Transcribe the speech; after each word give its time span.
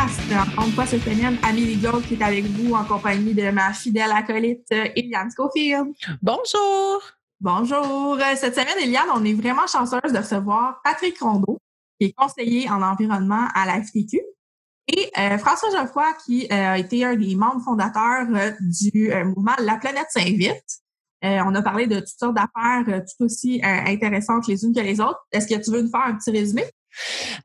podcast. 0.00 0.20
Une 0.66 0.72
fois 0.72 0.86
cette 0.86 1.02
semaine, 1.02 1.38
Amélie 1.42 1.76
Gold 1.76 2.06
qui 2.06 2.14
est 2.14 2.22
avec 2.22 2.44
vous 2.44 2.74
en 2.74 2.84
compagnie 2.84 3.34
de 3.34 3.50
ma 3.50 3.72
fidèle 3.72 4.10
acolyte 4.12 4.66
Eliane 4.70 5.30
Schofield. 5.36 5.92
Bonjour! 6.22 7.02
Bonjour! 7.40 8.18
Cette 8.36 8.54
semaine, 8.54 8.78
Eliane, 8.82 9.08
on 9.14 9.24
est 9.24 9.34
vraiment 9.34 9.66
chanceuse 9.66 10.12
de 10.12 10.18
recevoir 10.18 10.80
Patrick 10.84 11.18
Rondeau, 11.20 11.58
qui 11.98 12.08
est 12.08 12.12
conseiller 12.12 12.70
en 12.70 12.82
environnement 12.82 13.46
à 13.54 13.66
la 13.66 13.82
FTQ, 13.82 14.20
et 14.88 15.10
euh, 15.18 15.38
François 15.38 15.70
Geoffroy, 15.70 16.12
qui 16.24 16.44
euh, 16.44 16.72
a 16.72 16.78
été 16.78 17.04
un 17.04 17.16
des 17.16 17.34
membres 17.34 17.62
fondateurs 17.62 18.26
euh, 18.34 18.52
du 18.60 19.10
mouvement 19.24 19.54
La 19.58 19.76
planète 19.76 20.08
s'invite. 20.10 20.80
on 21.22 21.54
a 21.54 21.62
parlé 21.62 21.86
de 21.86 22.00
toutes 22.00 22.18
sortes 22.18 22.36
d'affaires 22.36 22.84
tout 22.86 23.24
aussi 23.24 23.60
intéressantes 23.62 24.46
les 24.46 24.64
unes 24.64 24.74
que 24.74 24.80
les 24.80 25.00
autres. 25.00 25.20
Est-ce 25.32 25.46
que 25.46 25.62
tu 25.62 25.70
veux 25.70 25.82
nous 25.82 25.90
faire 25.90 26.06
un 26.06 26.14
petit 26.14 26.30
résumé? 26.30 26.64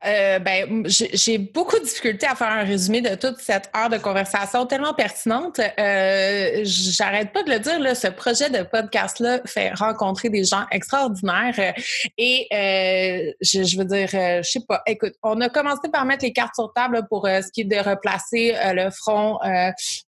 Euh, 0.04 0.38
ben, 0.38 0.84
j'ai 0.86 1.38
beaucoup 1.38 1.78
de 1.78 1.84
difficultés 1.84 2.26
à 2.26 2.34
faire 2.34 2.50
un 2.50 2.64
résumé 2.64 3.00
de 3.00 3.14
toute 3.14 3.38
cette 3.38 3.70
heure 3.76 3.88
de 3.88 3.98
conversation 3.98 4.66
tellement 4.66 4.94
pertinente. 4.94 5.60
Euh, 5.78 6.60
J'arrête 6.64 7.32
pas 7.32 7.42
de 7.42 7.50
le 7.50 7.58
dire, 7.58 7.78
là, 7.80 7.94
ce 7.94 8.08
projet 8.08 8.50
de 8.50 8.62
podcast-là 8.62 9.40
fait 9.46 9.72
rencontrer 9.74 10.28
des 10.28 10.44
gens 10.44 10.64
extraordinaires. 10.70 11.74
Et 12.18 12.46
euh, 12.52 13.32
je, 13.40 13.62
je, 13.62 13.78
veux 13.78 13.84
dire, 13.84 14.08
je 14.10 14.48
sais 14.48 14.64
pas, 14.66 14.82
écoute, 14.86 15.14
on 15.22 15.40
a 15.40 15.48
commencé 15.48 15.88
par 15.92 16.04
mettre 16.04 16.24
les 16.24 16.32
cartes 16.32 16.54
sur 16.54 16.72
table 16.74 17.06
pour 17.08 17.26
ce 17.26 17.50
qui 17.52 17.62
est 17.62 17.64
de 17.64 17.76
replacer 17.76 18.54
le 18.72 18.90
front, 18.90 19.38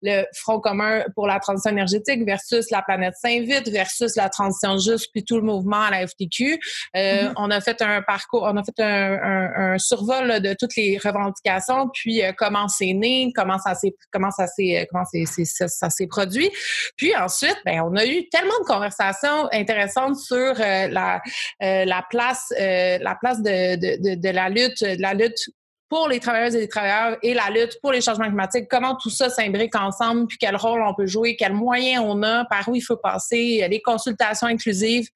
le 0.03 0.25
front 0.35 0.61
commun 0.61 1.05
pour 1.15 1.27
la 1.27 1.39
transition 1.39 1.71
énergétique 1.71 2.25
versus 2.25 2.71
la 2.71 2.83
planète 2.83 3.15
Saint-Vite 3.21 3.69
versus 3.69 4.17
la 4.17 4.29
transition 4.29 4.79
juste, 4.79 5.11
puis 5.13 5.25
tout 5.25 5.37
le 5.37 5.43
mouvement 5.43 5.83
à 5.83 5.91
la 5.91 6.07
FTQ. 6.07 6.59
Mm-hmm. 6.95 7.33
On 7.37 7.51
a 7.51 7.61
fait 7.61 7.81
un 7.83 8.03
parcours, 8.03 8.43
on 8.43 8.57
a 8.57 8.63
fait 8.63 8.83
un 8.83 8.99
un, 8.99 9.38
survol 9.79 10.41
de 10.41 10.55
toutes 10.59 10.77
les 10.77 10.99
revendications, 10.99 11.89
puis 11.93 12.23
euh, 12.23 12.33
comment 12.37 12.69
c'est 12.69 12.93
né, 12.93 13.33
comment 13.35 13.59
ça 13.59 13.75
s'est 13.75 13.95
comment 14.13 14.31
ça 14.31 14.47
s'est 14.47 14.81
euh, 14.81 14.85
comment 14.91 15.05
ça, 15.05 15.91
s'est 15.91 16.07
produit. 16.07 16.51
Puis 16.97 17.15
ensuite, 17.17 17.57
ben 17.65 17.83
on 17.83 17.97
a 17.97 18.07
eu 18.07 18.29
tellement 18.29 18.59
de 18.61 18.65
conversations 18.65 19.49
intéressantes 19.53 20.17
sur 20.17 20.37
euh, 20.37 20.89
la 20.89 21.21
la 21.61 22.05
place 22.09 22.53
la 22.59 23.17
place 23.21 23.43
de, 23.43 24.33
la 24.33 24.49
lutte 24.49 24.81
la 24.81 25.15
lutte 25.15 25.51
pour 25.89 26.09
les 26.09 26.21
travailleuses 26.21 26.55
et 26.55 26.61
les 26.61 26.69
travailleurs 26.69 27.17
et 27.23 27.33
la 27.33 27.49
lutte 27.49 27.79
pour 27.81 27.93
les 27.93 28.03
changements 28.03 28.27
climatiques, 28.27 28.69
comment 28.69 28.95
tout 28.97 29.09
ça 29.09 29.31
s'imbrique 29.31 29.75
ensemble, 29.75 30.27
puis 30.27 30.37
quel 30.39 30.55
rôle 30.55 30.83
on 30.83 30.95
peut 30.95 31.07
jouer, 31.07 31.35
quels 31.35 31.55
moyens 31.55 32.05
on 32.07 32.23
a, 32.23 32.45
par 32.45 32.69
où 32.69 32.75
il 32.75 32.83
faut 32.83 32.99
passer, 32.99 33.67
les 33.71 33.81
consultations 33.81 34.49
inclusives. 34.49 35.09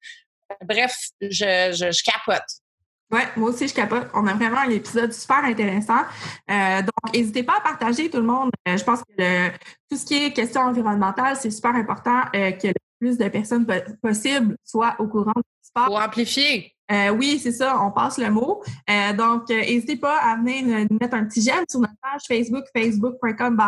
Bref, 0.65 0.95
je 1.21 2.03
capote. 2.03 2.62
Oui, 3.13 3.19
moi 3.37 3.51
aussi, 3.51 3.67
je 3.67 3.75
capote. 3.75 4.07
On 4.15 4.25
a 4.25 4.33
vraiment 4.33 4.57
un 4.57 4.69
épisode 4.71 5.13
super 5.13 5.45
intéressant. 5.45 6.01
Euh, 6.49 6.81
donc, 6.81 7.13
n'hésitez 7.13 7.43
pas 7.43 7.57
à 7.57 7.61
partager 7.61 8.09
tout 8.09 8.17
le 8.17 8.23
monde. 8.23 8.49
Euh, 8.67 8.75
je 8.75 8.83
pense 8.83 9.03
que 9.03 9.49
tout 9.87 9.97
ce 9.97 10.03
qui 10.03 10.15
est 10.15 10.33
question 10.33 10.61
environnementale, 10.61 11.37
c'est 11.39 11.51
super 11.51 11.75
important 11.75 12.23
euh, 12.35 12.51
que 12.53 12.69
le 12.69 12.73
plus 12.99 13.19
de 13.19 13.27
personnes 13.27 13.67
possible 14.01 14.57
soient 14.63 14.95
au 14.97 15.07
courant 15.07 15.33
du 15.35 15.43
sport. 15.61 15.85
Pour 15.85 16.01
amplifier. 16.01 16.75
oui, 17.15 17.39
c'est 17.39 17.51
ça, 17.51 17.79
on 17.81 17.91
passe 17.91 18.17
le 18.17 18.31
mot. 18.31 18.63
donc, 19.15 19.49
n'hésitez 19.49 19.97
pas 19.97 20.17
à 20.17 20.35
venir 20.35 20.87
nous 20.89 20.97
mettre 20.99 21.15
un 21.15 21.25
petit 21.25 21.41
j'aime 21.41 21.65
sur 21.69 21.81
notre 21.81 21.93
page 22.01 22.21
Facebook, 22.27 22.63
facebook.com 22.75 23.59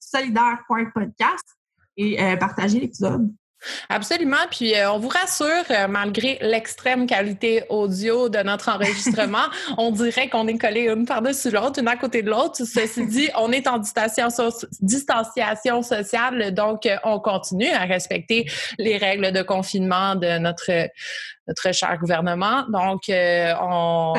solidaire.podcast 0.00 1.44
et 1.96 2.16
partager 2.38 2.80
l'épisode. 2.80 3.32
Absolument. 3.88 4.36
Puis 4.50 4.74
euh, 4.74 4.92
on 4.92 4.98
vous 4.98 5.08
rassure, 5.08 5.64
euh, 5.70 5.88
malgré 5.88 6.38
l'extrême 6.40 7.06
qualité 7.06 7.64
audio 7.68 8.28
de 8.28 8.38
notre 8.38 8.68
enregistrement, 8.68 9.46
on 9.78 9.90
dirait 9.90 10.28
qu'on 10.28 10.46
est 10.48 10.58
collé 10.58 10.88
une 10.88 11.06
par-dessus 11.06 11.50
l'autre, 11.50 11.80
une 11.80 11.88
à 11.88 11.96
côté 11.96 12.22
de 12.22 12.30
l'autre. 12.30 12.64
Ceci 12.64 13.06
dit, 13.06 13.28
on 13.36 13.52
est 13.52 13.66
en 13.66 13.78
distanciation, 13.78 15.82
sociale, 15.82 16.54
donc 16.54 16.86
euh, 16.86 16.96
on 17.04 17.20
continue 17.20 17.70
à 17.70 17.84
respecter 17.84 18.46
les 18.78 18.96
règles 18.96 19.32
de 19.32 19.42
confinement 19.42 20.14
de 20.14 20.38
notre, 20.38 20.88
notre 21.46 21.72
cher 21.72 21.96
gouvernement. 21.98 22.64
Donc, 22.68 23.02
on... 23.08 24.14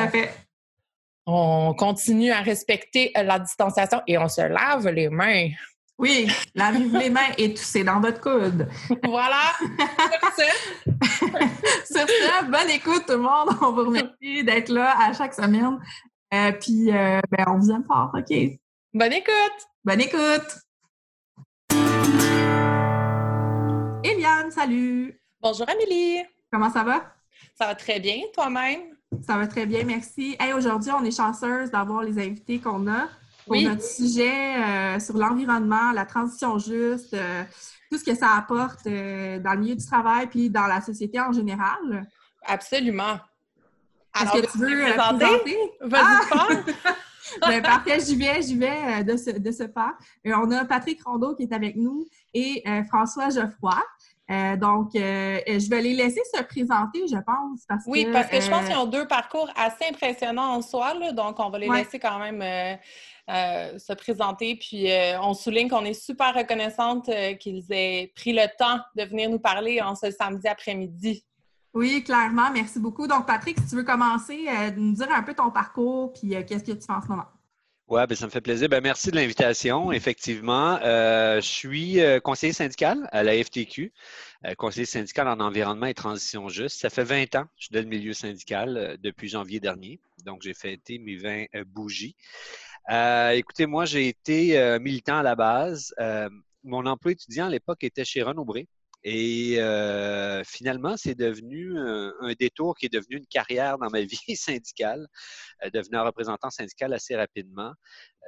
On 1.26 1.72
continue 1.72 2.32
à 2.32 2.40
respecter 2.40 3.10
la 3.14 3.38
distanciation 3.38 4.02
et 4.06 4.18
on 4.18 4.28
se 4.28 4.42
lave 4.42 4.88
les 4.88 5.08
mains. 5.08 5.48
Oui, 5.96 6.26
lavez-vous 6.56 6.96
les 6.96 7.10
mains 7.10 7.30
et 7.38 7.54
toussez 7.54 7.84
dans 7.84 8.00
votre 8.00 8.20
coude. 8.20 8.68
Voilà. 9.04 9.52
Sur 11.86 12.08
ce, 12.08 12.50
bonne 12.50 12.70
écoute 12.70 13.04
tout 13.06 13.12
le 13.12 13.18
monde. 13.18 13.50
On 13.62 13.72
vous 13.72 13.84
remercie 13.84 14.42
d'être 14.42 14.70
là 14.70 14.96
à 14.98 15.12
chaque 15.12 15.34
semaine. 15.34 15.78
Euh, 16.32 16.52
puis, 16.52 16.90
euh, 16.90 17.20
ben, 17.30 17.44
on 17.46 17.58
vous 17.58 17.70
aime 17.70 17.84
fort, 17.84 18.10
OK? 18.12 18.36
Bonne 18.92 19.12
écoute! 19.12 19.68
Bonne 19.84 20.00
écoute! 20.00 20.58
Eliane, 24.02 24.50
salut! 24.50 25.20
Bonjour 25.40 25.68
Amélie! 25.68 26.24
Comment 26.50 26.70
ça 26.70 26.82
va? 26.82 27.14
Ça 27.54 27.66
va 27.66 27.74
très 27.76 28.00
bien, 28.00 28.16
toi-même? 28.32 28.80
Ça 29.24 29.36
va 29.36 29.46
très 29.46 29.66
bien, 29.66 29.84
merci. 29.84 30.36
Hey, 30.40 30.52
aujourd'hui, 30.54 30.90
on 30.90 31.04
est 31.04 31.16
chanceuse 31.16 31.70
d'avoir 31.70 32.02
les 32.02 32.18
invités 32.18 32.58
qu'on 32.58 32.88
a 32.88 33.08
pour 33.46 33.60
notre 33.60 33.82
sujet 33.82 34.56
euh, 34.56 35.00
sur 35.00 35.16
l'environnement, 35.16 35.92
la 35.92 36.06
transition 36.06 36.58
juste, 36.58 37.14
euh, 37.14 37.42
tout 37.90 37.98
ce 37.98 38.04
que 38.04 38.14
ça 38.14 38.36
apporte 38.36 38.86
euh, 38.86 39.38
dans 39.38 39.52
le 39.52 39.60
milieu 39.60 39.74
du 39.74 39.84
travail 39.84 40.26
puis 40.26 40.50
dans 40.50 40.66
la 40.66 40.80
société 40.80 41.20
en 41.20 41.32
général. 41.32 42.06
Absolument. 42.46 43.18
Est-ce 44.20 44.40
que 44.40 44.52
tu 44.52 44.58
veux 44.58 44.92
présenter? 44.92 45.56
Vas-y, 45.80 46.02
ah! 46.02 46.88
ben, 47.48 47.62
parfait, 47.62 47.98
j'y 48.00 48.16
vais, 48.16 48.42
j'y 48.42 48.56
vais 48.56 49.02
de 49.02 49.16
ce, 49.16 49.30
de 49.30 49.50
ce 49.50 49.64
pas. 49.64 49.94
on 50.24 50.50
a 50.52 50.64
Patrick 50.64 51.02
Rondeau 51.04 51.34
qui 51.34 51.42
est 51.42 51.52
avec 51.52 51.74
nous 51.76 52.06
et 52.32 52.62
François 52.88 53.30
Geoffroy. 53.30 53.82
donc, 54.56 54.90
je 54.94 55.68
vais 55.68 55.82
les 55.82 55.94
laisser 55.94 56.20
se 56.32 56.42
présenter, 56.44 57.08
je 57.08 57.16
pense. 57.16 57.64
Parce 57.66 57.82
oui, 57.86 58.06
parce 58.12 58.28
que 58.28 58.40
je 58.40 58.48
pense 58.48 58.66
qu'ils 58.66 58.76
ont 58.76 58.86
deux 58.86 59.08
parcours 59.08 59.50
assez 59.56 59.90
impressionnants 59.90 60.54
en 60.54 60.62
soi, 60.62 60.94
donc 61.12 61.40
on 61.40 61.50
va 61.50 61.58
les 61.58 61.68
laisser 61.68 61.98
quand 61.98 62.20
même 62.20 62.78
euh, 63.30 63.78
se 63.78 63.94
présenter. 63.94 64.54
Puis 64.54 64.90
euh, 64.92 65.18
on 65.22 65.32
souligne 65.32 65.70
qu'on 65.70 65.86
est 65.86 65.94
super 65.94 66.34
reconnaissante 66.34 67.08
euh, 67.08 67.32
qu'ils 67.32 67.64
aient 67.70 68.12
pris 68.14 68.34
le 68.34 68.46
temps 68.58 68.78
de 68.96 69.04
venir 69.04 69.30
nous 69.30 69.38
parler 69.38 69.80
en 69.80 69.94
ce 69.94 70.10
samedi 70.10 70.46
après-midi. 70.46 71.24
Oui, 71.72 72.04
clairement. 72.04 72.50
Merci 72.52 72.78
beaucoup. 72.78 73.06
Donc, 73.06 73.26
Patrick, 73.26 73.58
si 73.60 73.66
tu 73.70 73.76
veux 73.76 73.82
commencer, 73.82 74.46
nous 74.76 74.92
dire 74.92 75.10
un 75.10 75.22
peu 75.22 75.32
ton 75.32 75.50
parcours, 75.50 76.12
puis 76.12 76.34
qu'est-ce 76.46 76.64
que 76.64 76.72
tu 76.72 76.86
fais 76.86 76.92
en 76.92 77.00
ce 77.00 77.08
moment? 77.08 77.24
Oui, 77.88 78.00
ben, 78.08 78.14
ça 78.14 78.26
me 78.26 78.30
fait 78.30 78.42
plaisir. 78.42 78.68
Ben, 78.68 78.82
merci 78.82 79.10
de 79.10 79.16
l'invitation. 79.16 79.90
Effectivement, 79.90 80.78
je 80.80 81.40
suis 81.40 81.98
conseiller 82.22 82.52
syndical 82.52 83.08
à 83.10 83.24
la 83.24 83.42
FTQ, 83.42 83.92
conseiller 84.56 84.86
syndical 84.86 85.26
en 85.26 85.40
environnement 85.40 85.86
et 85.86 85.94
transition 85.94 86.48
juste. 86.48 86.80
Ça 86.80 86.90
fait 86.90 87.02
20 87.02 87.34
ans 87.34 87.44
que 87.44 87.50
je 87.56 87.64
suis 87.64 87.72
dans 87.72 87.80
le 87.80 87.86
milieu 87.86 88.12
syndical 88.12 88.96
depuis 89.02 89.28
janvier 89.28 89.58
dernier. 89.58 89.98
Donc, 90.24 90.42
j'ai 90.42 90.54
fêté 90.54 91.00
mes 91.00 91.16
20 91.16 91.46
bougies. 91.66 92.14
Euh, 92.90 93.30
écoutez, 93.30 93.66
moi, 93.66 93.86
j'ai 93.86 94.08
été 94.08 94.58
euh, 94.58 94.78
militant 94.78 95.18
à 95.18 95.22
la 95.22 95.34
base. 95.34 95.94
Euh, 96.00 96.28
mon 96.64 96.84
emploi 96.86 97.12
étudiant 97.12 97.46
à 97.46 97.50
l'époque 97.50 97.82
était 97.82 98.04
chez 98.04 98.22
Renaud 98.22 98.44
Bré. 98.44 98.68
Et 99.06 99.58
finalement, 100.46 100.96
c'est 100.96 101.14
devenu 101.14 101.78
un, 101.78 102.32
détour 102.38 102.74
qui 102.74 102.86
est 102.86 102.92
devenu 102.92 103.18
une 103.18 103.26
carrière 103.26 103.76
dans 103.76 103.90
ma 103.90 104.00
vie 104.26 104.34
syndicale, 104.34 105.06
devenant 105.74 106.06
représentant 106.06 106.48
syndical 106.48 106.94
assez 106.94 107.14
rapidement. 107.14 107.74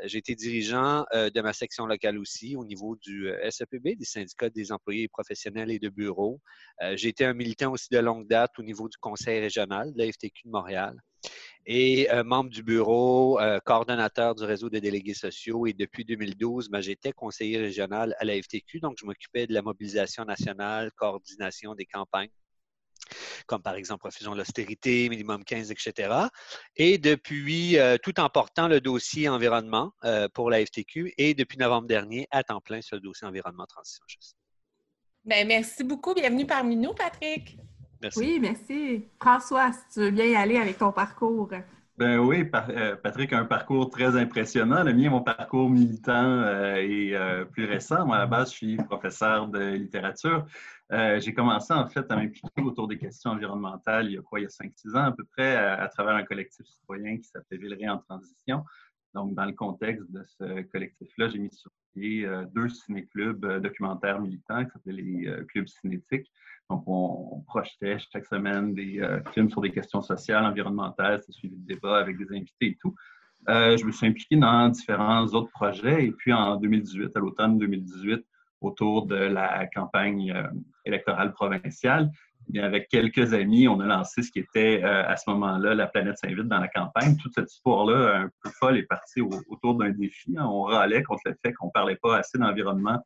J'ai 0.05 0.19
été 0.19 0.35
dirigeant 0.35 1.07
de 1.15 1.41
ma 1.41 1.55
section 1.55 1.87
locale 1.87 2.19
aussi 2.19 2.57
au 2.57 2.65
niveau 2.67 2.95
du 2.97 3.33
SEPB, 3.49 3.97
des 3.97 4.05
syndicats 4.05 4.51
des 4.51 4.71
employés 4.71 5.09
professionnels 5.09 5.71
et 5.71 5.79
de 5.79 5.89
bureaux. 5.89 6.43
J'ai 6.93 7.09
été 7.09 7.25
un 7.25 7.33
militant 7.33 7.73
aussi 7.73 7.89
de 7.91 7.99
longue 7.99 8.29
date 8.29 8.53
au 8.59 8.63
niveau 8.63 8.91
du 8.91 8.99
conseil 8.99 9.41
régional 9.41 9.95
de 9.95 9.99
la 9.99 10.13
FTQ 10.13 10.43
de 10.45 10.51
Montréal 10.51 10.95
et 11.67 12.11
euh, 12.13 12.23
membre 12.23 12.51
du 12.51 12.63
bureau, 12.63 13.41
euh, 13.41 13.59
coordonnateur 13.65 14.35
du 14.35 14.45
réseau 14.45 14.71
des 14.71 14.81
délégués 14.81 15.15
sociaux. 15.15 15.67
Et 15.67 15.73
depuis 15.73 16.05
2012, 16.05 16.69
ben, 16.71 16.81
j'étais 16.81 17.13
conseiller 17.13 17.59
régional 17.59 18.15
à 18.19 18.25
la 18.25 18.41
FTQ, 18.41 18.81
donc 18.81 18.97
je 18.99 19.05
m'occupais 19.05 19.47
de 19.47 19.53
la 19.53 19.63
mobilisation 19.63 20.25
nationale, 20.25 20.91
coordination 20.93 21.75
des 21.75 21.87
campagnes 21.87 22.31
comme 23.47 23.63
par 23.63 23.77
exemple 23.77 24.07
refusons 24.07 24.35
l'austérité, 24.35 25.09
minimum 25.09 25.45
15, 25.45 25.71
etc. 25.71 26.13
Et 26.75 26.99
depuis, 26.99 27.79
euh, 27.79 27.99
tout 28.03 28.19
en 28.19 28.29
portant 28.29 28.67
le 28.67 28.81
dossier 28.81 29.29
environnement 29.29 29.93
pour 30.35 30.51
la 30.51 30.65
FTQ 30.65 31.15
et 31.17 31.35
depuis 31.35 31.57
novembre 31.57 31.87
dernier, 31.87 32.27
à 32.33 32.43
temps 32.43 32.61
plein 32.61 32.81
sur 32.81 32.97
le 32.97 33.03
dossier 33.03 33.29
environnement 33.29 33.67
transition 33.67 34.03
juste. 34.09 34.35
Bien, 35.25 35.45
merci 35.45 35.85
beaucoup. 35.85 36.15
Bienvenue 36.15 36.47
parmi 36.47 36.75
nous, 36.75 36.95
Patrick. 36.95 37.57
Oui, 38.17 38.39
merci. 38.41 39.05
François, 39.21 39.73
si 39.73 39.95
tu 39.95 40.01
veux 40.01 40.11
bien 40.11 40.27
y 40.27 40.35
aller 40.37 40.57
avec 40.57 40.79
ton 40.79 40.93
parcours. 40.93 41.51
Ben 41.99 42.19
oui, 42.19 42.45
Patrick 42.45 43.33
a 43.33 43.39
un 43.39 43.47
parcours 43.47 43.89
très 43.89 44.17
impressionnant. 44.17 44.85
Le 44.85 44.93
mien, 44.93 45.09
mon 45.09 45.23
parcours 45.23 45.71
militant 45.71 46.45
est 46.77 47.15
plus 47.53 47.65
récent. 47.65 48.05
Moi, 48.05 48.17
à 48.17 48.19
la 48.19 48.27
base, 48.27 48.51
je 48.51 48.57
suis 48.57 48.77
professeur 48.77 49.49
de 49.49 49.73
littérature. 49.73 50.45
J'ai 50.91 51.33
commencé 51.33 51.73
en 51.73 51.87
fait 51.87 52.05
à 52.11 52.17
m'impliquer 52.17 52.63
autour 52.63 52.87
des 52.87 52.99
questions 52.99 53.31
environnementales 53.31 54.07
il 54.07 54.13
y 54.13 54.19
a 54.19 54.23
quoi, 54.23 54.41
il 54.41 54.43
y 54.43 54.47
a 54.47 54.51
5-6 54.51 54.97
ans 54.97 55.05
à 55.05 55.13
peu 55.13 55.25
près, 55.25 55.57
à, 55.57 55.89
travers 55.89 56.15
un 56.15 56.25
collectif 56.25 56.67
citoyen 56.67 57.17
qui 57.17 57.25
s'appelait 57.25 57.57
Villeray 57.57 57.89
en 57.89 57.99
transition. 57.99 58.63
Donc, 59.17 59.35
dans 59.35 59.47
le 59.47 59.53
contexte 59.53 60.09
de 60.13 60.23
ce 60.39 60.63
collectif-là, 60.71 61.29
j'ai 61.29 61.39
mis 61.39 61.51
sur 61.51 61.73
pied 61.95 62.29
deux 62.55 62.69
ciné-clubs 62.69 63.61
documentaires 63.63 64.21
militants 64.21 64.65
qui 64.65 64.71
s'appelaient 64.71 65.03
les 65.03 65.47
clubs 65.49 65.67
cinétiques. 65.67 66.31
Donc, 66.69 66.83
on, 66.87 67.43
projetait 67.47 67.99
chaque 68.13 68.27
semaine 68.27 68.75
des 68.75 69.01
euh, 69.01 69.21
films 69.33 69.51
sur 69.51 69.61
des 69.61 69.71
questions 69.71 70.03
sociales, 70.03 70.45
environnementales, 70.45 71.23
c'est 71.25 71.33
suivi 71.33 71.57
de 71.57 71.75
débats 71.75 71.99
avec 71.99 72.19
des 72.19 72.37
invités 72.37 72.67
et 72.67 72.79
tout. 72.81 72.95
Euh, 73.49 73.77
je 73.77 73.85
me 73.85 73.93
suis 73.93 74.07
impliqué 74.07 74.37
dans 74.37 74.69
différents 74.69 75.25
autres 75.27 75.51
projets 75.51 76.07
et 76.07 76.11
puis 76.11 76.33
en 76.33 76.57
2018, 76.57 77.17
à 77.17 77.21
l'automne 77.21 77.59
2018, 77.59 78.25
autour 78.61 79.07
de 79.07 79.15
la 79.15 79.67
campagne 79.69 80.33
euh, 80.33 80.49
électorale 80.85 81.33
provinciale, 81.33 82.11
et 82.55 82.61
avec 82.61 82.89
quelques 82.89 83.35
amis, 83.35 83.67
on 83.69 83.81
a 83.81 83.87
lancé 83.87 84.23
ce 84.23 84.31
qui 84.31 84.39
était 84.39 84.83
à 84.83 85.17
ce 85.17 85.29
moment-là 85.31 85.75
la 85.75 85.87
planète 85.87 86.17
s'invite 86.19 86.47
dans 86.47 86.61
la 86.61 86.69
campagne. 86.69 87.17
Toute 87.17 87.35
cette 87.35 87.53
histoire-là, 87.53 88.21
un 88.21 88.31
peu 88.43 88.51
folle, 88.51 88.79
est 88.79 88.85
partie 88.85 89.21
autour 89.21 89.75
d'un 89.75 89.91
défi. 89.91 90.37
On 90.39 90.63
râlait 90.63 91.03
contre 91.03 91.23
le 91.27 91.35
fait 91.45 91.53
qu'on 91.53 91.67
ne 91.67 91.73
parlait 91.73 91.97
pas 91.97 92.19
assez 92.19 92.39
d'environnement 92.39 93.03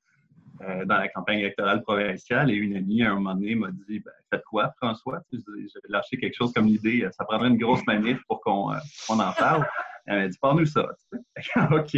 euh, 0.63 0.85
dans 0.85 0.99
la 0.99 1.09
campagne 1.09 1.39
électorale 1.39 1.83
provinciale 1.83 2.51
et 2.51 2.55
une 2.55 2.77
amie, 2.77 3.03
à 3.03 3.13
un 3.13 3.15
moment 3.15 3.35
donné, 3.35 3.55
m'a 3.55 3.71
dit 3.71 4.01
ben, 4.01 4.13
Faites 4.31 4.45
quoi, 4.45 4.71
François? 4.77 5.23
J'avais 5.33 5.89
lâché 5.89 6.19
quelque 6.19 6.37
chose 6.37 6.53
comme 6.53 6.67
l'idée 6.67 7.09
ça 7.13 7.25
prendrait 7.25 7.49
une 7.49 7.57
grosse 7.57 7.85
manif 7.87 8.19
pour 8.29 8.43
qu'on 8.43 8.71
euh, 8.71 8.77
en 9.09 9.33
parle. 9.33 9.67
Elle 10.05 10.19
m'a 10.19 10.29
dit 10.29 10.37
Parle-nous 10.39 10.67
ça. 10.67 10.87
OK. 11.71 11.97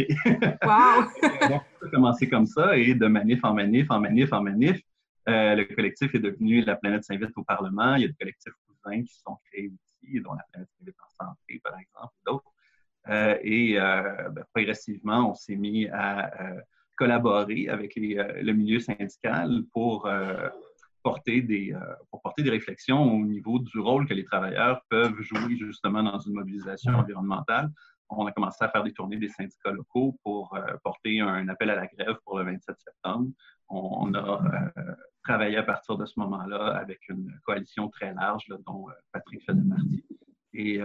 Wow 0.63 1.03
Donc, 1.49 1.61
ça 1.81 1.85
a 1.85 1.89
commencé 1.91 2.29
comme 2.29 2.45
ça 2.45 2.77
et 2.77 2.93
de 2.95 3.05
manif 3.07 3.43
en 3.43 3.53
manif, 3.53 3.87
en 3.89 3.99
manif, 3.99 4.31
en 4.31 4.41
manif. 4.41 4.79
Euh, 5.29 5.55
le 5.55 5.63
collectif 5.65 6.13
est 6.13 6.19
devenu 6.19 6.61
La 6.61 6.75
planète 6.75 7.03
s'invite 7.03 7.31
au 7.35 7.43
Parlement. 7.43 7.95
Il 7.95 8.01
y 8.01 8.05
a 8.05 8.07
des 8.07 8.13
collectifs 8.13 8.53
cousins 8.67 9.03
qui 9.03 9.15
sont 9.15 9.37
créés 9.45 9.71
ici, 9.71 10.21
dont 10.21 10.33
La 10.33 10.45
planète 10.51 10.69
s'invite 10.77 10.95
en 10.99 11.25
santé, 11.25 11.61
par 11.63 11.77
exemple, 11.79 12.13
d'autres. 12.25 12.51
et 13.43 13.75
ben, 13.75 14.43
progressivement, 14.53 15.31
on 15.31 15.33
s'est 15.33 15.55
mis 15.55 15.87
à 15.87 16.31
collaborer 16.95 17.69
avec 17.69 17.97
euh, 17.97 18.41
le 18.41 18.53
milieu 18.53 18.79
syndical 18.79 19.63
pour, 19.71 20.05
euh, 20.05 20.49
porter 21.01 21.41
des, 21.41 21.73
euh, 21.73 21.79
pour 22.09 22.21
porter 22.21 22.43
des 22.43 22.49
réflexions 22.49 23.01
au 23.03 23.25
niveau 23.25 23.59
du 23.59 23.79
rôle 23.79 24.07
que 24.07 24.13
les 24.13 24.23
travailleurs 24.23 24.81
peuvent 24.89 25.19
jouer 25.21 25.57
justement 25.57 26.01
dans 26.03 26.19
une 26.19 26.33
mobilisation 26.33 26.93
environnementale. 26.93 27.69
On 28.09 28.25
a 28.25 28.31
commencé 28.31 28.63
à 28.63 28.69
faire 28.69 28.83
des 28.83 28.93
tournées 28.93 29.17
des 29.17 29.29
syndicats 29.29 29.71
locaux 29.71 30.17
pour 30.23 30.57
porter 30.83 31.19
un 31.19 31.47
appel 31.49 31.69
à 31.69 31.75
la 31.75 31.87
grève 31.87 32.17
pour 32.25 32.37
le 32.37 32.45
27 32.45 32.77
septembre. 32.79 33.29
On, 33.69 34.13
a 34.13 34.41
travaillé 35.23 35.57
à 35.57 35.63
partir 35.63 35.97
de 35.97 36.05
ce 36.05 36.19
moment-là 36.19 36.75
avec 36.75 37.07
une 37.09 37.31
coalition 37.45 37.89
très 37.89 38.13
large 38.13 38.45
dont 38.67 38.87
Patrick 39.11 39.43
faisait 39.45 39.67
partie. 39.67 40.05
Et 40.53 40.79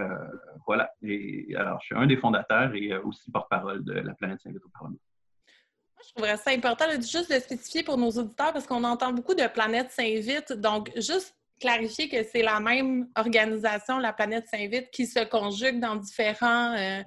voilà. 0.64 0.90
Et 1.02 1.54
alors, 1.56 1.80
je 1.82 1.86
suis 1.86 1.96
un 1.96 2.06
des 2.06 2.16
fondateurs 2.16 2.74
et 2.74 2.96
aussi 2.98 3.30
porte-parole 3.30 3.84
de 3.84 3.92
la 3.92 4.14
planète 4.14 4.40
Saint-Vite 4.40 4.64
au 4.64 4.70
Parlement 4.70 4.98
je 6.08 6.14
trouverais 6.14 6.36
ça 6.36 6.50
important 6.50 6.84
juste 7.00 7.32
de 7.32 7.38
spécifier 7.38 7.82
pour 7.82 7.98
nos 7.98 8.10
auditeurs 8.10 8.52
parce 8.52 8.66
qu'on 8.66 8.84
entend 8.84 9.12
beaucoup 9.12 9.34
de 9.34 9.46
Planète 9.48 9.90
Saint-Vite. 9.90 10.52
Donc, 10.54 10.90
juste 10.96 11.36
clarifier 11.60 12.08
que 12.08 12.22
c'est 12.30 12.42
la 12.42 12.60
même 12.60 13.08
organisation, 13.16 13.98
la 13.98 14.12
Planète 14.12 14.46
Saint-Vite, 14.48 14.90
qui 14.90 15.06
se 15.06 15.24
conjugue 15.24 15.80
dans 15.80 15.96
différents. 15.96 16.74
Euh, 16.76 17.02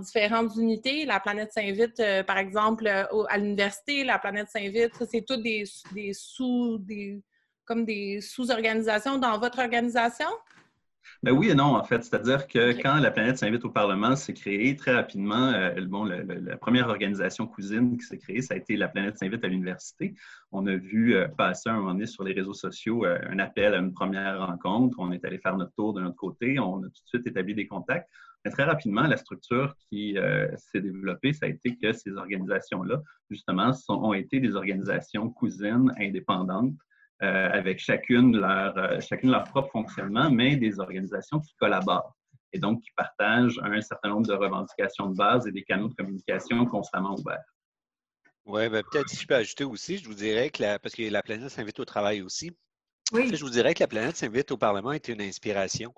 différentes 0.00 0.56
unités. 0.56 1.04
La 1.04 1.20
planète 1.20 1.52
Saint-Vite, 1.52 2.00
euh, 2.00 2.22
par 2.22 2.38
exemple, 2.38 2.86
à 2.88 3.38
l'université, 3.38 4.04
la 4.04 4.18
planète 4.18 4.48
Saint-Vite, 4.48 4.92
c'est 5.10 5.24
tout 5.26 5.36
des, 5.36 5.64
des 5.92 6.12
sous, 6.14 6.78
des, 6.78 7.20
comme 7.64 7.84
des 7.84 8.20
sous-organisations 8.20 9.18
dans 9.18 9.38
votre 9.38 9.58
organisation? 9.58 10.28
Ben 11.22 11.32
oui 11.32 11.50
et 11.50 11.54
non, 11.54 11.76
en 11.76 11.82
fait. 11.82 12.04
C'est-à-dire 12.04 12.46
que 12.46 12.72
quand 12.80 12.96
la 12.96 13.10
planète 13.10 13.38
s'invite 13.38 13.64
au 13.64 13.70
Parlement, 13.70 14.16
c'est 14.16 14.34
créé 14.34 14.76
très 14.76 14.94
rapidement. 14.94 15.48
Euh, 15.48 15.74
bon, 15.86 16.04
la 16.04 16.56
première 16.56 16.88
organisation 16.88 17.46
cousine 17.46 17.96
qui 17.96 18.04
s'est 18.04 18.18
créée, 18.18 18.42
ça 18.42 18.54
a 18.54 18.56
été 18.56 18.76
la 18.76 18.88
planète 18.88 19.18
s'invite 19.18 19.44
à 19.44 19.48
l'université. 19.48 20.14
On 20.52 20.66
a 20.66 20.76
vu 20.76 21.14
euh, 21.14 21.28
passer 21.28 21.70
un 21.70 21.78
moment 21.78 21.92
donné 21.92 22.06
sur 22.06 22.24
les 22.24 22.32
réseaux 22.32 22.54
sociaux 22.54 23.04
euh, 23.04 23.18
un 23.28 23.38
appel 23.38 23.74
à 23.74 23.78
une 23.78 23.92
première 23.92 24.46
rencontre. 24.46 24.96
On 24.98 25.10
est 25.12 25.24
allé 25.24 25.38
faire 25.38 25.56
notre 25.56 25.72
tour 25.74 25.94
de 25.94 26.00
notre 26.00 26.16
côté. 26.16 26.58
On 26.58 26.78
a 26.78 26.86
tout 26.86 26.90
de 26.90 27.08
suite 27.08 27.26
établi 27.26 27.54
des 27.54 27.66
contacts. 27.66 28.08
Mais 28.44 28.50
très 28.50 28.64
rapidement, 28.64 29.02
la 29.02 29.16
structure 29.16 29.74
qui 29.90 30.16
s'est 30.56 30.80
développée, 30.80 31.32
ça 31.32 31.46
a 31.46 31.48
été 31.48 31.76
que 31.76 31.92
ces 31.92 32.12
organisations-là, 32.12 33.02
justement, 33.28 33.72
ont 33.88 34.14
été 34.14 34.38
des 34.38 34.54
organisations 34.54 35.28
cousines 35.30 35.92
indépendantes 35.98 36.74
euh, 37.22 37.50
avec 37.50 37.78
chacune 37.78 38.36
leur, 38.36 38.76
euh, 38.76 39.00
chacune 39.00 39.30
leur 39.30 39.44
propre 39.44 39.70
fonctionnement, 39.70 40.30
mais 40.30 40.56
des 40.56 40.78
organisations 40.80 41.40
qui 41.40 41.54
collaborent 41.56 42.14
et 42.52 42.58
donc 42.58 42.82
qui 42.82 42.90
partagent 42.96 43.58
un 43.62 43.80
certain 43.80 44.10
nombre 44.10 44.26
de 44.26 44.34
revendications 44.34 45.10
de 45.10 45.16
base 45.16 45.46
et 45.46 45.52
des 45.52 45.62
canaux 45.62 45.88
de 45.88 45.94
communication 45.94 46.64
constamment 46.66 47.14
ouverts. 47.18 47.44
Oui, 48.44 48.68
ben, 48.68 48.82
peut-être 48.90 49.08
si 49.08 49.16
je 49.16 49.26
peux 49.26 49.34
ajouter 49.34 49.64
aussi, 49.64 49.98
je 49.98 50.06
vous 50.06 50.14
dirais 50.14 50.50
que 50.50 50.78
parce 50.78 50.94
que 50.94 51.10
la 51.10 51.22
planète 51.22 51.48
s'invite 51.48 51.80
au 51.80 51.84
travail 51.84 52.22
aussi, 52.22 52.56
je 53.12 53.40
vous 53.40 53.50
dirais 53.50 53.72
que 53.74 53.80
la 53.80 53.86
planète 53.86 54.16
s'invite 54.16 54.50
au 54.50 54.56
Parlement 54.56 54.90
été 54.92 55.12
une 55.12 55.22
inspiration 55.22 55.94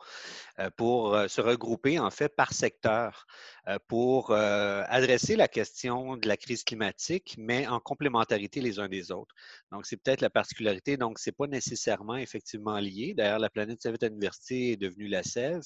euh, 0.59 0.69
pour 0.77 1.15
euh, 1.15 1.27
se 1.27 1.41
regrouper 1.41 1.99
en 1.99 2.11
fait 2.11 2.35
par 2.37 2.53
secteur 2.53 3.27
euh, 3.67 3.79
pour 3.89 4.33
adresser 4.33 5.37
la 5.37 5.49
question 5.49 6.17
de 6.17 6.29
la 6.29 6.37
crise 6.37 6.65
climatique, 6.65 7.35
mais 7.39 7.67
en 7.67 7.81
complémentarité 7.81 8.61
les 8.61 8.79
uns 8.79 8.89
des 8.89 9.11
autres. 9.11 9.35
Donc, 9.73 9.87
c'est 9.87 9.97
peut-être 9.97 10.21
la 10.21 10.31
particularité. 10.31 10.97
Donc, 10.97 11.19
ce 11.19 11.29
n'est 11.29 11.35
pas 11.35 11.47
nécessairement 11.47 12.17
effectivement 12.17 12.79
lié. 12.79 13.15
D'ailleurs, 13.15 13.39
la 13.39 13.51
planète 13.51 13.83
s'invite 13.83 14.03
à 14.03 14.09
l'université 14.09 14.73
est 14.73 14.77
devenue 14.77 15.09
la 15.09 15.23
Sève, 15.23 15.63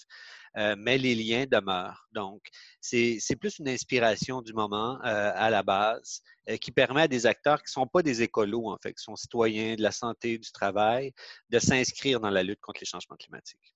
mais 0.76 0.98
les 0.98 1.14
liens 1.14 1.46
demeurent. 1.50 2.08
Donc, 2.12 2.42
c'est 2.80 3.36
plus 3.38 3.58
une 3.58 3.68
inspiration 3.68 4.42
du 4.42 4.52
moment 4.52 4.98
à 5.02 5.48
la 5.50 5.62
base 5.62 6.22
qui 6.60 6.72
permet 6.72 7.02
à 7.02 7.08
des 7.08 7.26
acteurs 7.26 7.58
qui 7.62 7.68
ne 7.68 7.82
sont 7.82 7.86
pas 7.86 8.02
des 8.02 8.22
écolos, 8.22 8.68
en 8.68 8.78
fait, 8.82 8.94
qui 8.94 9.02
sont 9.02 9.16
citoyens 9.16 9.76
de 9.76 9.82
la 9.82 9.92
santé, 9.92 10.38
du 10.38 10.50
travail, 10.50 11.12
de 11.50 11.58
s'inscrire 11.58 12.20
dans 12.20 12.30
la 12.30 12.42
lutte 12.42 12.60
contre 12.60 12.80
les 12.80 12.86
changements 12.86 13.16
climatiques. 13.16 13.74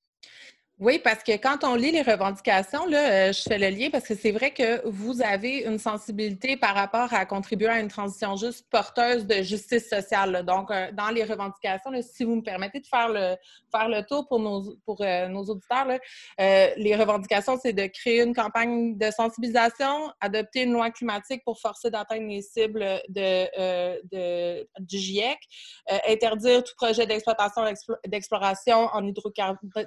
Oui, 0.78 0.98
parce 1.02 1.22
que 1.22 1.32
quand 1.38 1.64
on 1.64 1.74
lit 1.74 1.90
les 1.90 2.02
revendications, 2.02 2.84
euh, 2.92 3.32
je 3.32 3.40
fais 3.40 3.56
le 3.56 3.70
lien 3.70 3.88
parce 3.90 4.06
que 4.06 4.14
c'est 4.14 4.30
vrai 4.30 4.50
que 4.50 4.86
vous 4.86 5.22
avez 5.22 5.60
une 5.60 5.78
sensibilité 5.78 6.58
par 6.58 6.74
rapport 6.74 7.14
à 7.14 7.24
contribuer 7.24 7.68
à 7.68 7.80
une 7.80 7.88
transition 7.88 8.36
juste 8.36 8.66
porteuse 8.70 9.26
de 9.26 9.36
justice 9.36 9.88
sociale. 9.88 10.44
Donc, 10.44 10.70
euh, 10.70 10.92
dans 10.92 11.08
les 11.08 11.24
revendications, 11.24 11.90
si 12.02 12.24
vous 12.24 12.36
me 12.36 12.42
permettez 12.42 12.80
de 12.80 12.86
faire 12.86 13.08
le, 13.08 13.36
faire 13.74 13.88
le 13.88 14.02
tour 14.02 14.28
pour 14.28 14.38
nos, 14.38 14.76
pour, 14.84 15.00
euh, 15.00 15.28
nos 15.28 15.44
auditeurs, 15.44 15.86
les 16.38 16.94
revendications, 16.94 17.58
c'est 17.58 17.72
de 17.72 17.86
créer 17.86 18.20
une 18.20 18.34
campagne 18.34 18.98
de 18.98 19.10
sensibilisation, 19.10 20.12
adopter 20.20 20.64
une 20.64 20.74
loi 20.74 20.90
climatique 20.90 21.42
pour 21.42 21.58
forcer 21.58 21.90
d'atteindre 21.90 22.28
les 22.28 22.42
cibles 22.42 23.00
de, 23.08 24.62
du 24.80 24.98
GIEC, 24.98 25.38
interdire 26.06 26.62
tout 26.62 26.74
projet 26.76 27.06
d'exploitation 27.06 27.62
d'exploration 28.06 28.88
en 28.92 29.00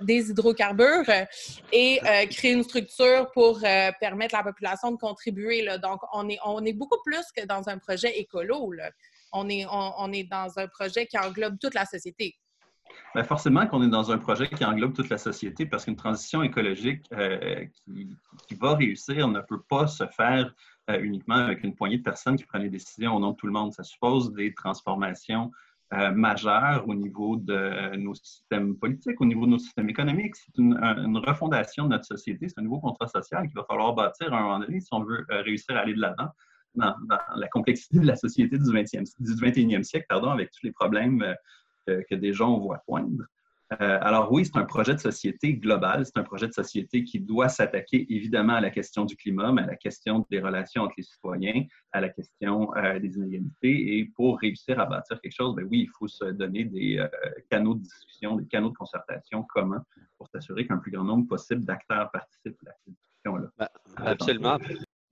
des 0.02 0.30
hydrocarbures 0.32 0.79
euh, 0.84 1.26
et 1.72 2.00
euh, 2.04 2.26
créer 2.28 2.54
une 2.54 2.64
structure 2.64 3.30
pour 3.32 3.60
euh, 3.64 3.92
permettre 4.00 4.36
à 4.36 4.40
la 4.40 4.44
population 4.46 4.92
de 4.92 4.98
contribuer. 4.98 5.66
Donc, 5.82 6.02
on 6.14 6.28
est, 6.30 6.40
on 6.46 6.64
est 6.66 6.74
beaucoup 6.74 7.02
plus 7.04 7.26
que 7.36 7.46
dans 7.46 7.70
un 7.70 7.78
projet 7.78 8.18
écolo. 8.20 8.72
On, 9.32 9.50
est, 9.50 9.66
on, 9.70 10.12
est 10.12 10.24
dans 10.24 10.58
un 10.58 10.68
projet 10.68 11.06
qui 11.06 11.18
englobe 11.18 11.58
toute 11.60 11.74
la 11.74 11.86
société. 11.86 12.36
Bien, 13.14 13.24
forcément 13.24 13.68
qu'on 13.68 13.84
est 13.84 13.90
dans 13.90 14.12
un 14.12 14.18
projet 14.18 14.48
qui 14.48 14.66
englobe 14.66 14.94
toute 14.94 15.10
la 15.10 15.20
société 15.20 15.68
parce 15.68 15.86
qu'une 15.86 15.96
transition 15.96 16.42
écologique 16.42 17.04
qui, 18.48 18.56
va 18.56 18.76
réussir 18.76 19.28
ne 19.28 19.42
peut 19.42 19.62
pas 19.62 19.86
se 19.86 20.08
faire 20.08 20.54
uniquement 20.88 21.36
avec 21.36 21.64
une 21.64 21.76
poignée 21.76 22.00
de 22.00 22.04
personnes 22.04 22.36
qui 22.36 22.46
prennent 22.46 22.64
des 22.64 22.70
décisions 22.70 23.16
au 23.16 23.20
nom 23.20 23.32
de 23.32 23.36
tout 23.36 23.46
le 23.46 23.54
monde. 23.54 23.72
Ça 23.74 23.84
suppose 23.84 24.34
des 24.34 24.56
transformations 24.56 25.52
euh, 25.92 26.12
majeur 26.12 26.88
au 26.88 26.94
niveau 26.94 27.36
de 27.36 27.96
nos 27.96 28.14
systèmes 28.14 28.76
politiques, 28.78 29.20
au 29.20 29.26
niveau 29.26 29.46
de 29.46 29.52
nos 29.52 29.58
systèmes 29.58 29.90
économiques. 29.90 30.36
C'est 30.36 30.56
une, 30.60 30.78
refondation 31.26 31.86
de 31.86 31.90
notre 31.90 32.06
société, 32.06 32.48
c'est 32.48 32.60
un 32.60 32.64
nouveau 32.64 32.80
contrat 32.80 33.08
social 33.08 33.48
qu'il 33.48 33.56
va 33.56 33.64
falloir 33.64 33.96
bâtir 33.96 34.32
à 34.32 34.38
un 34.38 34.44
moment 34.44 34.60
donné 34.60 34.82
si 34.82 34.90
on 34.92 35.04
veut 35.04 35.26
euh, 35.32 35.42
réussir 35.42 35.76
à 35.76 35.80
aller 35.80 35.96
de 35.96 36.02
l'avant 36.02 36.30
dans, 36.76 36.96
la 37.36 37.48
complexité 37.48 38.00
de 38.00 38.06
la 38.06 38.16
société 38.16 38.60
du, 38.60 38.66
20e, 38.66 39.04
du 39.20 39.32
21e 39.34 39.82
siècle, 39.82 40.06
pardon, 40.08 40.30
avec 40.30 40.52
tous 40.52 40.64
les 40.64 40.72
problèmes 40.72 41.24
euh, 41.24 41.34
que, 41.88 42.04
que 42.08 42.16
des 42.16 42.34
gens 42.34 42.60
voit 42.60 42.84
poindre. 42.86 43.24
Euh, 43.74 44.00
alors 44.02 44.32
oui, 44.32 44.46
c'est 44.46 44.58
un 44.58 44.66
projet 44.66 44.96
de 44.96 45.00
société 45.00 45.54
global, 45.54 46.04
c'est 46.04 46.18
un 46.18 46.24
projet 46.24 46.48
de 46.48 46.54
société 46.54 47.04
qui 47.04 47.20
doit 47.20 47.50
s'attaquer 47.50 48.06
évidemment 48.12 48.56
à 48.56 48.62
la 48.62 48.72
question 48.72 49.06
du 49.06 49.16
climat, 49.16 49.52
mais 49.52 49.62
à 49.62 49.68
la 49.68 49.76
question 49.76 50.26
des 50.32 50.40
relations 50.40 50.84
entre 50.84 50.96
les 50.98 51.04
citoyens, 51.04 51.66
à 51.92 52.02
la 52.02 52.10
question 52.10 52.76
euh, 52.78 52.98
des 53.00 53.16
inégalités. 53.16 53.98
Et 53.98 54.06
pour 54.16 54.40
réussir 54.40 54.80
à 54.80 54.86
bâtir 54.86 55.22
quelque 55.22 55.36
chose, 55.36 55.56
ben 55.56 55.68
oui, 55.70 55.82
il 55.82 55.90
faut 55.98 56.08
se 56.08 56.26
donner 56.26 56.66
des 56.66 56.98
euh, 56.98 57.08
canaux 57.52 57.76
de 57.76 57.82
discussion, 57.82 58.38
des 58.38 58.48
canaux 58.48 58.70
de 58.70 58.78
concertation 58.78 59.44
communs 59.44 59.84
pour 60.18 60.28
s'assurer 60.30 60.66
qu'un 60.66 60.78
plus 60.78 60.92
grand 60.92 61.04
nombre 61.04 61.28
possible 61.28 61.64
d'acteurs 61.64 62.10
participent 62.12 62.58
à 62.66 62.70
l'activité. 62.70 63.00
question-là. 63.24 63.50
Ben, 63.58 63.68
absolument. 63.98 64.58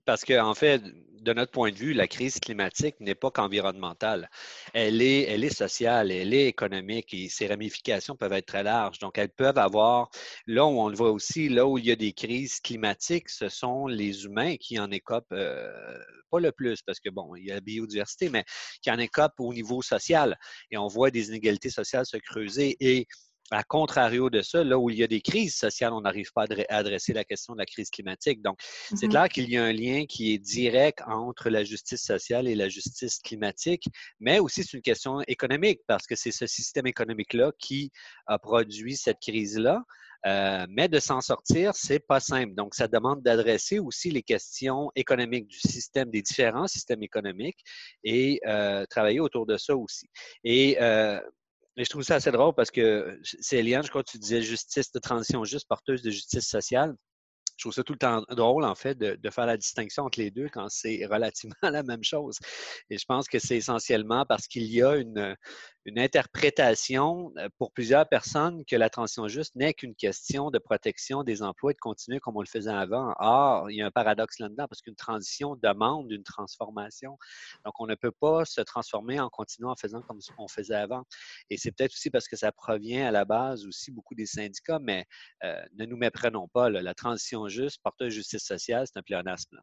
Parce 0.04 0.24
qu'en 0.24 0.48
en 0.48 0.54
fait, 0.54 0.82
de 1.20 1.32
notre 1.32 1.52
point 1.52 1.70
de 1.70 1.76
vue, 1.76 1.92
la 1.92 2.08
crise 2.08 2.38
climatique 2.40 2.96
n'est 3.00 3.14
pas 3.14 3.30
qu'environnementale. 3.30 4.30
Elle 4.72 5.02
est, 5.02 5.48
sociale, 5.50 6.10
elle 6.10 6.34
est 6.34 6.46
économique 6.46 7.12
et 7.14 7.28
ses 7.28 7.46
ramifications 7.46 8.16
peuvent 8.16 8.32
être 8.32 8.46
très 8.46 8.62
larges. 8.62 8.98
Donc, 8.98 9.18
elles 9.18 9.30
peuvent 9.30 9.58
avoir, 9.58 10.10
là 10.46 10.64
où 10.64 10.80
on 10.80 10.88
le 10.88 10.96
voit 10.96 11.10
aussi, 11.10 11.48
là 11.48 11.66
où 11.66 11.78
il 11.78 11.86
y 11.86 11.92
a 11.92 11.96
des 11.96 12.12
crises 12.12 12.60
climatiques, 12.60 13.28
ce 13.28 13.48
sont 13.48 13.86
les 13.86 14.24
humains 14.24 14.56
qui 14.56 14.78
en 14.78 14.90
écopent, 14.90 15.32
euh, 15.32 15.98
pas 16.30 16.40
le 16.40 16.52
plus, 16.52 16.82
parce 16.82 17.00
que 17.00 17.10
bon, 17.10 17.34
il 17.36 17.46
y 17.46 17.50
a 17.50 17.54
la 17.54 17.60
biodiversité, 17.60 18.28
mais 18.28 18.44
qui 18.82 18.90
en 18.90 18.98
écopent 18.98 19.40
au 19.40 19.52
niveau 19.52 19.82
social. 19.82 20.38
Et 20.70 20.76
on 20.76 20.88
voit 20.88 21.10
des 21.10 21.28
inégalités 21.28 21.70
sociales 21.70 22.06
se 22.06 22.16
creuser 22.16 22.76
et 22.80 23.06
à 23.50 23.62
contrario 23.62 24.30
de 24.30 24.42
ça, 24.42 24.62
là 24.64 24.78
où 24.78 24.90
il 24.90 24.98
y 24.98 25.02
a 25.02 25.06
des 25.06 25.20
crises 25.20 25.56
sociales, 25.56 25.92
on 25.92 26.02
n'arrive 26.02 26.32
pas 26.32 26.44
à 26.68 26.76
adresser 26.76 27.12
la 27.12 27.24
question 27.24 27.54
de 27.54 27.58
la 27.58 27.66
crise 27.66 27.90
climatique. 27.90 28.42
Donc, 28.42 28.58
c'est 28.60 29.06
mm-hmm. 29.06 29.10
clair 29.10 29.28
qu'il 29.28 29.50
y 29.50 29.56
a 29.56 29.64
un 29.64 29.72
lien 29.72 30.04
qui 30.06 30.34
est 30.34 30.38
direct 30.38 31.02
entre 31.06 31.50
la 31.50 31.64
justice 31.64 32.02
sociale 32.02 32.48
et 32.48 32.54
la 32.54 32.68
justice 32.68 33.18
climatique, 33.18 33.84
mais 34.20 34.38
aussi 34.38 34.64
c'est 34.64 34.76
une 34.76 34.82
question 34.82 35.20
économique 35.26 35.80
parce 35.86 36.06
que 36.06 36.14
c'est 36.14 36.32
ce 36.32 36.46
système 36.46 36.86
économique-là 36.86 37.52
qui 37.58 37.90
a 38.26 38.38
produit 38.38 38.96
cette 38.96 39.20
crise-là. 39.20 39.82
Euh, 40.26 40.66
mais 40.68 40.88
de 40.88 40.98
s'en 40.98 41.20
sortir, 41.20 41.74
c'est 41.74 42.00
pas 42.00 42.20
simple. 42.20 42.54
Donc, 42.54 42.74
ça 42.74 42.88
demande 42.88 43.22
d'adresser 43.22 43.78
aussi 43.78 44.10
les 44.10 44.22
questions 44.22 44.90
économiques 44.96 45.46
du 45.46 45.58
système, 45.58 46.10
des 46.10 46.22
différents 46.22 46.66
systèmes 46.66 47.02
économiques 47.02 47.60
et 48.02 48.40
euh, 48.46 48.84
travailler 48.86 49.20
autour 49.20 49.46
de 49.46 49.56
ça 49.56 49.76
aussi. 49.76 50.08
Et 50.42 50.76
euh, 50.80 51.20
mais 51.78 51.84
je 51.84 51.90
trouve 51.90 52.02
ça 52.02 52.16
assez 52.16 52.32
drôle 52.32 52.54
parce 52.54 52.72
que 52.72 53.20
c'est 53.22 53.58
Eliane, 53.58 53.84
je 53.84 53.88
crois 53.88 54.02
que 54.02 54.10
tu 54.10 54.18
disais 54.18 54.42
justice 54.42 54.90
de 54.90 54.98
transition 54.98 55.44
juste, 55.44 55.68
porteuse 55.68 56.02
de 56.02 56.10
justice 56.10 56.48
sociale 56.48 56.96
je 57.58 57.64
trouve 57.64 57.72
ça 57.72 57.82
tout 57.82 57.92
le 57.92 57.98
temps 57.98 58.22
drôle, 58.30 58.64
en 58.64 58.76
fait, 58.76 58.96
de, 58.96 59.30
faire 59.30 59.46
la 59.46 59.56
distinction 59.56 60.04
entre 60.04 60.20
les 60.20 60.30
deux 60.30 60.48
quand 60.48 60.68
c'est 60.68 61.04
relativement 61.06 61.56
la 61.62 61.82
même 61.82 62.04
chose. 62.04 62.38
Et 62.88 62.98
je 62.98 63.04
pense 63.04 63.26
que 63.26 63.40
c'est 63.40 63.56
essentiellement 63.56 64.24
parce 64.26 64.46
qu'il 64.46 64.62
y 64.62 64.80
a 64.80 64.94
une, 64.94 65.36
une 65.84 65.98
interprétation 65.98 67.32
euh, 67.36 67.48
pour 67.58 67.72
plusieurs 67.72 68.08
personnes 68.08 68.64
que 68.64 68.76
la 68.76 68.88
transition 68.90 69.26
juste 69.26 69.56
n'est 69.56 69.74
qu'une 69.74 69.96
question 69.96 70.52
de 70.52 70.58
protection 70.58 71.24
des 71.24 71.42
emplois 71.42 71.72
et 71.72 71.74
de 71.74 71.80
continuer 71.80 72.20
comme 72.20 72.36
on 72.36 72.42
le 72.42 72.46
faisait 72.46 72.70
avant. 72.70 73.12
Or, 73.18 73.70
il 73.70 73.78
y 73.78 73.82
a 73.82 73.86
un 73.86 73.90
paradoxe 73.90 74.38
là-dedans 74.38 74.68
parce 74.68 74.80
qu'une 74.80 74.94
transition 74.94 75.56
demande 75.56 76.12
une 76.12 76.22
transformation. 76.22 77.18
Donc, 77.64 77.74
on 77.80 77.86
ne 77.86 77.96
peut 77.96 78.12
pas 78.12 78.44
se 78.44 78.60
transformer 78.60 79.18
en 79.18 79.30
continuant 79.30 79.72
en 79.72 79.76
faisant 79.76 80.00
comme 80.02 80.20
on 80.38 80.46
faisait 80.46 80.74
avant. 80.76 81.02
Et 81.50 81.56
c'est 81.56 81.72
peut-être 81.72 81.92
aussi 81.92 82.10
parce 82.10 82.28
que 82.28 82.36
ça 82.36 82.52
provient 82.52 83.08
à 83.08 83.10
la 83.10 83.24
base 83.24 83.66
aussi 83.66 83.90
beaucoup 83.90 84.14
des 84.14 84.26
syndicats, 84.26 84.78
mais 84.80 85.06
euh, 85.42 85.60
ne 85.76 85.86
nous 85.86 85.96
méprenons 85.96 86.46
pas. 86.46 86.70
la 86.70 86.94
transition 86.94 87.47
juste, 87.48 87.80
porteuse 87.82 88.08
de 88.08 88.14
justice 88.14 88.44
sociale, 88.44 88.86
c'est 88.86 88.98
un 88.98 89.02
pléonasme. 89.02 89.58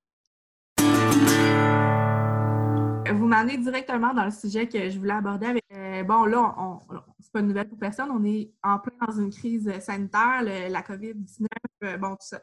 Vous 3.13 3.27
m'amenez 3.27 3.58
directement 3.58 4.13
dans 4.13 4.25
le 4.25 4.32
sujet 4.32 4.68
que 4.68 4.89
je 4.89 4.98
voulais 4.98 5.13
aborder 5.13 5.46
avec. 5.46 5.63
Euh, 5.72 6.04
bon, 6.04 6.25
là, 6.25 6.56
on, 6.58 6.80
c'est 7.20 7.32
pas 7.32 7.39
une 7.39 7.48
nouvelle 7.48 7.68
pour 7.68 7.77
personne. 7.77 8.10
On 8.12 8.24
est 8.24 8.51
en 8.63 8.80
plein 8.80 8.94
dans 9.08 9.20
une 9.20 9.30
crise 9.30 9.72
sanitaire, 9.80 10.42
la 10.44 10.82
COVID-19, 10.82 11.46
euh, 11.84 11.98
bon, 11.98 12.12
tout 12.12 12.27
ça. 12.27 12.42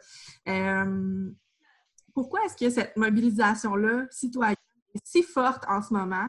Euh, 0.49 1.31
pourquoi 2.15 2.45
est-ce 2.45 2.57
que 2.57 2.71
cette 2.71 2.97
mobilisation-là 2.97 4.07
citoyenne 4.11 4.57
est 4.95 5.01
si 5.05 5.23
forte 5.23 5.65
en 5.69 5.83
ce 5.83 5.93
moment 5.93 6.27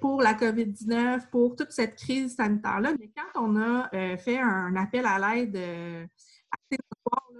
pour 0.00 0.22
la 0.22 0.34
COVID-19, 0.34 1.28
pour 1.30 1.54
toute 1.54 1.72
cette 1.72 1.96
crise 1.96 2.36
sanitaire-là? 2.36 2.92
Mais 2.98 3.10
quand 3.14 3.42
on 3.42 3.56
a 3.60 3.88
fait 4.16 4.38
un 4.38 4.74
appel 4.76 5.04
à 5.06 5.18
l'aide 5.18 6.08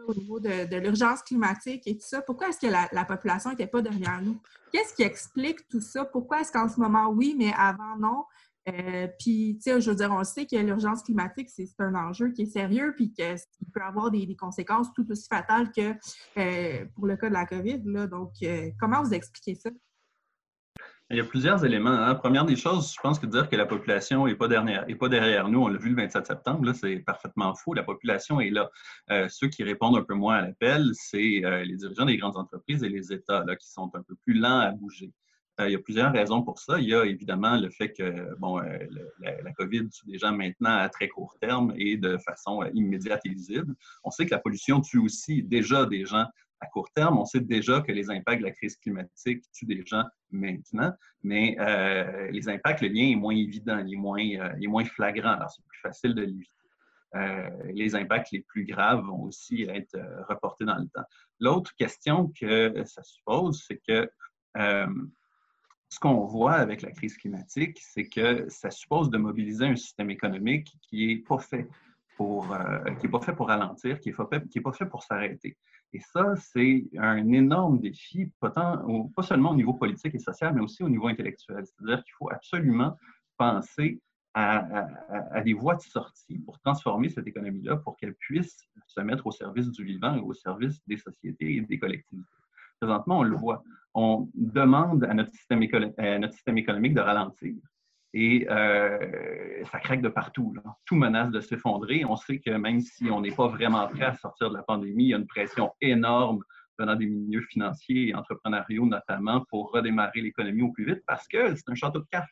au 0.07 0.15
niveau 0.15 0.41
de, 0.41 0.77
l'urgence 0.77 1.23
climatique 1.23 1.87
et 1.87 1.97
tout 1.97 2.07
ça, 2.07 2.23
pourquoi 2.23 2.49
est-ce 2.49 2.59
que 2.59 2.67
la, 2.67 3.05
population 3.05 3.51
n'était 3.51 3.67
pas 3.67 3.83
derrière 3.83 4.23
nous? 4.23 4.41
Qu'est-ce 4.73 4.95
qui 4.95 5.03
explique 5.03 5.69
tout 5.69 5.81
ça? 5.81 6.05
Pourquoi 6.05 6.41
est-ce 6.41 6.53
qu'en 6.53 6.69
ce 6.69 6.81
moment, 6.81 7.09
oui, 7.09 7.35
mais 7.37 7.53
avant, 7.57 7.97
non? 7.99 8.25
Euh, 8.69 9.09
puis, 9.19 9.59
tu 9.63 9.71
sais, 9.71 9.81
je 9.81 9.91
veux 9.91 9.97
dire, 9.97 10.11
on 10.13 10.25
sait 10.25 10.47
que 10.47 10.57
l'urgence 10.57 11.03
climatique, 11.03 11.49
c'est 11.49 11.69
un 11.79 11.95
enjeu 11.95 12.31
qui 12.33 12.43
est 12.43 12.47
sérieux, 12.47 12.93
puis 12.95 13.13
qu'il 13.13 13.71
peut 13.73 13.83
avoir 13.83 14.11
des, 14.11 14.37
conséquences 14.37 14.93
tout 14.95 15.11
aussi 15.11 15.27
fatales 15.29 15.71
que 15.73 15.95
euh, 16.39 16.85
pour 16.95 17.07
le 17.07 17.17
cas 17.17 17.29
de 17.29 17.35
la 17.35 17.47
COVID. 17.47 17.83
Là. 17.85 18.07
Donc, 18.07 18.33
euh, 18.43 18.71
comment 18.79 19.03
vous 19.03 19.15
expliquez 19.15 19.55
ça? 19.55 19.71
Il 21.11 21.17
y 21.17 21.21
a 21.21 21.25
plusieurs 21.25 21.65
éléments. 21.65 21.88
Hein. 21.88 22.15
Première 22.17 22.45
des 22.45 22.57
choses, 22.57 22.93
je 22.95 23.00
pense 23.00 23.19
que 23.19 23.25
dire 23.25 23.49
que 23.49 23.57
la 23.57 23.65
population 23.65 24.27
n'est 24.27 24.35
pas, 24.35 24.47
derrière, 24.47 24.85
pas 24.99 25.09
derrière 25.09 25.49
nous, 25.49 25.62
on 25.62 25.69
l'a 25.69 25.79
vu 25.79 25.88
le 25.88 25.97
27 25.97 26.27
septembre, 26.27 26.71
c'est 26.75 26.97
parfaitement 26.99 27.55
faux. 27.55 27.73
La 27.73 27.83
population 27.83 28.43
est 28.43 28.50
là. 28.50 28.69
Euh, 29.11 29.27
ceux 29.31 29.49
qui 29.49 29.62
répondent 29.62 29.97
un 29.97 30.03
peu 30.03 30.12
moins 30.12 30.37
à 30.37 30.43
l'appel, 30.43 30.91
c'est 30.93 31.43
euh, 31.47 31.65
les 31.65 31.77
dirigeants 31.77 32.05
des 32.05 32.19
grandes 32.19 32.37
entreprises 32.37 32.83
et 32.83 32.91
les 32.91 33.11
États 33.11 33.43
qui 33.59 33.71
sont 33.71 33.91
un 33.95 34.03
peu 34.03 34.17
plus 34.17 34.35
lents 34.35 34.59
à 34.59 34.71
bouger. 34.73 35.11
Euh, 35.61 35.71
il 35.71 35.73
y 35.73 35.77
a 35.77 35.79
plusieurs 35.79 36.12
raisons 36.12 36.43
pour 36.43 36.59
ça. 36.59 36.79
Il 36.79 36.87
y 36.87 36.95
a 36.95 37.07
évidemment 37.07 37.57
le 37.57 37.71
fait 37.71 37.95
que 37.95 38.35
bon, 38.38 38.59
la, 38.59 39.41
la, 39.43 39.53
COVID 39.53 39.88
tue 39.88 40.07
des 40.07 40.19
gens 40.19 40.33
maintenant 40.33 40.77
à 40.77 40.91
très 40.91 41.09
court 41.09 41.35
terme 41.41 41.73
et 41.79 41.97
de 41.97 42.19
façon 42.19 42.62
immédiate 42.75 43.23
et 43.25 43.31
visible. 43.31 43.75
On 44.05 44.11
sait 44.11 44.27
que 44.27 44.33
la 44.33 44.41
pollution 44.41 44.83
tue 44.83 44.99
aussi 44.99 45.43
déjà 45.43 45.87
des 45.87 46.05
gens 46.05 46.27
à 46.61 46.67
court 46.67 46.91
terme. 46.95 47.19
On 47.19 47.25
sait 47.25 47.41
déjà 47.41 47.81
que 47.81 47.93
les 47.93 48.11
impacts 48.11 48.41
de 48.41 48.47
la 48.47 48.53
crise 48.53 48.77
climatique 48.77 49.45
tuent 49.53 49.67
des 49.67 49.85
gens 49.87 50.05
maintenant, 50.31 50.93
mais 51.23 51.57
euh, 51.61 52.31
les 52.31 52.49
impacts, 52.49 52.81
le 52.81 52.88
lien 52.88 53.11
est 53.11 53.17
moins 53.17 53.35
évident, 53.35 53.79
il 53.79 53.95
est 53.95 53.97
moins, 53.97 54.21
euh, 54.21 54.53
il 54.59 54.65
est 54.65 54.69
moins 54.69 54.85
flagrant, 54.85 55.31
alors 55.31 55.50
c'est 55.50 55.65
plus 55.67 55.81
facile 55.81 56.15
de 56.15 56.23
l'éviter. 56.23 56.53
Euh, 57.15 57.49
les 57.73 57.95
impacts 57.95 58.33
les 58.33 58.41
plus 58.41 58.65
graves 58.67 59.03
vont 59.05 59.23
aussi 59.23 59.62
être 59.62 59.99
reportés 60.29 60.67
dans 60.67 60.77
le 60.77 60.88
temps. 60.88 61.07
L'autre 61.41 61.75
question 61.77 62.31
que 62.38 62.85
ça 62.85 63.03
suppose, 63.03 63.65
c'est 63.67 63.81
que 63.87 64.11
ce 65.91 65.99
qu'on 65.99 66.27
voit 66.27 66.55
avec 66.55 66.83
la 66.83 66.91
crise 66.91 67.17
climatique, 67.17 67.79
c'est 67.81 68.09
que 68.09 68.47
ça 68.49 68.71
suppose 68.71 69.09
de 69.09 69.17
mobiliser 69.17 69.65
un 69.65 69.77
système 69.77 70.11
économique 70.11 70.71
qui 70.83 71.07
n'est 71.07 71.23
pas 71.23 71.38
fait 71.38 71.67
pour, 72.19 72.55
qui 72.99 73.07
est 73.07 73.11
pas 73.11 73.21
fait 73.21 73.33
pour 73.33 73.47
ralentir, 73.47 74.01
qui 74.01 74.09
n'est 74.09 74.15
pas, 74.15 74.27
pas 74.27 74.73
fait 74.73 74.87
pour 74.87 75.05
s'arrêter. 75.05 75.57
Et 75.93 76.01
ça, 76.01 76.35
c'est 76.37 76.85
un 76.99 77.33
énorme 77.33 77.79
défi, 77.79 78.31
pas, 78.41 78.53
seulement 79.23 79.53
au 79.53 79.55
niveau 79.55 79.73
politique 79.73 80.17
et 80.17 80.19
social, 80.19 80.53
mais 80.53 80.61
aussi 80.61 80.83
au 80.83 80.89
niveau 80.89 81.07
intellectuel. 81.07 81.65
C'est-à-dire 81.65 82.03
qu'il 82.03 82.13
faut 82.19 82.31
absolument 82.31 82.99
penser 83.39 84.01
à, 84.35 85.41
des 85.45 85.55
voies 85.55 85.77
de 85.77 85.81
sortie 85.81 86.39
pour 86.41 86.59
transformer 86.59 87.09
cette 87.09 87.27
économie-là, 87.27 87.77
pour 87.77 87.97
qu'elle 87.97 88.15
puisse 88.15 88.69
se 88.87 89.01
mettre 89.01 89.27
au 89.27 89.33
service 89.33 89.71
du 89.71 89.85
vivant 89.85 90.15
et 90.17 90.21
au 90.21 90.35
service 90.35 90.81
des 90.87 90.97
sociétés 90.97 91.57
et 91.57 91.61
des 91.61 91.79
collectivités. 91.79 92.29
Présentement, 92.81 93.21
on 93.21 93.23
le 93.23 93.37
voit. 93.37 93.63
On 93.95 94.29
demande 94.35 95.05
à 95.05 95.15
notre 95.15 95.33
système 95.33 95.63
économique 95.63 96.95
de 96.95 97.01
ralentir. 97.01 97.55
Et 98.15 98.47
euh, 98.50 99.65
ça 99.71 99.81
craque 99.81 100.00
de 100.00 100.09
partout. 100.09 100.55
Tout 100.87 100.97
menace 100.97 101.31
de 101.31 101.41
s'effondrer. 101.41 102.05
On 102.05 102.17
sait 102.17 102.38
que 102.38 102.50
même 102.50 102.81
si 102.81 103.11
on 103.11 103.21
n'est 103.21 103.35
pas 103.35 103.49
vraiment 103.49 103.87
prêt 103.88 104.07
à 104.07 104.15
sortir 104.15 104.50
de 104.50 104.57
la 104.57 104.62
pandémie, 104.62 105.05
il 105.05 105.09
y 105.11 105.15
a 105.15 105.19
une 105.19 105.27
pression 105.27 105.73
énorme 105.81 106.43
venant 106.79 106.97
des 106.97 107.07
milieux 107.07 107.43
financiers 107.43 108.09
et 108.09 108.15
entrepreneuriaux 108.15 108.87
notamment 108.87 109.45
pour 109.50 109.73
redémarrer 109.73 110.21
l'économie 110.21 110.62
au 110.62 110.73
plus 110.73 110.87
vite 110.87 111.03
parce 111.07 111.27
que 111.29 111.55
c'est 111.55 111.69
un 111.69 111.75
château 111.75 112.00
de 112.00 112.07
cartes. 112.11 112.31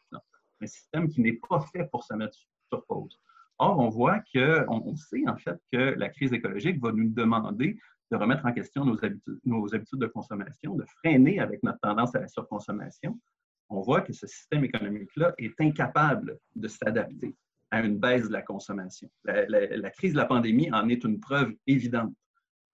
Un 0.60 0.66
système 0.66 1.08
qui 1.08 1.20
n'est 1.20 1.38
pas 1.48 1.60
fait 1.72 1.86
pour 1.90 2.04
se 2.04 2.14
mettre 2.14 2.34
sur 2.68 2.84
pause. 2.86 3.18
Or, 3.58 3.78
on 3.78 3.88
voit 3.88 4.20
que, 4.32 4.64
on, 4.68 4.94
sait 4.96 5.26
en 5.26 5.36
fait 5.36 5.58
que 5.72 5.94
la 5.98 6.08
crise 6.08 6.32
écologique 6.32 6.80
va 6.80 6.92
nous 6.92 7.08
demander 7.08 7.78
de 8.10 8.16
remettre 8.16 8.46
en 8.46 8.52
question 8.52 8.84
nos 8.84 9.02
habitudes, 9.04 9.40
nos 9.44 9.74
habitudes 9.74 9.98
de 9.98 10.06
consommation, 10.06 10.74
de 10.74 10.84
freiner 10.98 11.40
avec 11.40 11.62
notre 11.62 11.80
tendance 11.80 12.14
à 12.14 12.20
la 12.20 12.28
surconsommation, 12.28 13.18
on 13.68 13.80
voit 13.80 14.00
que 14.00 14.12
ce 14.12 14.26
système 14.26 14.64
économique-là 14.64 15.34
est 15.38 15.60
incapable 15.60 16.38
de 16.54 16.68
s'adapter 16.68 17.34
à 17.70 17.80
une 17.80 17.98
baisse 17.98 18.28
de 18.28 18.32
la 18.32 18.42
consommation. 18.42 19.10
La, 19.24 19.90
crise 19.90 20.12
de 20.12 20.18
la 20.18 20.26
pandémie 20.26 20.70
en 20.72 20.88
est 20.88 21.04
une 21.04 21.20
preuve 21.20 21.52
évidente. 21.66 22.14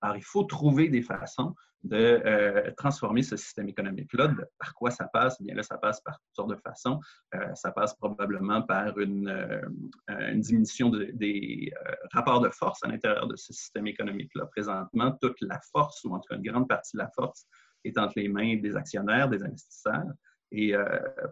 Alors, 0.00 0.16
il 0.16 0.24
faut 0.24 0.44
trouver 0.44 0.88
des 0.88 1.02
façons 1.02 1.54
de 1.84 1.96
euh, 1.96 2.70
transformer 2.76 3.22
ce 3.22 3.36
système 3.36 3.68
économique-là. 3.68 4.32
Par 4.58 4.74
quoi 4.74 4.90
ça 4.90 5.08
passe? 5.12 5.36
Eh 5.40 5.44
bien 5.44 5.54
là, 5.54 5.62
ça 5.62 5.78
passe 5.78 6.00
par 6.00 6.14
toutes 6.14 6.34
sortes 6.34 6.50
de 6.50 6.60
façons. 6.62 7.00
Euh, 7.34 7.54
ça 7.54 7.72
passe 7.72 7.94
probablement 7.94 8.62
par 8.62 8.98
une, 8.98 9.28
euh, 9.28 10.34
diminution 10.34 10.90
des 10.90 11.72
rapports 12.12 12.40
de 12.40 12.50
force 12.50 12.84
à 12.84 12.88
l'intérieur 12.88 13.26
de 13.26 13.36
ce 13.36 13.52
système 13.52 13.86
économique-là. 13.86 14.46
Présentement, 14.46 15.16
toute 15.20 15.40
la 15.40 15.58
force, 15.72 16.04
ou 16.04 16.14
en 16.14 16.20
tout 16.20 16.28
cas 16.28 16.36
une 16.36 16.42
grande 16.42 16.68
partie 16.68 16.96
de 16.96 17.02
la 17.02 17.10
force, 17.16 17.46
est 17.84 17.98
entre 17.98 18.14
les 18.16 18.28
mains 18.28 18.56
des 18.58 18.76
actionnaires, 18.76 19.28
des 19.28 19.42
investisseurs 19.42 20.06
et 20.52 20.76
euh, 20.76 20.84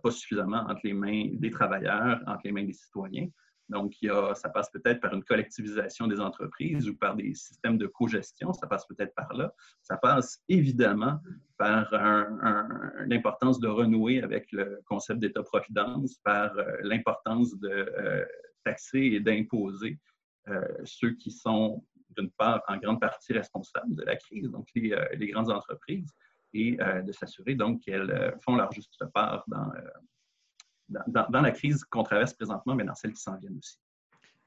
pas 0.03 0.11
suffisamment 0.11 0.65
entre 0.69 0.81
les 0.85 0.95
mains 0.95 1.29
des 1.35 1.51
travailleurs, 1.51 2.21
entre 2.27 2.41
les 2.45 2.53
mains 2.53 2.65
des 2.65 2.73
citoyens. 2.73 3.29
Donc, 3.69 3.95
ça 4.35 4.49
passe 4.49 4.69
peut-être 4.73 5.01
par 5.01 5.15
une 5.15 5.23
collectivisation 5.23 6.09
des 6.09 6.19
entreprises 6.19 6.89
ou 6.89 6.97
par 6.97 7.15
des 7.15 7.35
systèmes 7.35 7.79
de 7.79 7.87
co-gestion, 7.87 8.53
ça 8.53 8.67
passe 8.67 8.85
peut-être 8.89 9.15
par 9.15 9.33
là. 9.33 9.55
Ça 9.81 9.97
passe 9.97 10.43
évidemment 10.49 11.21
par 11.57 11.89
l'importance 13.07 13.61
de 13.61 13.69
renouer 13.69 14.23
avec 14.23 14.51
le 14.51 14.81
concept 14.87 15.21
d'État-providence, 15.21 16.17
par 16.25 16.59
euh, 16.59 16.65
l'importance 16.83 17.57
de 17.61 17.69
euh, 17.69 18.25
taxer 18.65 18.99
et 18.99 19.21
d'imposer 19.21 19.99
ceux 20.85 21.13
qui 21.13 21.31
sont 21.31 21.85
d'une 22.17 22.31
part, 22.33 22.61
en 22.67 22.77
grande 22.79 23.01
partie 23.01 23.33
responsables 23.33 23.95
de 23.95 24.03
la 24.03 24.17
crise, 24.17 24.51
donc 24.51 24.67
les 24.75 25.29
grandes 25.29 25.51
entreprises, 25.51 26.13
et 26.53 26.77
de 26.77 27.13
s'assurer 27.13 27.55
donc 27.55 27.83
qu'elles 27.83 28.37
font 28.45 28.57
leur 28.57 28.73
juste 28.73 29.05
part 29.15 29.45
dans, 29.47 29.71
dans, 30.89 31.27
dans, 31.31 31.41
la 31.41 31.51
crise 31.53 31.85
qu'on 31.85 32.03
traverse 32.03 32.35
présentement, 32.35 32.75
mais 32.75 32.85
dans 32.85 32.95
celle 32.95 33.13
qui 33.13 33.23
s'en 33.23 33.37
vient 33.37 33.51
aussi. 33.57 33.79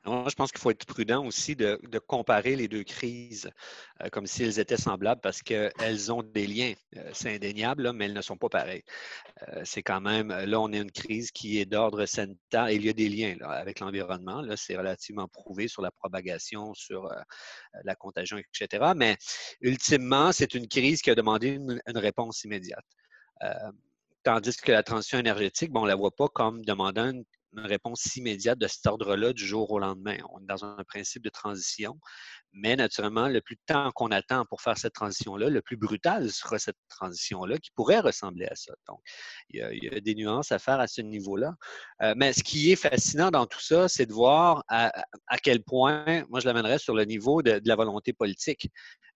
Moi, 0.06 0.26
je 0.30 0.36
pense 0.36 0.52
qu'il 0.52 0.60
faut 0.60 0.72
être 0.72 0.86
prudent 0.86 1.26
aussi 1.26 1.56
de, 1.56 1.80
comparer 2.08 2.58
les 2.58 2.68
deux 2.68 2.84
crises 2.84 3.50
euh, 4.02 4.10
comme 4.10 4.28
si 4.28 4.44
elles 4.44 4.60
étaient 4.60 4.78
semblables 4.78 5.22
parce 5.22 5.42
qu'elles 5.42 6.12
ont 6.12 6.24
des 6.24 6.46
liens. 6.46 6.74
Euh, 6.98 7.10
c'est 7.14 7.36
indéniable, 7.36 7.94
mais 7.94 8.06
elles 8.06 8.14
ne 8.14 8.22
sont 8.22 8.36
pas 8.36 8.50
pareilles. 8.50 8.84
Euh, 9.48 9.62
c'est 9.64 9.82
quand 9.82 10.02
même, 10.02 10.28
là, 10.28 10.60
on 10.60 10.74
a 10.74 10.78
une 10.78 10.92
crise 10.92 11.32
qui 11.32 11.58
est 11.60 11.66
d'ordre 11.66 12.06
sanitaire 12.06 12.68
et 12.68 12.76
il 12.76 12.86
y 12.86 12.90
a 12.90 12.94
des 12.94 13.08
liens 13.08 13.38
avec 13.44 13.80
l'environnement. 13.80 14.44
C'est 14.58 14.76
relativement 14.76 15.30
prouvé 15.30 15.70
sur 15.70 15.82
la 15.82 15.92
propagation, 15.92 16.74
sur 16.74 17.10
la 17.84 17.96
contagion, 17.96 18.38
etc. 18.38 18.92
Mais 18.98 19.16
ultimement, 19.62 20.34
c'est 20.34 20.54
une 20.54 20.68
crise 20.68 21.02
qui 21.02 21.12
a 21.12 21.16
demandé 21.16 21.48
une, 21.50 21.82
réponse 21.98 22.44
immédiate. 22.44 22.86
tandis 24.24 24.58
que 24.58 24.72
la 24.72 24.84
transition 24.84 25.20
énergétique, 25.20 25.72
bon, 25.72 25.82
on 25.82 25.84
ne 25.84 25.90
la 25.90 25.96
voit 25.96 26.12
pas 26.12 26.28
comme 26.28 26.64
demandant 26.66 27.10
une 27.10 27.24
une 27.56 27.66
réponse 27.66 28.16
immédiate 28.16 28.60
de 28.60 28.68
cet 28.68 28.86
ordre-là 28.88 29.34
du 29.34 29.46
jour 29.46 29.72
au 29.72 29.80
lendemain. 29.80 30.18
On 30.32 30.40
est 30.40 30.46
dans 30.46 30.66
un 30.66 30.84
principe 30.84 31.24
de 31.24 31.30
transition, 31.30 32.00
mais 32.54 32.76
naturellement, 32.76 33.28
le 33.28 33.42
plus 33.42 33.56
de 33.56 33.62
temps 33.66 33.92
qu'on 33.92 34.12
attend 34.12 34.46
pour 34.46 34.62
faire 34.62 34.78
cette 34.78 34.94
transition-là, 34.94 35.50
le 35.50 35.62
plus 35.62 35.76
brutal 35.76 36.32
sera 36.32 36.60
cette 36.60 36.78
transition-là 36.88 37.58
qui 37.58 37.72
pourrait 37.72 38.00
ressembler 38.00 38.46
à 38.46 38.56
ça. 38.56 38.74
Donc, 38.88 39.00
il 39.50 39.60
y 39.82 39.90
a, 39.90 40.00
des 40.00 40.16
nuances 40.16 40.52
à 40.52 40.60
faire 40.60 40.80
à 40.80 40.88
ce 40.88 41.02
niveau-là. 41.02 41.54
Euh, 42.04 42.14
mais 42.16 42.32
ce 42.32 42.44
qui 42.44 42.72
est 42.72 42.76
fascinant 42.76 43.32
dans 43.32 43.48
tout 43.48 43.62
ça, 43.62 43.88
c'est 43.90 44.06
de 44.06 44.14
voir 44.14 44.64
à, 44.68 44.92
quel 45.42 45.64
point, 45.64 46.26
moi 46.30 46.40
je 46.40 46.46
l'amènerais 46.46 46.78
sur 46.78 46.94
le 46.94 47.06
niveau 47.06 47.42
de, 47.42 47.60
la 47.66 47.76
volonté 47.76 48.14
politique, 48.14 48.70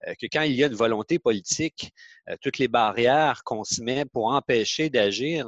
euh, 0.06 0.14
que 0.20 0.26
quand 0.32 0.42
il 0.42 0.54
y 0.54 0.64
a 0.64 0.66
une 0.66 0.74
volonté 0.74 1.20
politique, 1.20 1.92
euh, 2.28 2.36
toutes 2.42 2.58
les 2.58 2.68
barrières 2.68 3.42
qu'on 3.44 3.62
se 3.62 3.82
met 3.82 4.04
pour 4.04 4.32
empêcher 4.32 4.90
d'agir 4.90 5.46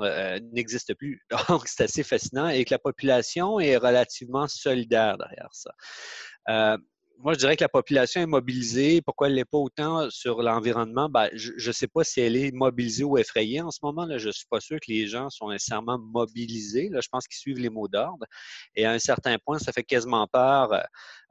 n'existent 0.52 0.94
plus. 0.94 1.24
Donc, 1.48 1.66
c'est 1.66 1.84
assez 1.84 2.04
fascinant 2.04 2.48
et 2.48 2.64
que 2.64 2.72
la 2.72 2.78
population 2.82 3.60
est 3.60 3.76
relativement 3.76 4.48
solidaire 4.48 5.18
derrière 5.18 5.50
ça 5.52 5.72
moi, 7.22 7.34
je 7.34 7.38
dirais 7.38 7.56
que 7.56 7.64
la 7.64 7.68
population 7.68 8.20
est 8.22 8.26
mobilisée. 8.26 9.02
Pourquoi 9.02 9.28
elle 9.28 9.34
n'est 9.34 9.44
pas 9.44 9.58
autant 9.58 10.08
sur 10.10 10.42
l'environnement? 10.42 11.08
Ben, 11.10 11.28
je 11.34 11.52
ne 11.66 11.72
sais 11.72 11.86
pas 11.86 12.02
si 12.02 12.20
elle 12.20 12.34
est 12.36 12.50
mobilisée 12.52 13.04
ou 13.04 13.18
effrayée 13.18 13.60
en 13.60 13.70
ce 13.70 13.80
moment. 13.82 14.06
Là. 14.06 14.16
Je 14.18 14.28
ne 14.28 14.32
suis 14.32 14.46
pas 14.46 14.60
sûr 14.60 14.78
que 14.78 14.90
les 14.90 15.06
gens 15.06 15.28
sont 15.28 15.50
nécessairement 15.50 15.98
mobilisés. 15.98 16.88
Là. 16.88 17.00
Je 17.02 17.08
pense 17.08 17.26
qu'ils 17.26 17.38
suivent 17.38 17.58
les 17.58 17.68
mots 17.68 17.88
d'ordre. 17.88 18.24
Et 18.74 18.86
à 18.86 18.92
un 18.92 18.98
certain 18.98 19.36
point, 19.38 19.58
ça 19.58 19.72
fait 19.72 19.82
quasiment 19.82 20.26
peur 20.28 20.72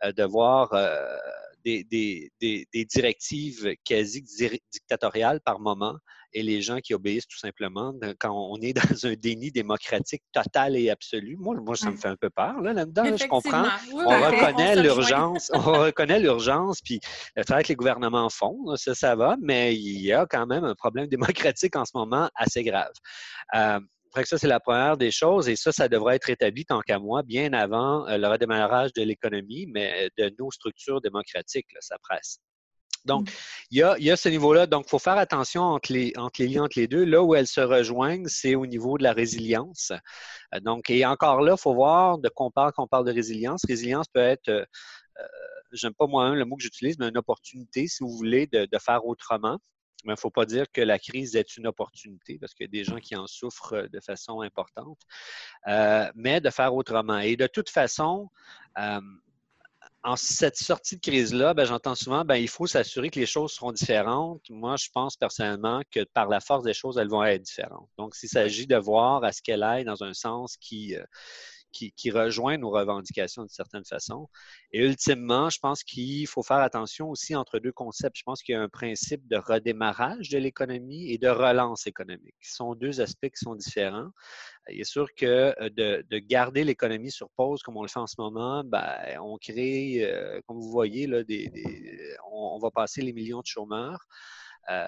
euh, 0.03 0.11
de 0.11 0.23
voir 0.23 0.73
euh, 0.73 1.17
des, 1.63 1.83
des, 1.83 2.31
des, 2.71 2.85
directives 2.85 3.75
quasi 3.83 4.23
dictatoriales 4.71 5.41
par 5.41 5.59
moment 5.59 5.97
et 6.33 6.43
les 6.43 6.61
gens 6.61 6.79
qui 6.79 6.93
obéissent 6.93 7.27
tout 7.27 7.37
simplement 7.37 7.93
quand 8.19 8.33
on 8.33 8.57
est 8.61 8.73
dans 8.73 9.05
un 9.07 9.13
déni 9.13 9.51
démocratique 9.51 10.23
total 10.31 10.75
et 10.75 10.89
absolu. 10.89 11.35
Moi, 11.37 11.55
moi 11.55 11.75
ça 11.75 11.91
me 11.91 11.97
fait 11.97 12.07
un 12.07 12.15
peu 12.15 12.29
peur 12.29 12.61
là, 12.61 12.73
dedans 12.85 13.17
je 13.17 13.27
comprends. 13.27 13.65
on, 13.93 14.07
reconnaît 14.07 14.75
l'urgence, 14.81 15.51
on 15.53 15.59
reconnaît 15.59 16.19
l'urgence, 16.19 16.81
puis 16.81 16.99
le 17.35 17.43
travail 17.43 17.63
que 17.63 17.69
les 17.69 17.75
gouvernements 17.75 18.29
font, 18.29 18.75
ça, 18.75 18.95
ça 18.95 19.15
va, 19.15 19.35
mais 19.41 19.75
il 19.75 20.01
y 20.01 20.13
a 20.13 20.25
quand 20.25 20.45
même 20.45 20.63
un 20.63 20.75
problème 20.75 21.07
démocratique 21.07 21.75
en 21.75 21.85
ce 21.85 21.91
moment 21.95 22.29
assez 22.35 22.63
grave. 22.63 22.91
Euh, 23.55 23.79
ça, 24.15 24.37
c'est 24.37 24.47
la 24.47 24.59
première 24.59 24.97
des 24.97 25.11
choses 25.11 25.49
et 25.49 25.55
ça, 25.55 25.71
ça 25.71 25.87
devrait 25.87 26.15
être 26.15 26.29
établi 26.29 26.65
tant 26.65 26.81
qu'à 26.81 26.99
moi 26.99 27.23
bien 27.23 27.53
avant 27.53 28.07
euh, 28.07 28.17
le 28.17 28.27
redémarrage 28.27 28.93
de 28.93 29.03
l'économie, 29.03 29.67
mais 29.67 30.09
de 30.17 30.33
nos 30.39 30.51
structures 30.51 31.01
démocratiques, 31.01 31.67
ça 31.79 31.97
presse. 32.01 32.39
Donc, 33.05 33.29
mmh. 33.29 33.33
il 33.71 33.77
y 33.77 34.11
a, 34.11 34.15
ce 34.15 34.29
niveau-là. 34.29 34.67
Donc, 34.67 34.85
il 34.87 34.89
faut 34.89 34.99
faire 34.99 35.17
attention 35.17 35.63
entre 35.63 35.91
les, 35.93 36.13
entre 36.17 36.41
les 36.41 36.47
liens 36.47 36.63
entre 36.63 36.79
les 36.79 36.87
deux. 36.87 37.03
Là 37.05 37.23
où 37.23 37.35
elles 37.35 37.47
se 37.47 37.61
rejoignent, 37.61 38.27
c'est 38.27 38.55
au 38.55 38.65
niveau 38.65 38.97
de 38.97 39.03
la 39.03 39.13
résilience. 39.13 39.91
Euh, 40.53 40.59
donc, 40.59 40.89
et 40.89 41.05
encore 41.05 41.41
là, 41.41 41.55
il 41.57 41.61
faut 41.61 41.73
voir 41.73 42.17
de 42.17 42.29
quoi 42.29 42.47
on 42.47 42.51
parle 42.51 42.71
quand 42.73 42.83
on 42.83 42.87
parle 42.87 43.05
de 43.05 43.13
résilience. 43.13 43.61
Résilience 43.67 44.07
peut 44.13 44.19
être, 44.19 44.49
euh, 44.49 44.65
euh, 45.19 45.27
j'aime 45.71 45.93
pas 45.93 46.07
moi 46.07 46.35
le 46.35 46.45
mot 46.45 46.55
que 46.55 46.63
j'utilise, 46.63 46.97
mais 46.99 47.09
une 47.09 47.17
opportunité, 47.17 47.87
si 47.87 48.03
vous 48.03 48.11
voulez, 48.15 48.47
de, 48.47 48.67
faire 48.79 49.05
autrement. 49.05 49.57
Mais 50.03 50.11
il 50.11 50.15
ne 50.15 50.19
faut 50.19 50.31
pas 50.31 50.45
dire 50.45 50.65
que 50.71 50.81
la 50.81 50.99
crise 50.99 51.35
est 51.35 51.57
une 51.57 51.67
opportunité 51.67 52.37
parce 52.39 52.53
qu'il 52.53 52.65
y 52.65 52.69
a 52.69 52.71
des 52.71 52.83
gens 52.83 52.97
qui 52.97 53.15
en 53.15 53.27
souffrent 53.27 53.87
de 53.91 53.99
façon 53.99 54.41
importante. 54.41 54.99
mais 56.15 56.41
de 56.41 56.49
faire 56.49 56.73
autrement. 56.73 57.19
Et 57.19 57.35
de 57.35 57.47
toute 57.47 57.69
façon, 57.69 58.29
en 60.03 60.15
cette 60.15 60.55
sortie 60.55 60.95
de 60.95 61.01
crise-là, 61.01 61.53
ben, 61.53 61.65
j'entends 61.65 61.95
souvent, 61.95 62.23
ben, 62.23 62.35
il 62.35 62.47
faut 62.47 62.67
s'assurer 62.67 63.09
que 63.09 63.19
les 63.19 63.25
choses 63.25 63.51
seront 63.51 63.71
différentes. 63.71 64.41
Moi, 64.49 64.75
je 64.77 64.87
pense 64.93 65.17
personnellement 65.17 65.81
que 65.91 66.03
par 66.13 66.27
la 66.29 66.39
force 66.39 66.63
des 66.63 66.73
choses, 66.73 66.97
elles 66.97 67.09
vont 67.09 67.23
être 67.23 67.41
différentes. 67.41 67.89
Donc, 67.97 68.15
s'il 68.15 68.29
s'agit 68.29 68.65
de 68.65 68.77
voir 68.77 69.23
à 69.23 69.31
ce 69.31 69.41
qu'elle 69.41 69.63
aille 69.63 69.83
dans 69.83 70.03
un 70.03 70.13
sens 70.13 70.55
qui, 70.57 70.95
euh, 70.95 71.03
qui, 71.71 72.11
rejoint 72.11 72.57
nos 72.57 72.69
revendications 72.69 73.43
d'une 73.43 73.49
certaine 73.49 73.85
façon. 73.85 74.27
Et 74.71 74.85
ultimement, 74.85 75.49
je 75.49 75.59
pense 75.59 75.83
qu'il 75.83 76.27
faut 76.27 76.43
faire 76.43 76.57
attention 76.57 77.09
aussi 77.09 77.35
entre 77.35 77.59
deux 77.59 77.71
concepts. 77.71 78.17
Je 78.17 78.23
pense 78.23 78.41
qu'il 78.41 78.53
y 78.53 78.57
a 78.57 78.61
un 78.61 78.69
principe 78.69 79.27
de 79.27 79.37
redémarrage 79.37 80.29
de 80.29 80.37
l'économie 80.37 81.11
et 81.11 81.17
de 81.17 81.29
relance 81.29 81.87
économique. 81.87 82.35
Ce 82.41 82.55
sont 82.55 82.75
deux 82.75 83.01
aspects 83.01 83.29
qui 83.29 83.43
sont 83.43 83.55
différents. 83.55 84.09
Il 84.69 84.81
est 84.81 84.83
sûr 84.83 85.07
que 85.15 85.25
euh, 85.61 85.69
de, 85.69 86.05
de 86.09 86.17
garder 86.19 86.63
l'économie 86.63 87.11
sur 87.11 87.29
pause, 87.31 87.61
comme 87.63 87.77
on 87.77 87.83
le 87.83 87.87
fait 87.87 87.99
en 87.99 88.07
ce 88.07 88.15
moment, 88.17 88.63
ben, 88.63 89.19
on 89.21 89.37
crée, 89.37 89.99
euh, 90.03 90.41
comme 90.47 90.59
vous 90.59 90.69
voyez, 90.69 91.07
là, 91.07 91.23
des, 91.23 91.51
on 92.31 92.59
va 92.59 92.71
passer 92.71 93.01
les 93.01 93.13
millions 93.13 93.41
de 93.41 93.47
chômeurs. 93.47 94.05
Euh, 94.69 94.87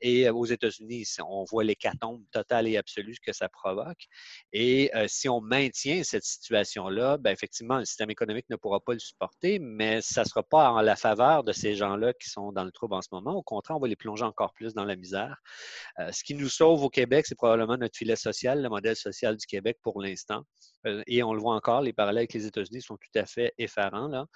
et 0.00 0.28
aux 0.30 0.46
États-Unis, 0.46 1.06
on 1.26 1.44
voit 1.44 1.64
l'hécatombe 1.64 2.22
totale 2.30 2.66
et 2.68 2.76
absolue 2.76 3.16
que 3.24 3.32
ça 3.32 3.48
provoque. 3.48 4.06
Et 4.52 4.90
euh, 4.94 5.06
si 5.08 5.28
on 5.28 5.40
maintient 5.40 6.02
cette 6.02 6.24
situation-là, 6.24 7.18
ben, 7.18 7.30
effectivement, 7.30 7.78
le 7.78 7.84
système 7.84 8.10
économique 8.10 8.46
ne 8.48 8.56
pourra 8.56 8.80
pas 8.80 8.94
le 8.94 8.98
supporter, 8.98 9.58
mais 9.58 10.00
ça 10.00 10.22
ne 10.22 10.26
sera 10.26 10.42
pas 10.42 10.70
en 10.70 10.80
la 10.80 10.96
faveur 10.96 11.44
de 11.44 11.52
ces 11.52 11.74
gens-là 11.74 12.12
qui 12.14 12.30
sont 12.30 12.52
dans 12.52 12.64
le 12.64 12.72
trouble 12.72 12.94
en 12.94 13.02
ce 13.02 13.08
moment. 13.12 13.34
Au 13.34 13.42
contraire, 13.42 13.76
on 13.76 13.80
va 13.80 13.88
les 13.88 13.96
plonger 13.96 14.24
encore 14.24 14.52
plus 14.54 14.74
dans 14.74 14.84
la 14.84 14.96
misère. 14.96 15.36
Euh, 15.98 16.10
ce 16.12 16.24
qui 16.24 16.34
nous 16.34 16.48
sauve 16.48 16.82
au 16.82 16.90
Québec, 16.90 17.26
c'est 17.26 17.34
probablement 17.34 17.76
notre 17.76 17.96
filet 17.96 18.16
social, 18.16 18.62
le 18.62 18.68
modèle 18.68 18.96
social 18.96 19.36
du 19.36 19.46
Québec 19.46 19.78
pour 19.82 20.00
l'instant. 20.00 20.42
et 21.06 21.22
on 21.22 21.34
le 21.34 21.40
voit 21.40 21.54
encore, 21.54 21.82
les 21.82 21.92
parallèles 21.92 22.18
avec 22.18 22.32
les 22.32 22.46
États-Unis 22.46 22.82
sont 22.82 22.96
tout 22.96 23.18
à 23.18 23.26
fait 23.26 23.52
effarants. 23.58 24.08
Là. 24.08 24.26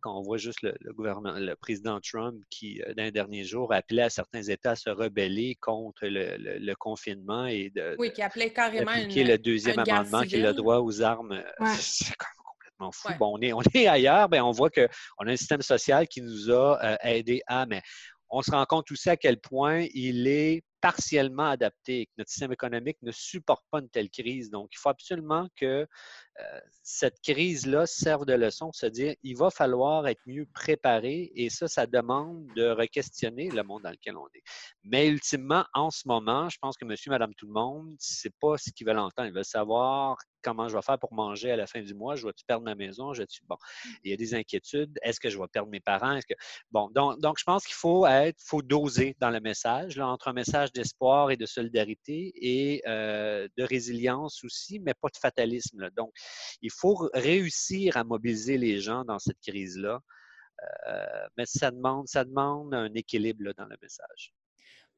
quand 0.00 0.16
on 0.16 0.22
voit 0.22 0.36
juste 0.36 0.60
le, 0.62 1.54
président 1.56 2.00
Trump 2.00 2.42
qui, 2.50 2.80
dans 2.96 3.02
les 3.02 3.12
derniers 3.12 3.44
jours, 3.44 3.72
a 3.72 3.76
appelé 3.76 4.02
à 4.02 4.10
certains 4.20 4.42
États 4.42 4.72
à 4.72 4.76
se 4.76 4.90
rebeller 4.90 5.56
contre 5.60 6.06
le, 6.06 6.74
confinement 6.74 7.46
et 7.46 7.70
de, 7.74 7.96
oui, 7.98 8.12
qui 8.12 8.22
appelait 8.22 8.52
carrément 8.52 8.92
le 8.94 9.36
deuxième 9.36 9.78
amendement 9.78 10.22
qui 10.22 10.36
est 10.36 10.42
le 10.42 10.52
droit 10.52 10.78
aux 10.78 11.02
armes. 11.02 11.32
Euh, 11.32 11.66
c'est 11.78 12.14
complètement 12.16 12.92
fou. 12.92 13.08
Bon, 13.18 13.38
on 13.38 13.40
est, 13.40 13.52
on 13.52 13.62
est 13.74 13.86
ailleurs, 13.86 14.28
ben, 14.28 14.42
on 14.42 14.50
voit 14.50 14.70
qu'on 14.70 15.26
a 15.26 15.30
un 15.30 15.36
système 15.36 15.62
social 15.62 16.06
qui 16.06 16.22
nous 16.22 16.50
a 16.50 16.78
euh, 16.84 16.96
aidés 17.02 17.42
à, 17.46 17.66
mais 17.66 17.82
on 18.30 18.42
se 18.42 18.50
rend 18.50 18.64
compte 18.64 18.90
aussi 18.92 19.10
à 19.10 19.16
quel 19.16 19.40
point 19.40 19.86
il 19.92 20.28
est 20.28 20.62
partiellement 20.80 21.48
adapté, 21.48 22.06
que 22.06 22.12
notre 22.18 22.30
système 22.30 22.52
économique 22.52 22.96
ne 23.02 23.12
supporte 23.12 23.64
pas 23.70 23.80
une 23.80 23.90
telle 23.90 24.08
crise. 24.08 24.50
Donc, 24.50 24.70
il 24.72 24.78
faut 24.78 24.88
absolument 24.88 25.48
que 25.56 25.86
cette 26.82 27.20
crise-là 27.22 27.86
serve 27.86 28.26
de 28.26 28.32
leçon, 28.32 28.72
se 28.72 28.86
dire 28.86 29.14
il 29.22 29.36
va 29.36 29.50
falloir 29.50 30.06
être 30.08 30.20
mieux 30.26 30.46
préparé 30.52 31.30
et 31.34 31.50
ça, 31.50 31.68
ça 31.68 31.86
demande 31.86 32.46
de 32.56 32.70
re-questionner 32.70 33.50
le 33.50 33.62
monde 33.62 33.82
dans 33.82 33.90
lequel 33.90 34.16
on 34.16 34.26
est. 34.34 34.42
Mais 34.84 35.08
ultimement, 35.08 35.64
en 35.74 35.90
ce 35.90 36.08
moment, 36.08 36.48
je 36.48 36.58
pense 36.60 36.76
que 36.76 36.84
monsieur, 36.84 37.10
madame, 37.10 37.34
tout 37.34 37.46
le 37.46 37.52
monde, 37.52 37.94
c'est 37.98 38.34
pas 38.40 38.56
ce 38.56 38.70
qu'ils 38.70 38.86
veulent 38.86 38.98
entendre. 38.98 39.28
Ils 39.28 39.34
veulent 39.34 39.44
savoir 39.44 40.16
comment 40.42 40.68
je 40.68 40.76
vais 40.76 40.82
faire 40.82 40.98
pour 40.98 41.12
manger 41.12 41.50
à 41.50 41.56
la 41.56 41.66
fin 41.66 41.82
du 41.82 41.94
mois. 41.94 42.16
Je 42.16 42.26
vais-tu 42.26 42.44
perdre 42.44 42.64
ma 42.64 42.74
maison? 42.74 43.12
Je 43.12 43.22
Bon, 43.46 43.56
il 44.04 44.10
y 44.10 44.14
a 44.14 44.16
des 44.16 44.34
inquiétudes. 44.34 44.98
Est-ce 45.02 45.20
que 45.20 45.28
je 45.28 45.38
vais 45.38 45.46
perdre 45.52 45.70
mes 45.70 45.80
parents? 45.80 46.18
Que... 46.28 46.34
Bon, 46.70 46.90
donc, 46.90 47.20
donc, 47.20 47.38
je 47.38 47.44
pense 47.44 47.64
qu'il 47.66 47.74
faut 47.76 48.62
doser 48.62 49.16
dans 49.20 49.30
le 49.30 49.40
message, 49.40 49.98
entre 49.98 50.28
un 50.28 50.32
message 50.32 50.72
d'espoir 50.72 51.30
et 51.30 51.36
de 51.36 51.46
solidarité 51.46 52.32
et 52.36 52.82
euh, 52.86 53.48
de 53.56 53.62
résilience 53.64 54.42
aussi, 54.44 54.80
mais 54.80 54.94
pas 54.94 55.08
de 55.08 55.16
fatalisme. 55.16 55.90
Donc, 55.96 56.12
il 56.62 56.70
faut 56.70 57.08
réussir 57.14 57.96
à 57.96 58.04
mobiliser 58.04 58.58
les 58.58 58.80
gens 58.80 59.04
dans 59.04 59.18
cette 59.18 59.40
crise-là, 59.40 60.00
euh, 60.88 61.28
mais 61.36 61.46
ça 61.46 61.70
demande, 61.70 62.08
ça 62.08 62.24
demande 62.24 62.74
un 62.74 62.92
équilibre 62.94 63.52
dans 63.56 63.66
le 63.66 63.76
message. 63.80 64.32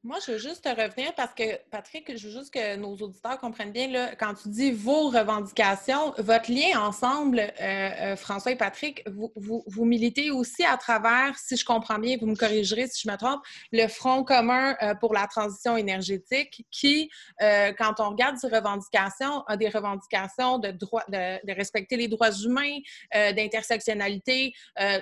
Moi, 0.05 0.17
je 0.27 0.33
veux 0.33 0.37
juste 0.37 0.65
te 0.65 0.69
revenir 0.69 1.15
parce 1.15 1.33
que, 1.33 1.57
Patrick, 1.71 2.17
je 2.17 2.27
veux 2.27 2.33
juste 2.33 2.53
que 2.53 2.75
nos 2.75 2.93
auditeurs 2.97 3.39
comprennent 3.39 3.71
bien, 3.71 3.87
là, 3.87 4.13
quand 4.17 4.33
tu 4.33 4.49
dis 4.49 4.69
vos 4.69 5.07
revendications, 5.07 6.13
votre 6.17 6.51
lien 6.51 6.77
ensemble, 6.77 7.39
euh, 7.39 7.53
euh, 7.61 8.15
François 8.17 8.51
et 8.51 8.57
Patrick, 8.57 9.01
vous, 9.09 9.31
vous, 9.65 9.85
militez 9.85 10.29
aussi 10.29 10.65
à 10.65 10.75
travers, 10.75 11.37
si 11.37 11.55
je 11.55 11.63
comprends 11.63 11.99
bien, 11.99 12.17
vous 12.19 12.25
me 12.25 12.35
corrigerez 12.35 12.87
si 12.87 13.07
je 13.07 13.09
me 13.09 13.15
trompe, 13.15 13.39
le 13.71 13.87
Front 13.87 14.25
commun 14.25 14.75
euh, 14.81 14.93
pour 14.93 15.13
la 15.13 15.25
transition 15.25 15.77
énergétique 15.77 16.65
qui, 16.69 17.09
quand 17.39 17.99
on 17.99 18.09
regarde 18.09 18.35
ces 18.37 18.49
revendications, 18.49 19.43
a 19.47 19.55
des 19.55 19.69
revendications 19.69 20.59
de, 20.59 20.71
droit, 20.71 21.03
de, 21.07 21.53
respecter 21.53 21.95
les 21.95 22.09
droits 22.09 22.31
humains, 22.31 22.77
d'intersectionnalité, 23.13 24.53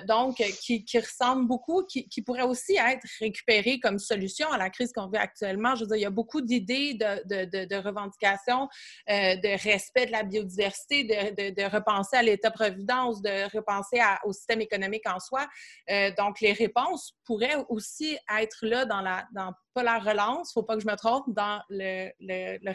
donc 0.06 0.36
qui, 0.60 0.84
qui 0.84 0.98
ressemblent 0.98 1.46
beaucoup, 1.46 1.82
qui, 1.84 2.08
qui 2.08 2.22
pourraient 2.22 2.42
aussi 2.42 2.76
être 2.76 3.06
récupérées 3.20 3.80
comme 3.80 3.98
solution 3.98 4.50
à 4.52 4.58
la 4.58 4.70
crise 4.70 4.91
qu'on 4.92 5.08
vit 5.08 5.18
actuellement. 5.18 5.74
Je 5.74 5.82
veux 5.82 5.88
dire, 5.88 5.96
il 5.96 6.02
y 6.02 6.06
a 6.06 6.10
beaucoup 6.10 6.40
d'idées, 6.40 6.94
de, 6.94 7.76
revendications, 7.82 8.68
euh, 9.10 9.36
de 9.36 9.62
respect 9.62 10.06
de 10.06 10.12
la 10.12 10.22
biodiversité, 10.22 11.04
de, 11.04 11.72
repenser 11.72 12.16
à 12.16 12.22
l'État-providence, 12.22 13.22
de 13.22 13.44
repenser 13.56 14.00
au 14.24 14.32
système 14.32 14.60
économique 14.60 15.08
en 15.08 15.18
soi. 15.18 15.46
Euh, 15.90 16.10
donc, 16.18 16.40
les 16.40 16.52
réponses 16.52 17.14
pourraient 17.24 17.56
aussi 17.68 18.18
être 18.38 18.58
là 18.62 18.84
dans 18.84 19.00
la, 19.00 19.26
dans, 19.34 19.52
pas 19.72 19.82
la 19.82 19.98
relance, 19.98 20.52
faut 20.52 20.62
pas 20.62 20.76
que 20.76 20.82
je 20.82 20.86
me 20.86 20.96
trompe, 20.96 21.24
dans 21.28 21.62
le, 21.70 22.10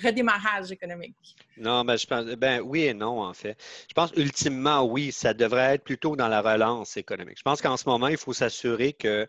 redémarrage 0.03 0.71
économique. 0.71 1.15
Non, 1.57 1.83
mais 1.83 1.97
je 1.97 2.07
pense, 2.07 2.25
ben 2.25 2.61
oui 2.61 2.83
et 2.83 2.93
non, 2.93 3.21
en 3.21 3.33
fait. 3.33 3.57
Je 3.89 3.93
pense 3.93 4.11
ultimement, 4.15 4.83
oui, 4.83 5.11
ça 5.11 5.33
devrait 5.33 5.75
être 5.75 5.83
plutôt 5.83 6.15
dans 6.15 6.27
la 6.27 6.41
relance 6.41 6.97
économique. 6.97 7.37
Je 7.37 7.43
pense 7.43 7.61
qu'en 7.61 7.77
ce 7.77 7.87
moment, 7.87 8.07
il 8.07 8.17
faut 8.17 8.33
s'assurer 8.33 8.93
que 8.93 9.27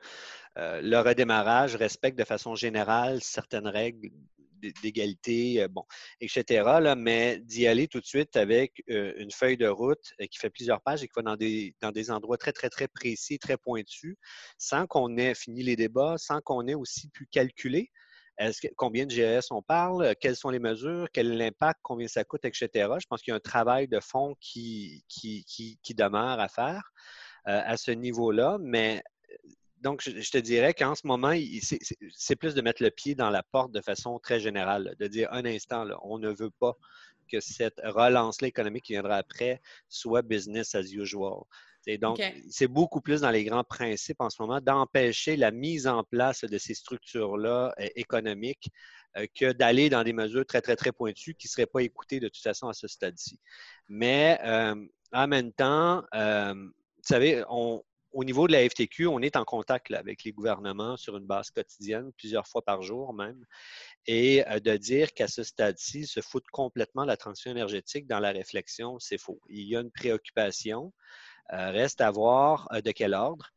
euh, 0.57 0.81
le 0.83 0.99
redémarrage 0.99 1.77
respecte 1.77 2.19
de 2.19 2.25
façon 2.25 2.55
générale 2.55 3.21
certaines 3.23 3.69
règles 3.69 4.11
d'égalité, 4.83 5.63
euh, 5.63 5.69
bon, 5.69 5.85
etc. 6.21 6.95
Mais 6.97 7.39
d'y 7.41 7.69
aller 7.69 7.87
tout 7.87 8.01
de 8.01 8.07
suite 8.07 8.37
avec 8.37 8.83
euh, 8.91 9.13
une 9.19 9.31
feuille 9.31 9.57
de 9.57 9.69
route 9.69 10.13
qui 10.31 10.39
fait 10.39 10.51
plusieurs 10.51 10.81
pages 10.81 11.03
et 11.03 11.07
qui 11.07 11.13
va 11.15 11.23
dans 11.23 11.37
des, 11.37 11.75
dans 11.81 11.93
des 11.93 12.11
endroits 12.11 12.39
très, 12.39 12.53
très, 12.53 12.69
très 12.69 12.89
précis, 12.89 13.39
très 13.39 13.57
pointus, 13.57 14.17
sans 14.59 14.87
qu'on 14.87 15.17
ait 15.17 15.35
fini 15.35 15.63
les 15.63 15.77
débats, 15.77 16.17
sans 16.19 16.41
qu'on 16.41 16.67
ait 16.67 16.75
aussi 16.75 17.09
pu 17.09 17.27
calculer 17.31 17.91
combien 18.77 19.05
de 19.05 19.11
GS 19.11 19.49
on 19.51 19.63
parle, 19.63 20.15
quelles 20.21 20.37
sont 20.37 20.51
les 20.51 20.61
mesures, 20.61 21.09
quel 21.13 21.33
est 21.33 21.37
l'impact, 21.37 21.81
combien 21.83 22.07
ça 22.07 22.23
coûte, 22.23 22.45
etc. 22.45 22.69
Je 23.01 23.07
pense 23.09 23.21
qu'il 23.21 23.33
y 23.33 23.35
a 23.35 23.37
un 23.37 23.41
travail 23.41 23.89
de 23.89 23.99
fond 23.99 24.37
qui, 24.41 25.05
qui, 25.09 25.45
qui, 25.45 25.95
demeure 25.95 26.39
à 26.39 26.47
faire 26.47 26.93
à 27.45 27.77
ce 27.77 27.91
niveau-là, 27.91 28.59
mais 28.61 29.03
donc, 29.81 30.03
je, 30.03 30.31
te 30.31 30.39
dirais 30.39 30.75
qu'en 30.75 30.95
ce 30.95 31.07
moment, 31.07 31.35
c'est 32.13 32.37
plus 32.37 32.55
de 32.55 32.61
mettre 32.61 32.83
le 32.83 32.91
pied 32.91 33.15
dans 33.15 33.31
la 33.31 33.43
porte 33.43 33.73
de 33.73 33.81
façon 33.81 34.19
très 34.19 34.41
générale, 34.41 34.95
de 34.99 35.07
dire 35.07 35.29
un 35.33 35.45
instant, 35.45 35.87
on 36.03 36.19
ne 36.19 36.31
veut 36.31 36.51
pas 36.51 36.77
que 37.31 37.41
cette 37.41 37.81
relance-là 37.85 38.49
économique 38.49 38.85
qui 38.85 38.95
viendra 38.95 39.17
après 39.17 39.61
soit 39.89 40.23
business 40.23 40.75
as 40.75 40.93
usual. 40.93 41.43
Et 41.87 41.97
donc, 41.97 42.21
c'est 42.51 42.69
beaucoup 42.69 43.01
plus 43.01 43.23
dans 43.23 43.31
les 43.31 43.45
grands 43.45 43.65
principes 43.65 44.21
en 44.21 44.29
ce 44.29 44.43
moment 44.43 44.61
d'empêcher 44.61 45.37
la 45.37 45.51
mise 45.51 45.87
en 45.87 46.05
place 46.05 46.45
de 46.45 46.59
ces 46.59 46.75
structures-là 46.75 47.73
euh, 47.81 47.89
économiques 47.97 48.71
euh, 49.17 49.27
que 49.35 49.53
d'aller 49.53 49.89
dans 49.89 50.03
des 50.05 50.13
mesures 50.13 50.45
très, 50.45 50.61
très, 50.61 50.77
très 50.77 50.93
pointues 50.93 51.35
qui 51.35 51.47
ne 51.47 51.51
seraient 51.51 51.67
pas 51.67 51.83
écoutées 51.83 52.21
de 52.21 52.29
toute 52.29 52.43
façon 52.43 52.69
à 52.69 52.75
ce 52.75 52.89
stade-ci. 52.89 53.41
Mais 53.89 54.39
euh, 54.45 54.75
en 55.13 55.29
même 55.29 55.53
temps, 55.53 56.03
vous 56.13 57.05
savez, 57.05 57.43
on, 57.49 57.83
au 58.13 58.25
niveau 58.25 58.47
de 58.47 58.53
la 58.53 58.69
FTQ, 58.69 59.07
on 59.07 59.21
est 59.21 59.37
en 59.37 59.45
contact 59.45 59.91
avec 59.93 60.25
les 60.25 60.33
gouvernements 60.33 60.97
sur 60.97 61.17
une 61.17 61.27
base 61.27 61.51
quotidienne, 61.51 62.11
plusieurs 62.17 62.47
fois 62.47 62.63
par 62.63 62.83
jour 62.83 63.13
même, 63.13 63.45
et 64.07 64.47
euh, 64.49 64.61
de 64.61 64.77
dire 64.77 65.13
qu'à 65.13 65.29
ce 65.29 65.43
stade-ci, 65.43 66.07
se 66.07 66.21
foutent 66.21 66.49
complètement 66.51 67.05
la 67.05 67.17
transition 67.17 67.51
énergétique 67.51 68.07
dans 68.07 68.21
la 68.21 68.31
réflexion, 68.31 68.99
c'est 68.99 69.19
faux. 69.19 69.41
Il 69.49 69.69
y 69.69 69.77
a 69.77 69.81
une 69.81 69.91
préoccupation, 69.91 70.93
euh, 71.53 71.71
reste 71.71 72.01
à 72.01 72.11
voir 72.11 72.69
euh, 72.73 72.81
de 72.81 72.91
quel 72.93 73.15
ordre. 73.15 73.51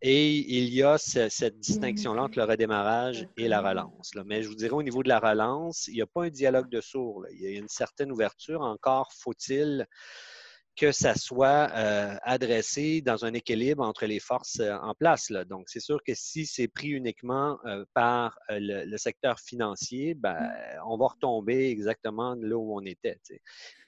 et 0.00 0.28
il 0.36 0.72
y 0.72 0.82
a 0.82 0.96
cette 0.96 1.58
distinction-là 1.60 2.22
entre 2.22 2.38
le 2.38 2.44
redémarrage 2.44 3.28
et 3.36 3.48
la 3.48 3.60
relance. 3.60 4.12
Mais 4.24 4.42
je 4.42 4.48
vous 4.48 4.54
dirais, 4.54 4.72
au 4.72 4.82
niveau 4.82 5.02
de 5.02 5.10
la 5.10 5.18
relance, 5.18 5.88
il 5.88 5.94
n'y 5.94 6.00
a 6.00 6.06
pas 6.06 6.24
un 6.24 6.30
dialogue 6.30 6.70
de 6.70 6.80
sourds. 6.80 7.26
Il 7.32 7.42
y 7.42 7.46
a 7.46 7.58
une 7.58 7.68
certaine 7.68 8.10
ouverture. 8.10 8.62
Encore 8.62 9.12
faut-il 9.12 9.86
que 10.78 10.92
ça 10.92 11.14
soit 11.14 11.70
euh, 11.74 12.14
adressé 12.22 13.00
dans 13.00 13.24
un 13.24 13.34
équilibre 13.34 13.82
entre 13.82 14.06
les 14.06 14.20
forces 14.20 14.60
euh, 14.60 14.76
en 14.76 14.94
place. 14.94 15.28
Là. 15.28 15.44
Donc, 15.44 15.64
c'est 15.68 15.80
sûr 15.80 15.98
que 16.06 16.12
si 16.14 16.46
c'est 16.46 16.68
pris 16.68 16.88
uniquement 16.88 17.58
euh, 17.66 17.84
par 17.94 18.38
le, 18.48 18.96
secteur 18.96 19.38
financier, 19.40 20.14
ben, 20.14 20.34
mmh. 20.34 20.88
on 20.88 20.96
va 20.96 21.06
retomber 21.06 21.68
exactement 21.68 22.34
là 22.40 22.56
où 22.56 22.76
on 22.76 22.84
était. 22.84 23.18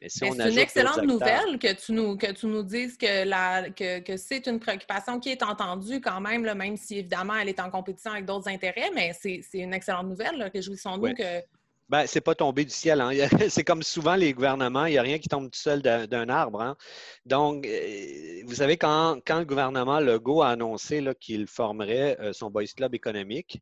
c'est 0.06 0.28
une 0.28 0.58
excellente 0.58 1.02
nouvelle 1.02 1.58
que 1.58 1.72
tu 1.72 1.92
nous, 1.92 2.16
que 2.16 2.30
tu 2.32 2.46
nous 2.46 2.62
dises 2.62 2.96
que, 2.96 3.24
la, 3.24 3.70
que, 3.70 4.00
que 4.00 4.16
c'est 4.16 4.46
une 4.46 4.60
préoccupation 4.60 5.18
qui 5.18 5.30
est 5.30 5.42
entendue 5.42 6.00
quand 6.00 6.20
même, 6.20 6.44
là, 6.44 6.54
même 6.54 6.76
si 6.76 6.98
évidemment 6.98 7.34
elle 7.36 7.48
est 7.48 7.60
en 7.60 7.70
compétition 7.70 8.12
avec 8.12 8.24
d'autres 8.24 8.48
intérêts, 8.48 8.90
mais 8.94 9.12
c'est 9.12 9.42
une 9.54 9.74
excellente 9.74 10.06
nouvelle. 10.06 10.50
Réjouissons-nous 10.52 11.14
que 11.14 11.42
ben, 11.90 12.06
c'est 12.06 12.20
pas 12.20 12.36
tombé 12.36 12.64
du 12.64 12.70
ciel. 12.70 13.00
Hein. 13.00 13.10
C'est 13.50 13.64
comme 13.64 13.82
souvent 13.82 14.14
les 14.14 14.32
gouvernements, 14.32 14.86
il 14.86 14.92
n'y 14.92 14.98
a 14.98 15.02
rien 15.02 15.18
qui 15.18 15.28
tombe 15.28 15.50
tout 15.50 15.58
seul 15.58 15.82
d'un 15.82 16.28
arbre. 16.28 16.62
Hein. 16.62 16.76
Donc, 17.26 17.66
euh, 17.66 18.42
vous 18.46 18.54
savez, 18.54 18.76
quand, 18.76 19.18
quand, 19.26 19.40
le 19.40 19.44
gouvernement 19.44 19.98
Legault 19.98 20.42
a 20.42 20.50
annoncé 20.50 21.04
qu'il 21.18 21.48
formerait 21.48 22.16
euh, 22.20 22.32
son 22.32 22.48
Boys 22.48 22.66
Club 22.76 22.94
économique, 22.94 23.60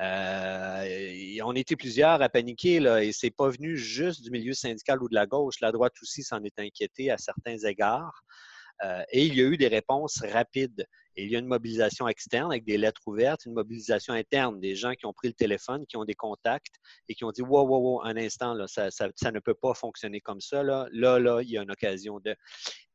euh, 0.00 1.38
on 1.44 1.54
était 1.54 1.76
plusieurs 1.76 2.20
à 2.20 2.28
paniquer 2.28 2.80
là, 2.80 3.02
et 3.02 3.12
c'est 3.12 3.30
pas 3.30 3.48
venu 3.48 3.76
juste 3.76 4.22
du 4.22 4.30
milieu 4.32 4.54
syndical 4.54 5.00
ou 5.00 5.08
de 5.08 5.14
la 5.14 5.26
gauche. 5.26 5.60
La 5.60 5.70
droite 5.70 5.94
aussi 6.02 6.24
s'en 6.24 6.42
est 6.42 6.58
inquiétée 6.58 7.12
à 7.12 7.16
certains 7.16 7.58
égards. 7.58 8.24
Et 9.12 9.26
il 9.26 9.34
y 9.34 9.42
a 9.42 9.44
eu 9.44 9.56
des 9.56 9.68
réponses 9.68 10.22
rapides 10.32 10.86
il 11.22 11.30
y 11.30 11.36
a 11.36 11.38
une 11.38 11.46
mobilisation 11.46 12.06
externe 12.08 12.50
avec 12.52 12.64
des 12.64 12.78
lettres 12.78 13.02
ouvertes, 13.06 13.44
une 13.44 13.54
mobilisation 13.54 14.14
interne, 14.14 14.60
des 14.60 14.76
gens 14.76 14.92
qui 14.92 15.06
ont 15.06 15.12
pris 15.12 15.28
le 15.28 15.34
téléphone, 15.34 15.84
qui 15.86 15.96
ont 15.96 16.04
des 16.04 16.14
contacts 16.14 16.76
et 17.08 17.14
qui 17.14 17.24
ont 17.24 17.32
dit 17.32 17.42
Wow, 17.42 17.66
wow, 17.66 17.78
wow, 17.78 18.02
un 18.04 18.16
instant, 18.16 18.56
ça, 18.66 18.90
ne 19.32 19.40
peut 19.40 19.54
pas 19.54 19.74
fonctionner 19.74 20.20
comme 20.20 20.40
ça. 20.40 20.62
Là. 20.62 20.88
là, 20.92 21.40
il 21.42 21.50
y 21.50 21.58
a 21.58 21.62
une 21.62 21.70
occasion 21.70 22.20
de. 22.20 22.34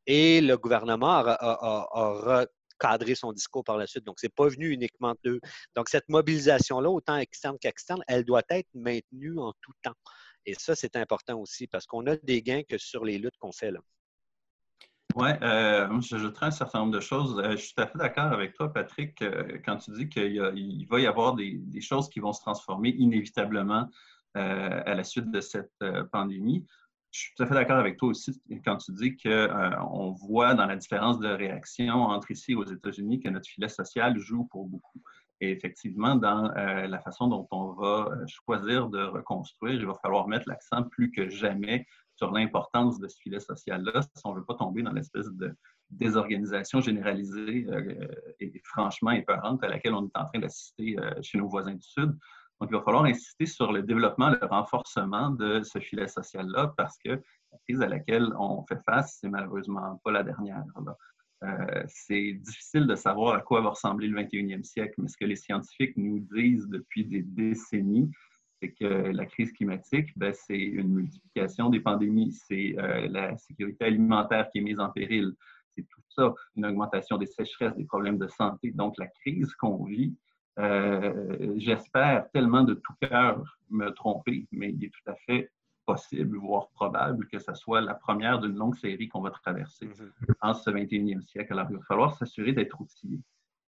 Et 0.06 0.40
le 0.40 0.56
gouvernement 0.56 1.22
a, 1.26 2.46
recadré 2.80 3.14
son 3.14 3.32
discours 3.32 3.64
par 3.64 3.78
la 3.78 3.86
suite. 3.86 4.04
Donc, 4.04 4.20
ce 4.20 4.26
n'est 4.26 4.32
pas 4.34 4.48
venu 4.48 4.70
uniquement 4.70 5.14
d'eux. 5.24 5.40
Donc, 5.76 5.88
cette 5.88 6.08
mobilisation-là, 6.08 6.90
autant 6.90 7.16
externe 7.16 7.58
qu'externe, 7.58 8.02
elle 8.08 8.24
doit 8.24 8.42
être 8.50 8.68
maintenue 8.74 9.38
en 9.38 9.52
tout 9.60 9.72
temps. 9.82 9.94
Et 10.46 10.54
ça, 10.54 10.74
c'est 10.74 10.96
important 10.96 11.40
aussi 11.40 11.66
parce 11.66 11.86
qu'on 11.86 12.06
a 12.06 12.16
des 12.16 12.42
gains 12.42 12.62
que 12.68 12.76
sur 12.76 13.04
les 13.04 13.18
luttes 13.18 13.36
qu'on 13.38 13.52
fait. 13.52 13.72
Oui, 15.14 15.28
euh, 15.42 16.00
j'ajouterais 16.00 16.46
un 16.46 16.50
certain 16.50 16.80
nombre 16.80 16.92
de 16.92 17.00
choses. 17.00 17.38
Euh, 17.38 17.52
je 17.52 17.56
suis 17.56 17.74
tout 17.74 17.82
à 17.82 17.86
fait 17.86 17.98
d'accord 17.98 18.32
avec 18.32 18.52
toi, 18.54 18.72
Patrick, 18.72 19.22
euh, 19.22 19.60
quand 19.64 19.76
tu 19.76 19.92
dis 19.92 20.08
qu'il 20.08 20.86
va 20.90 20.98
y 20.98 21.06
avoir 21.06 21.34
des, 21.36 21.60
choses 21.80 22.08
qui 22.08 22.18
vont 22.18 22.32
se 22.32 22.40
transformer 22.40 22.88
inévitablement 22.88 23.88
euh, 24.36 24.82
à 24.84 24.94
la 24.94 25.04
suite 25.04 25.30
de 25.30 25.40
cette 25.40 25.72
pandémie. 26.10 26.66
Je 27.12 27.20
suis 27.20 27.34
tout 27.36 27.44
à 27.44 27.46
fait 27.46 27.54
d'accord 27.54 27.76
avec 27.76 27.96
toi 27.96 28.08
aussi 28.08 28.42
quand 28.64 28.78
tu 28.78 28.90
dis 28.90 29.16
qu'on 29.16 30.10
voit 30.10 30.54
dans 30.54 30.66
la 30.66 30.74
différence 30.74 31.20
de 31.20 31.28
réaction 31.28 31.94
entre 31.94 32.32
ici 32.32 32.52
et 32.52 32.56
aux 32.56 32.64
États-Unis 32.64 33.20
que 33.20 33.28
notre 33.28 33.48
filet 33.48 33.68
social 33.68 34.18
joue 34.18 34.48
pour 34.50 34.66
beaucoup. 34.66 35.00
Et 35.40 35.52
effectivement, 35.52 36.16
dans 36.16 36.48
la 36.48 36.98
façon 36.98 37.28
dont 37.28 37.46
on 37.52 37.72
va 37.72 38.08
choisir 38.26 38.88
de 38.88 39.04
reconstruire, 39.04 39.74
il 39.74 39.86
va 39.86 39.94
falloir 40.02 40.26
mettre 40.26 40.48
l'accent 40.48 40.82
plus 40.82 41.12
que 41.12 41.28
jamais 41.28 41.86
sur 42.16 42.30
l'importance 42.32 42.98
de 42.98 43.08
ce 43.08 43.16
filet 43.18 43.40
social-là 43.40 44.02
si 44.02 44.22
on 44.24 44.32
ne 44.32 44.38
veut 44.38 44.44
pas 44.44 44.54
tomber 44.54 44.82
dans 44.82 44.92
l'espèce 44.92 45.28
de 45.32 45.54
désorganisation 45.90 46.80
généralisée 46.80 47.66
euh, 47.68 48.08
et 48.40 48.60
franchement 48.64 49.10
épeurante 49.10 49.62
à 49.62 49.68
laquelle 49.68 49.94
on 49.94 50.06
est 50.06 50.18
en 50.18 50.26
train 50.26 50.38
d'assister 50.38 50.96
euh, 50.98 51.12
chez 51.22 51.38
nos 51.38 51.48
voisins 51.48 51.74
du 51.74 51.82
Sud. 51.82 52.16
Donc, 52.60 52.70
il 52.70 52.76
va 52.76 52.82
falloir 52.82 53.04
insister 53.04 53.46
sur 53.46 53.72
le 53.72 53.82
développement, 53.82 54.30
le 54.30 54.46
renforcement 54.46 55.30
de 55.30 55.62
ce 55.62 55.80
filet 55.80 56.06
social-là 56.06 56.72
parce 56.76 56.96
que 57.04 57.10
la 57.10 57.58
crise 57.66 57.80
à 57.82 57.88
laquelle 57.88 58.32
on 58.38 58.64
fait 58.66 58.80
face, 58.84 59.18
c'est 59.20 59.28
malheureusement 59.28 60.00
pas 60.04 60.12
la 60.12 60.22
dernière. 60.22 60.64
Euh, 61.42 61.82
c'est 61.88 62.32
difficile 62.34 62.86
de 62.86 62.94
savoir 62.94 63.34
à 63.34 63.40
quoi 63.40 63.60
va 63.60 63.70
ressembler 63.70 64.08
le 64.08 64.22
21e 64.22 64.62
siècle, 64.62 64.94
mais 64.98 65.08
ce 65.08 65.16
que 65.16 65.24
les 65.24 65.36
scientifiques 65.36 65.96
nous 65.96 66.20
disent 66.20 66.68
depuis 66.68 67.04
des 67.04 67.22
décennies, 67.22 68.10
c'est 68.64 68.72
que 68.72 68.84
la 68.84 69.26
crise 69.26 69.52
climatique, 69.52 70.16
ben, 70.16 70.32
c'est 70.32 70.58
une 70.58 70.88
multiplication 70.88 71.68
des 71.68 71.80
pandémies, 71.80 72.32
c'est 72.32 72.74
euh, 72.78 73.06
la 73.08 73.36
sécurité 73.36 73.84
alimentaire 73.84 74.48
qui 74.50 74.58
est 74.58 74.62
mise 74.62 74.80
en 74.80 74.88
péril, 74.88 75.34
c'est 75.74 75.82
tout 75.82 76.00
ça, 76.08 76.32
une 76.56 76.64
augmentation 76.64 77.18
des 77.18 77.26
sécheresses, 77.26 77.76
des 77.76 77.84
problèmes 77.84 78.16
de 78.16 78.28
santé. 78.28 78.70
Donc, 78.70 78.96
la 78.96 79.08
crise 79.08 79.52
qu'on 79.54 79.84
vit, 79.84 80.14
euh, 80.58 81.54
j'espère 81.56 82.30
tellement 82.32 82.62
de 82.62 82.74
tout 82.74 82.94
cœur 83.00 83.42
me 83.70 83.90
tromper, 83.90 84.46
mais 84.52 84.70
il 84.70 84.84
est 84.84 84.90
tout 84.90 85.10
à 85.10 85.14
fait 85.26 85.50
possible, 85.84 86.38
voire 86.38 86.70
probable, 86.70 87.26
que 87.26 87.38
ce 87.38 87.52
soit 87.54 87.82
la 87.82 87.94
première 87.94 88.38
d'une 88.38 88.56
longue 88.56 88.76
série 88.76 89.08
qu'on 89.08 89.20
va 89.20 89.30
traverser 89.30 89.86
mm-hmm. 89.86 90.34
en 90.40 90.54
ce 90.54 90.70
21e 90.70 91.20
siècle. 91.20 91.52
Alors, 91.52 91.66
il 91.70 91.76
va 91.76 91.82
falloir 91.82 92.16
s'assurer 92.16 92.52
d'être 92.52 92.80
outillé. 92.80 93.20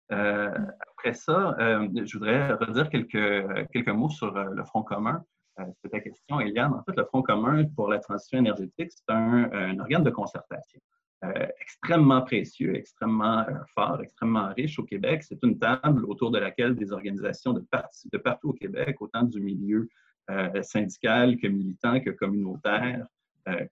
Après 0.08 1.14
ça, 1.14 1.56
je 1.58 2.18
voudrais 2.18 2.52
redire 2.52 2.88
quelques, 2.90 3.68
quelques 3.72 3.88
mots 3.88 4.10
sur 4.10 4.32
le 4.32 4.64
Front 4.64 4.82
commun. 4.82 5.24
C'est 5.82 5.88
ta 5.88 6.00
question, 6.00 6.40
Eliane. 6.40 6.74
En 6.74 6.82
fait, 6.82 6.96
le 6.96 7.04
Front 7.04 7.22
commun 7.22 7.64
pour 7.74 7.88
la 7.88 7.98
transition 7.98 8.38
énergétique, 8.38 8.90
c'est 8.92 9.12
un, 9.12 9.78
organe 9.78 10.04
de 10.04 10.10
concertation. 10.10 10.80
extrêmement 11.60 12.22
précieux, 12.22 12.76
extrêmement 12.76 13.44
fort, 13.74 14.00
extrêmement 14.02 14.52
riche 14.54 14.78
au 14.78 14.84
Québec. 14.84 15.22
C'est 15.22 15.42
une 15.42 15.58
table 15.58 16.04
autour 16.04 16.30
de 16.30 16.38
laquelle 16.38 16.74
des 16.74 16.92
organisations 16.92 17.52
de, 17.52 17.64
de 18.12 18.18
partout 18.18 18.50
au 18.50 18.54
Québec, 18.54 18.96
autant 19.00 19.22
du 19.22 19.40
milieu 19.40 19.88
syndical 20.62 21.36
que 21.36 21.46
militant 21.46 22.00
que 22.00 22.10
communautaire, 22.10 23.06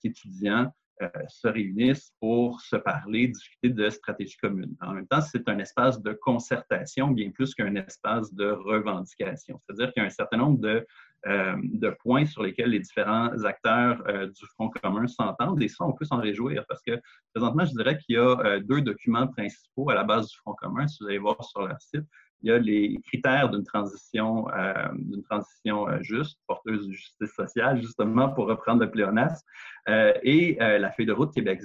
qu'étudiant, 0.01 0.67
euh, 0.67 0.84
se 1.29 1.49
réunissent 1.49 2.13
pour 2.21 2.61
se 2.61 2.77
parler, 2.77 3.29
discuter 3.29 3.71
de 3.71 3.91
stratégies 3.91 4.37
communes. 4.37 4.77
En 4.81 4.93
même 4.93 5.07
temps, 5.07 5.21
c'est 5.21 5.49
un 5.49 5.59
espace 5.59 6.01
de 6.01 6.13
concertation 6.13 7.09
bien 7.09 7.31
plus 7.31 7.55
qu'un 7.55 7.75
espace 7.75 8.33
de 8.33 8.51
revendication. 8.51 9.61
C'est-à-dire 9.65 9.93
qu'il 9.93 10.03
y 10.03 10.05
a 10.05 10.07
un 10.07 10.11
certain 10.11 10.37
nombre 10.37 10.59
de, 10.61 10.87
euh, 11.27 11.57
points 12.01 12.27
sur 12.27 12.43
lesquels 12.43 12.71
les 12.71 12.81
différents 12.81 13.45
acteurs 13.45 14.03
euh, 14.09 14.27
du 14.27 14.47
Front 14.55 14.69
commun 14.69 15.07
s'entendent 15.07 15.63
et 15.63 15.69
ça, 15.69 15.85
on 15.85 15.93
peut 15.93 16.05
s'en 16.05 16.19
réjouir 16.19 16.65
parce 16.69 16.83
que 16.83 17.01
présentement, 17.33 17.65
je 17.65 17.73
dirais 17.73 17.97
qu'il 17.99 18.17
y 18.17 18.19
a 18.19 18.61
deux 18.61 18.83
documents 18.83 19.27
principaux 19.27 19.89
à 19.91 19.95
la 19.95 20.05
base 20.05 20.29
du 20.29 20.37
Front 20.37 20.55
commun, 20.55 20.87
si 20.87 21.03
vous 21.03 21.09
allez 21.09 21.19
voir 21.19 21.43
sur 21.43 21.67
leur 21.67 21.81
site 21.81 22.05
il 22.45 22.49
y 22.49 22.53
a 22.53 22.59
les 22.59 23.01
critères 23.07 23.49
d'une 23.49 23.65
transition, 23.65 24.47
euh, 24.51 24.89
transition 25.31 25.89
euh, 25.89 25.99
juste, 26.03 26.39
porteuse 26.47 26.87
de 26.87 26.93
justice 26.93 27.33
sociale, 27.33 27.81
justement, 27.81 28.29
pour 28.29 28.47
reprendre 28.47 28.85
le 28.85 28.91
pléonasme, 28.91 29.43
euh, 29.89 30.13
et 30.23 30.57
la 30.61 30.91
feuille 30.93 31.07
de 31.07 31.13
route 31.13 31.33
Québec 31.33 31.61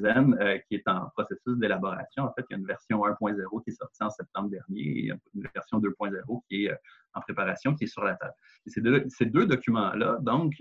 qui 0.69 0.75
est 0.75 0.87
en 0.87 1.09
processus 1.09 1.57
d'élaboration. 1.57 2.23
En 2.23 2.33
fait, 2.33 2.45
il 2.49 2.53
y 2.53 2.55
a 2.55 2.59
une 2.59 2.65
version 2.65 2.99
1.0 2.99 3.63
qui 3.63 3.71
est 3.71 3.73
sortie 3.73 4.03
en 4.03 4.09
septembre 4.09 4.49
dernier 4.49 4.81
et 4.81 5.11
une 5.35 5.47
version 5.53 5.79
2.0 5.79 6.41
qui 6.47 6.65
est 6.65 6.77
en 7.13 7.21
préparation, 7.21 7.75
qui 7.75 7.83
est 7.85 7.87
sur 7.87 8.03
la 8.03 8.15
table. 8.15 8.33
Ces 8.67 8.81
deux, 8.81 9.05
deux 9.21 9.45
documents-là, 9.47 10.19
donc, 10.21 10.53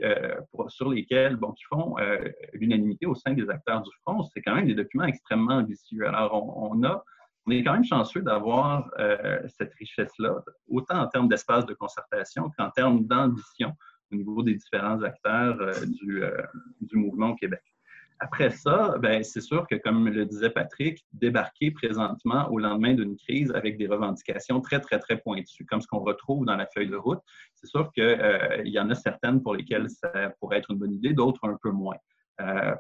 sur 0.69 0.89
lesquels, 0.89 1.37
bon, 1.37 1.53
qui 1.53 1.65
font 1.65 1.97
l'unanimité 2.55 3.07
au 3.07 3.15
sein 3.15 3.35
des 3.35 3.49
acteurs 3.51 3.83
du 3.83 3.91
front, 4.03 4.23
c'est 4.35 4.41
quand 4.41 4.55
même 4.55 4.67
des 4.67 4.75
documents 4.75 5.05
extrêmement 5.05 5.59
ambitieux. 5.59 6.07
Alors, 6.09 6.33
on 6.35 6.83
a 6.85 7.05
on 7.49 7.51
est 7.51 7.65
quand 7.65 7.73
même 7.73 7.85
chanceux 7.85 8.21
d'avoir 8.21 8.91
euh, 8.99 9.41
cette 9.47 9.73
richesse-là, 9.75 10.45
autant 10.69 11.01
en 11.01 11.07
termes 11.07 11.29
d'espace 11.29 11.65
de 11.65 11.73
concertation 11.73 12.51
qu'en 12.59 12.71
termes 12.71 13.07
d'ambition 13.07 13.73
au 14.13 14.17
niveau 14.17 14.43
des 14.43 14.55
différents 14.55 15.03
acteurs 15.03 15.59
euh, 15.61 15.73
euh, 16.09 16.43
du, 16.81 16.97
mouvement 16.97 17.31
au 17.31 17.35
Québec. 17.35 17.63
Après 18.21 18.51
ça, 18.51 18.97
ben, 18.99 19.23
c'est 19.23 19.41
sûr 19.41 19.67
que, 19.67 19.77
comme 19.77 20.09
le 20.09 20.27
disait 20.27 20.51
Patrick, 20.51 21.07
débarquer 21.13 21.71
présentement 21.71 22.51
au 22.51 22.59
lendemain 22.59 22.93
d'une 22.93 23.17
crise 23.17 23.51
avec 23.53 23.79
des 23.79 23.87
revendications 23.87 24.61
très, 24.61 24.81
très, 24.81 24.99
très 24.99 25.17
pointues, 25.17 25.65
comme 25.65 25.81
ce 25.81 25.87
qu'on 25.87 26.01
retrouve 26.01 26.45
dans 26.45 26.57
la 26.57 26.67
feuille 26.67 26.89
de 26.89 26.97
route, 26.97 27.21
c'est 27.55 27.69
sûr 27.69 27.91
qu'il 27.93 28.67
y 28.67 28.79
en 28.79 28.91
a 28.91 28.95
certaines 28.95 29.41
pour 29.41 29.55
lesquelles 29.55 29.89
ça 29.89 30.11
pourrait 30.41 30.59
être 30.59 30.73
une 30.73 30.79
bonne 30.79 30.95
idée, 30.95 31.15
d'autres 31.15 31.49
un 31.49 31.57
peu 31.63 31.71
moins. 31.71 31.97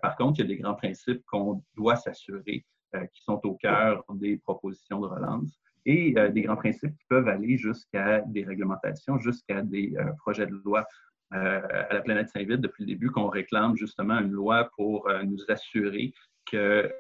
par 0.02 0.16
contre, 0.16 0.40
il 0.40 0.42
y 0.42 0.44
a 0.44 0.48
des 0.48 0.58
grands 0.58 0.74
principes 0.74 1.22
qu'on 1.26 1.62
doit 1.76 1.96
s'assurer 1.96 2.64
qui 3.12 3.22
sont 3.22 3.40
au 3.44 3.54
cœur 3.54 4.04
des 4.14 4.36
propositions 4.38 5.00
de 5.00 5.06
relance 5.06 5.60
et 5.86 6.14
euh, 6.18 6.28
des 6.28 6.42
grands 6.42 6.56
principes 6.56 6.96
qui 6.96 7.04
peuvent 7.08 7.28
aller 7.28 7.56
jusqu'à 7.56 8.20
des 8.20 8.44
réglementations, 8.44 9.18
jusqu'à 9.18 9.62
des 9.62 9.94
euh, 9.96 10.12
projets 10.18 10.46
de 10.46 10.60
loi. 10.64 10.86
à 11.30 11.92
la 11.92 12.00
planète 12.00 12.30
Saint-Vite, 12.30 12.60
depuis 12.60 12.84
le 12.84 12.88
début, 12.88 13.10
qu'on 13.10 13.28
réclame 13.28 13.76
justement 13.76 14.18
une 14.18 14.32
loi 14.32 14.70
pour 14.76 15.06
nous 15.24 15.38
assurer 15.48 16.14
que 16.50 16.90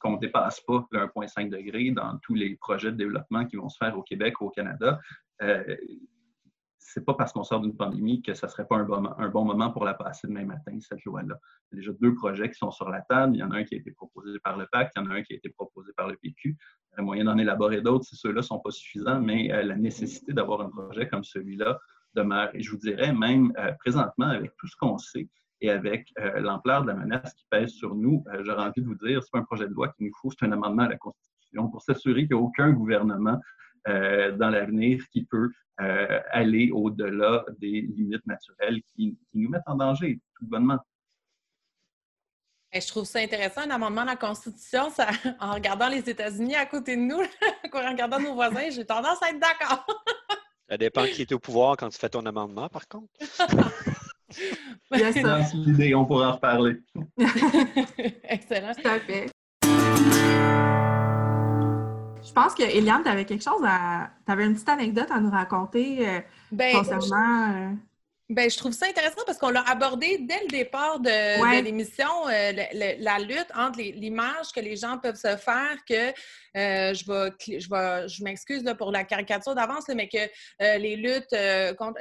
qu'on 0.00 0.14
ne 0.14 0.18
dépasse 0.18 0.60
pas 0.60 0.84
le 0.90 0.98
1,5 0.98 1.48
degré 1.48 1.92
dans 1.92 2.18
tous 2.18 2.34
les 2.34 2.56
projets 2.56 2.90
de 2.90 2.96
développement 2.96 3.46
qui 3.46 3.56
vont 3.56 3.68
se 3.68 3.78
faire 3.78 3.96
au 3.96 4.02
Québec 4.02 4.40
ou 4.40 4.46
au 4.46 4.50
Canada 4.50 4.98
c'est 6.88 7.04
pas 7.04 7.14
parce 7.14 7.32
qu'on 7.32 7.42
sort 7.42 7.60
d'une 7.60 7.76
pandémie 7.76 8.22
que 8.22 8.30
ne 8.30 8.36
serait 8.36 8.66
pas 8.66 8.76
un 8.76 8.84
bon, 9.28 9.44
moment 9.44 9.70
pour 9.70 9.84
la 9.84 9.94
passer 9.94 10.28
demain 10.28 10.44
matin, 10.44 10.78
cette 10.80 11.04
loi-là. 11.04 11.36
Il 11.70 11.76
y 11.76 11.78
a 11.78 11.82
déjà 11.82 11.92
deux 12.00 12.14
projets 12.14 12.48
qui 12.48 12.56
sont 12.56 12.70
sur 12.70 12.88
la 12.88 13.02
table. 13.02 13.34
Il 13.34 13.40
y 13.40 13.42
en 13.42 13.50
a 13.50 13.56
un 13.56 13.64
qui 13.64 13.74
a 13.74 13.78
été 13.78 13.90
proposé 13.90 14.38
par 14.38 14.56
le 14.56 14.66
PAC, 14.70 14.92
il 14.94 15.00
y 15.00 15.02
en 15.02 15.10
a 15.10 15.14
un 15.14 15.22
qui 15.22 15.32
a 15.32 15.36
été 15.36 15.48
proposé 15.48 15.92
par 15.96 16.06
le 16.06 16.16
PQ. 16.16 16.50
Il 16.50 16.96
y 16.96 17.00
a 17.00 17.02
moyen 17.02 17.24
d'en 17.24 17.36
élaborer 17.38 17.80
d'autres 17.82 18.04
si 18.04 18.14
ceux-là 18.16 18.40
sont 18.40 18.60
pas 18.60 18.70
suffisants, 18.70 19.20
mais 19.20 19.52
euh, 19.52 19.64
la 19.64 19.76
nécessité 19.76 20.32
d'avoir 20.32 20.60
un 20.60 20.70
projet 20.70 21.08
comme 21.08 21.24
celui-là 21.24 21.78
demeure. 22.14 22.50
Et 22.54 22.62
je 22.62 22.70
vous 22.70 22.78
dirais 22.78 23.12
même 23.12 23.52
euh, 23.58 23.72
présentement, 23.80 24.28
avec 24.28 24.52
tout 24.56 24.68
ce 24.68 24.76
qu'on 24.76 24.96
sait 24.96 25.28
et 25.60 25.70
avec 25.70 26.12
euh, 26.20 26.38
l'ampleur 26.38 26.82
de 26.82 26.88
la 26.88 26.94
menace 26.94 27.34
qui 27.34 27.46
pèse 27.50 27.70
sur 27.70 27.96
nous, 27.96 28.24
j'aurais 28.40 28.62
envie 28.62 28.80
de 28.80 28.86
vous 28.86 28.94
dire, 28.94 29.22
ce 29.22 29.26
n'est 29.26 29.30
pas 29.32 29.38
un 29.40 29.44
projet 29.44 29.66
de 29.66 29.74
loi 29.74 29.88
qu'il 29.88 30.06
nous 30.06 30.12
faut, 30.20 30.30
c'est 30.30 30.46
un 30.46 30.52
amendement 30.52 30.84
à 30.84 30.88
la 30.88 30.96
Constitution 30.98 31.68
pour 31.68 31.82
s'assurer 31.82 32.26
qu'il 32.26 32.36
n'y 32.36 32.40
a 32.40 32.44
aucun 32.44 32.70
gouvernement 32.70 33.40
dans 33.86 34.50
l'avenir 34.50 35.00
qui 35.12 35.24
peut 35.24 35.50
euh, 35.78 36.20
aller 36.30 36.70
au-delà 36.72 37.44
des 37.58 37.82
limites 37.82 38.26
naturelles 38.26 38.80
qui, 38.94 39.18
nous 39.34 39.50
mettent 39.50 39.62
en 39.66 39.74
danger, 39.74 40.18
tout 40.38 40.46
bonnement. 40.46 40.78
Ben, 42.72 42.80
je 42.80 42.88
trouve 42.88 43.04
ça 43.04 43.18
intéressant, 43.18 43.60
un 43.60 43.70
amendement 43.70 44.00
à 44.00 44.06
la 44.06 44.16
Constitution, 44.16 44.88
ça, 44.88 45.08
en 45.40 45.52
regardant 45.52 45.88
les 45.88 46.08
États-Unis 46.08 46.54
à 46.54 46.64
côté 46.64 46.96
de 46.96 47.02
nous, 47.02 47.20
en 47.74 47.90
regardant 47.90 48.18
nos 48.18 48.32
voisins, 48.32 48.70
j'ai 48.70 48.86
tendance 48.86 49.22
à 49.22 49.28
être 49.28 49.38
d'accord. 49.38 49.86
ça 50.66 50.78
dépend 50.78 51.04
qui 51.04 51.22
est 51.22 51.32
au 51.32 51.38
pouvoir 51.38 51.76
quand 51.76 51.90
tu 51.90 51.98
fais 51.98 52.08
ton 52.08 52.24
amendement, 52.24 52.70
par 52.70 52.88
contre. 52.88 53.12
yes, 54.92 55.52
l'idée, 55.52 55.94
on 55.94 56.06
pourra 56.06 56.30
en 56.30 56.32
reparler. 56.36 56.80
Excellent. 58.24 58.72
Tout 58.74 58.88
à 58.88 58.98
fait. 59.00 60.65
Je 62.36 62.42
pense 62.42 62.54
que 62.54 62.64
Eliane, 62.64 63.02
tu 63.02 63.08
avais 63.08 63.24
quelque 63.24 63.42
chose 63.42 63.62
à. 63.64 64.10
Tu 64.26 64.30
avais 64.30 64.44
une 64.44 64.52
petite 64.52 64.68
anecdote 64.68 65.10
à 65.10 65.20
nous 65.20 65.30
raconter 65.30 66.06
euh, 66.06 66.20
ben, 66.52 66.76
concernant. 66.76 67.74
Ben, 68.28 68.50
je 68.50 68.58
trouve 68.58 68.72
ça 68.72 68.86
intéressant 68.86 69.22
parce 69.24 69.38
qu'on 69.38 69.50
l'a 69.50 69.62
abordé 69.68 70.18
dès 70.18 70.40
le 70.40 70.48
départ 70.48 70.98
de, 70.98 71.62
l'émission, 71.62 72.08
euh, 72.26 72.52
la 72.98 73.18
lutte 73.20 73.46
entre 73.54 73.78
l'image 73.78 74.50
que 74.52 74.58
les 74.58 74.74
gens 74.74 74.98
peuvent 74.98 75.14
se 75.14 75.36
faire 75.36 75.76
que 75.88 76.08
euh, 76.56 76.92
je 76.92 77.06
vais, 77.06 77.60
je 77.60 77.68
vais, 77.70 78.08
je 78.08 78.24
m'excuse 78.24 78.64
pour 78.78 78.90
la 78.90 79.04
caricature 79.04 79.54
d'avance, 79.54 79.84
mais 79.94 80.08
que 80.08 80.18
euh, 80.18 80.78
les 80.78 80.96
luttes 80.96 81.36
contre, 81.78 82.00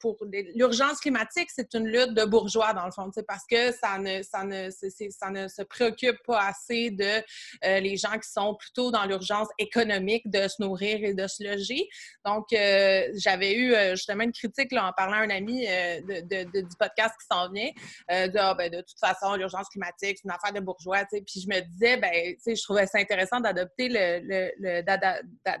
pour 0.00 0.16
l'urgence 0.56 0.98
climatique, 0.98 1.48
c'est 1.54 1.74
une 1.74 1.86
lutte 1.86 2.14
de 2.14 2.24
bourgeois 2.24 2.72
dans 2.72 2.86
le 2.86 2.90
fond, 2.90 3.08
parce 3.28 3.44
que 3.48 3.70
ça 3.70 3.98
ne, 3.98 4.22
ça 4.24 4.42
ne, 4.42 4.68
ça 4.70 5.30
ne 5.30 5.46
se 5.46 5.62
préoccupe 5.62 6.16
pas 6.26 6.40
assez 6.48 6.90
de 6.90 7.22
les 7.62 7.96
gens 7.96 8.18
qui 8.18 8.28
sont 8.28 8.56
plutôt 8.56 8.90
dans 8.90 9.04
l'urgence 9.04 9.48
économique 9.58 10.28
de 10.28 10.48
se 10.48 10.60
nourrir 10.60 11.04
et 11.04 11.14
de 11.14 11.28
se 11.28 11.44
loger. 11.44 11.86
Donc, 12.24 12.46
j'avais 12.50 13.54
eu 13.54 13.74
justement 13.90 14.24
une 14.24 14.32
critique 14.32 14.72
là, 14.72 14.88
en 14.88 14.92
parlant 14.92 15.18
à 15.18 15.20
un 15.20 15.35
euh, 15.42 16.00
de, 16.00 16.60
du 16.60 16.76
podcast 16.78 17.14
qui 17.20 17.26
s'en 17.30 17.50
vient, 17.50 17.70
euh, 18.10 18.28
de, 18.28 18.38
ah, 18.38 18.54
ben, 18.54 18.70
de 18.70 18.80
toute 18.80 18.98
façon, 18.98 19.34
l'urgence 19.34 19.68
climatique, 19.68 20.18
c'est 20.18 20.24
une 20.24 20.30
affaire 20.30 20.52
de 20.52 20.60
bourgeois. 20.60 21.04
Puis 21.10 21.40
je 21.40 21.48
me 21.48 21.60
disais, 21.60 21.96
ben, 21.96 22.34
je 22.46 22.62
trouvais 22.62 22.86
ça 22.86 22.98
intéressant 22.98 23.40
d'adopter 23.40 23.88
le, 23.90 24.82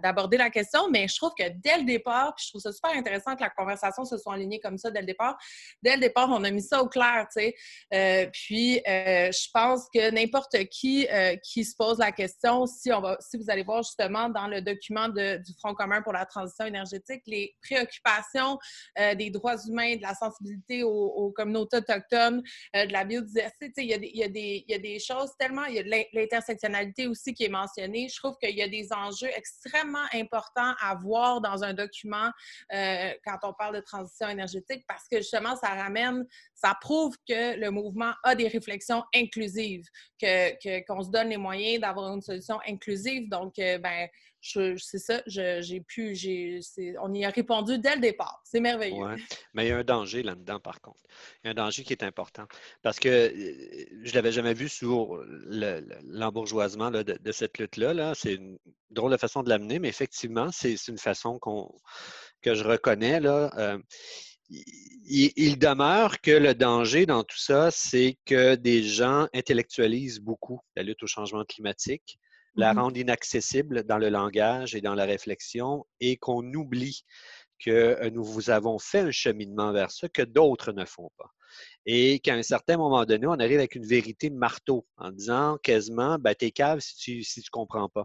d'aborder 0.02 0.36
la 0.36 0.50
question, 0.50 0.90
mais 0.90 1.08
je 1.08 1.16
trouve 1.16 1.32
que 1.38 1.48
dès 1.48 1.78
le 1.78 1.84
départ, 1.84 2.34
puis 2.34 2.44
je 2.46 2.50
trouve 2.50 2.62
ça 2.62 2.72
super 2.72 2.92
intéressant 2.92 3.34
que 3.34 3.42
la 3.42 3.50
conversation 3.50 4.04
se 4.04 4.16
soit 4.18 4.34
alignée 4.34 4.60
comme 4.60 4.78
ça 4.78 4.90
dès 4.90 5.00
le 5.00 5.06
départ. 5.06 5.36
Dès 5.82 5.94
le 5.94 6.00
départ, 6.00 6.28
on 6.30 6.42
a 6.44 6.50
mis 6.50 6.62
ça 6.62 6.82
au 6.82 6.88
clair, 6.88 7.26
tu 7.32 7.40
sais. 7.40 7.54
Euh, 7.94 8.26
puis 8.32 8.80
je 8.86 9.48
pense 9.52 9.88
que 9.92 10.10
n'importe 10.10 10.56
qui 10.70 11.06
qui 11.42 11.64
se 11.64 11.74
pose 11.76 11.98
la 11.98 12.12
question, 12.12 12.66
si 12.66 12.92
on 12.92 13.00
va, 13.00 13.16
si 13.20 13.36
vous 13.36 13.50
allez 13.50 13.62
voir 13.62 13.82
justement 13.82 14.28
dans 14.28 14.46
le 14.46 14.60
document 14.60 15.08
du 15.08 15.52
Front 15.58 15.74
commun 15.74 16.02
pour 16.02 16.12
la 16.12 16.26
transition 16.26 16.64
énergétique, 16.64 17.22
les 17.26 17.54
préoccupations 17.62 18.58
des 18.96 19.30
droits 19.30 19.56
humains, 19.68 19.96
de 19.96 20.02
la 20.02 20.14
sensibilité 20.14 20.82
aux, 20.82 21.32
communautés 21.34 21.78
autochtones, 21.78 22.42
euh, 22.74 22.86
de 22.86 22.92
la 22.92 23.04
biodiversité. 23.04 23.72
Il 23.78 23.86
y, 23.86 24.24
a 24.24 24.78
des, 24.78 24.98
choses 24.98 25.30
tellement. 25.38 25.64
Il 25.64 25.74
y 25.74 25.78
a 25.78 26.04
l'intersectionnalité 26.12 27.06
aussi 27.06 27.34
qui 27.34 27.44
est 27.44 27.48
mentionnée. 27.48 28.08
Je 28.08 28.16
trouve 28.16 28.36
qu'il 28.38 28.56
y 28.56 28.62
a 28.62 28.68
des 28.68 28.92
enjeux 28.92 29.30
extrêmement 29.36 30.06
importants 30.12 30.74
à 30.80 30.94
voir 30.94 31.40
dans 31.40 31.62
un 31.62 31.74
document 31.74 32.30
euh, 32.72 33.12
quand 33.24 33.38
on 33.42 33.52
parle 33.52 33.76
de 33.76 33.80
transition 33.80 34.28
énergétique 34.28 34.84
parce 34.88 35.06
que 35.08 35.18
justement, 35.18 35.56
ça 35.56 35.68
ramène, 35.68 36.26
ça 36.54 36.76
prouve 36.80 37.16
que 37.28 37.58
le 37.58 37.70
mouvement 37.70 38.12
a 38.22 38.34
des 38.34 38.48
réflexions 38.48 39.04
inclusives, 39.14 39.84
qu'on 40.20 40.56
que, 40.62 41.04
se 41.04 41.10
donne 41.10 41.28
les 41.28 41.36
moyens 41.36 41.80
d'avoir 41.80 42.12
une 42.12 42.22
solution 42.22 42.58
inclusive. 42.66 43.28
Donc, 43.28 43.58
euh, 43.58 43.78
ben, 43.78 44.08
c'est 44.46 44.98
ça, 44.98 45.22
j'ai 45.26 45.80
pu, 45.80 46.16
on 47.00 47.12
y 47.14 47.24
a 47.24 47.30
répondu 47.30 47.78
dès 47.78 47.94
le 47.94 48.00
départ. 48.00 48.40
C'est 48.44 48.60
merveilleux. 48.60 49.16
Mais 49.54 49.66
il 49.66 49.68
y 49.68 49.72
a 49.72 49.78
un 49.78 49.84
danger 49.84 50.22
là-dedans, 50.22 50.60
par 50.60 50.80
contre. 50.80 51.02
Il 51.42 51.46
y 51.46 51.48
a 51.48 51.50
un 51.52 51.54
danger 51.54 51.84
qui 51.84 51.92
est 51.92 52.02
important. 52.02 52.46
Parce 52.82 52.98
que 52.98 53.08
euh, 53.08 53.86
je 54.02 54.10
ne 54.10 54.14
l'avais 54.14 54.32
jamais 54.32 54.54
vu 54.54 54.68
sur 54.68 55.22
l'embourgeoisement 56.04 56.90
de, 56.90 57.32
cette 57.32 57.58
lutte-là. 57.58 58.14
c'est 58.14 58.34
une 58.34 58.58
drôle 58.90 59.12
de 59.12 59.16
façon 59.16 59.42
de 59.42 59.48
l'amener, 59.48 59.78
mais 59.78 59.88
effectivement, 59.88 60.50
c'est 60.52 60.74
une 60.88 60.98
façon 60.98 61.38
que 62.42 62.54
je 62.54 62.64
reconnais. 62.64 63.20
Euh, 63.24 63.78
il, 64.48 65.58
demeure 65.58 66.20
que 66.20 66.30
le 66.30 66.54
danger 66.54 67.06
dans 67.06 67.24
tout 67.24 67.38
ça, 67.38 67.70
c'est 67.70 68.16
que 68.24 68.54
des 68.54 68.82
gens 68.82 69.28
intellectualisent 69.34 70.20
beaucoup 70.20 70.60
la 70.76 70.82
lutte 70.82 71.02
au 71.02 71.06
changement 71.06 71.44
climatique 71.44 72.18
la 72.56 72.72
Mhm. 72.72 72.78
rendre 72.80 72.96
inaccessible 72.98 73.84
dans 73.84 73.98
le 73.98 74.08
langage 74.10 74.74
et 74.74 74.80
dans 74.80 74.94
la 74.94 75.04
réflexion 75.04 75.86
et 76.00 76.16
qu'on 76.16 76.44
oublie 76.54 77.04
que 77.58 77.70
euh, 77.70 78.10
nous 78.10 78.24
vous 78.24 78.50
avons 78.50 78.78
fait 78.78 79.00
un 79.00 79.10
cheminement 79.10 79.72
vers 79.72 79.90
ça 79.90 80.08
que 80.08 80.22
d'autres 80.22 80.72
ne 80.72 80.84
font 80.84 81.10
pas. 81.16 81.30
Et 81.86 82.20
qu'à 82.20 82.34
un 82.34 82.42
certain 82.42 82.76
moment 82.76 83.04
donné, 83.06 83.26
on 83.26 83.32
arrive 83.34 83.58
avec 83.58 83.74
une 83.76 83.86
vérité 83.86 84.30
marteau 84.30 84.86
en 84.98 85.10
disant 85.12 85.58
quasiment, 85.62 86.18
ben, 86.18 86.34
t'es 86.34 86.50
cave 86.50 86.80
si 86.80 86.96
tu 86.96 87.22
si 87.22 87.42
tu 87.42 87.50
comprends 87.50 87.88
pas. 87.88 88.04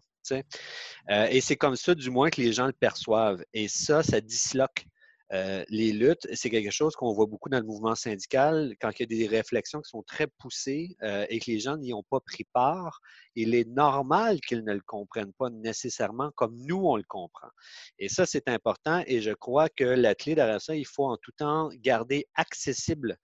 Euh, 1.09 1.27
et 1.31 1.41
c'est 1.41 1.55
comme 1.57 1.75
ça, 1.75 1.95
du 1.95 2.09
moins, 2.09 2.29
que 2.29 2.41
les 2.41 2.53
gens 2.53 2.67
le 2.67 2.73
perçoivent. 2.73 3.43
Et 3.53 3.67
ça, 3.67 4.03
ça 4.03 4.21
disloque 4.21 4.85
euh, 5.33 5.63
les 5.69 5.93
luttes. 5.93 6.27
C'est 6.33 6.49
quelque 6.49 6.71
chose 6.71 6.95
qu'on 6.95 7.13
voit 7.13 7.25
beaucoup 7.25 7.49
dans 7.49 7.59
le 7.59 7.65
mouvement 7.65 7.95
syndical 7.95 8.75
quand 8.81 8.91
il 8.97 9.01
y 9.01 9.03
a 9.03 9.05
des 9.05 9.27
réflexions 9.27 9.81
qui 9.81 9.89
sont 9.89 10.03
très 10.03 10.27
poussées 10.27 10.95
euh, 11.03 11.25
et 11.29 11.39
que 11.39 11.49
les 11.49 11.59
gens 11.59 11.77
n'y 11.77 11.93
ont 11.93 12.03
pas 12.03 12.19
pris 12.19 12.43
part. 12.51 12.99
Il 13.35 13.55
est 13.55 13.67
normal 13.67 14.41
qu'ils 14.41 14.63
ne 14.63 14.73
le 14.73 14.81
comprennent 14.85 15.33
pas 15.33 15.49
nécessairement 15.49 16.31
comme 16.35 16.57
nous, 16.57 16.85
on 16.85 16.97
le 16.97 17.03
comprend. 17.07 17.49
Et 17.97 18.09
ça, 18.09 18.25
c'est 18.25 18.49
important 18.49 19.03
et 19.07 19.21
je 19.21 19.31
crois 19.31 19.69
que 19.69 19.85
la 19.85 20.15
clé 20.15 20.35
derrière 20.35 20.61
ça, 20.61 20.75
il 20.75 20.85
faut 20.85 21.05
en 21.05 21.17
tout 21.17 21.31
temps 21.31 21.69
garder 21.75 22.27
accessible 22.35 23.17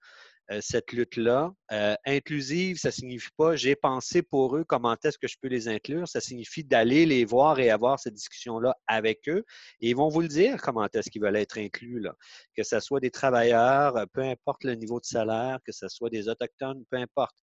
cette 0.60 0.92
lutte-là. 0.92 1.52
Euh, 1.72 1.94
inclusive, 2.06 2.78
ça 2.78 2.90
signifie 2.90 3.28
pas 3.36 3.54
j'ai 3.56 3.76
pensé 3.76 4.22
pour 4.22 4.56
eux 4.56 4.64
comment 4.64 4.96
est-ce 5.04 5.18
que 5.18 5.28
je 5.28 5.36
peux 5.40 5.48
les 5.48 5.68
inclure. 5.68 6.08
Ça 6.08 6.20
signifie 6.20 6.64
d'aller 6.64 7.04
les 7.04 7.24
voir 7.24 7.58
et 7.58 7.70
avoir 7.70 8.00
cette 8.00 8.14
discussion-là 8.14 8.74
avec 8.86 9.28
eux. 9.28 9.44
Et 9.80 9.90
ils 9.90 9.96
vont 9.96 10.08
vous 10.08 10.22
le 10.22 10.28
dire 10.28 10.60
comment 10.62 10.86
est-ce 10.92 11.10
qu'ils 11.10 11.22
veulent 11.22 11.36
être 11.36 11.58
inclus. 11.58 12.00
Là. 12.00 12.14
Que 12.56 12.62
ce 12.62 12.80
soit 12.80 13.00
des 13.00 13.10
travailleurs, 13.10 13.96
euh, 13.96 14.06
peu 14.12 14.22
importe 14.22 14.64
le 14.64 14.74
niveau 14.74 15.00
de 15.00 15.04
salaire, 15.04 15.58
que 15.64 15.72
ce 15.72 15.88
soit 15.88 16.08
des 16.08 16.28
autochtones, 16.28 16.84
peu 16.90 16.96
importe. 16.96 17.36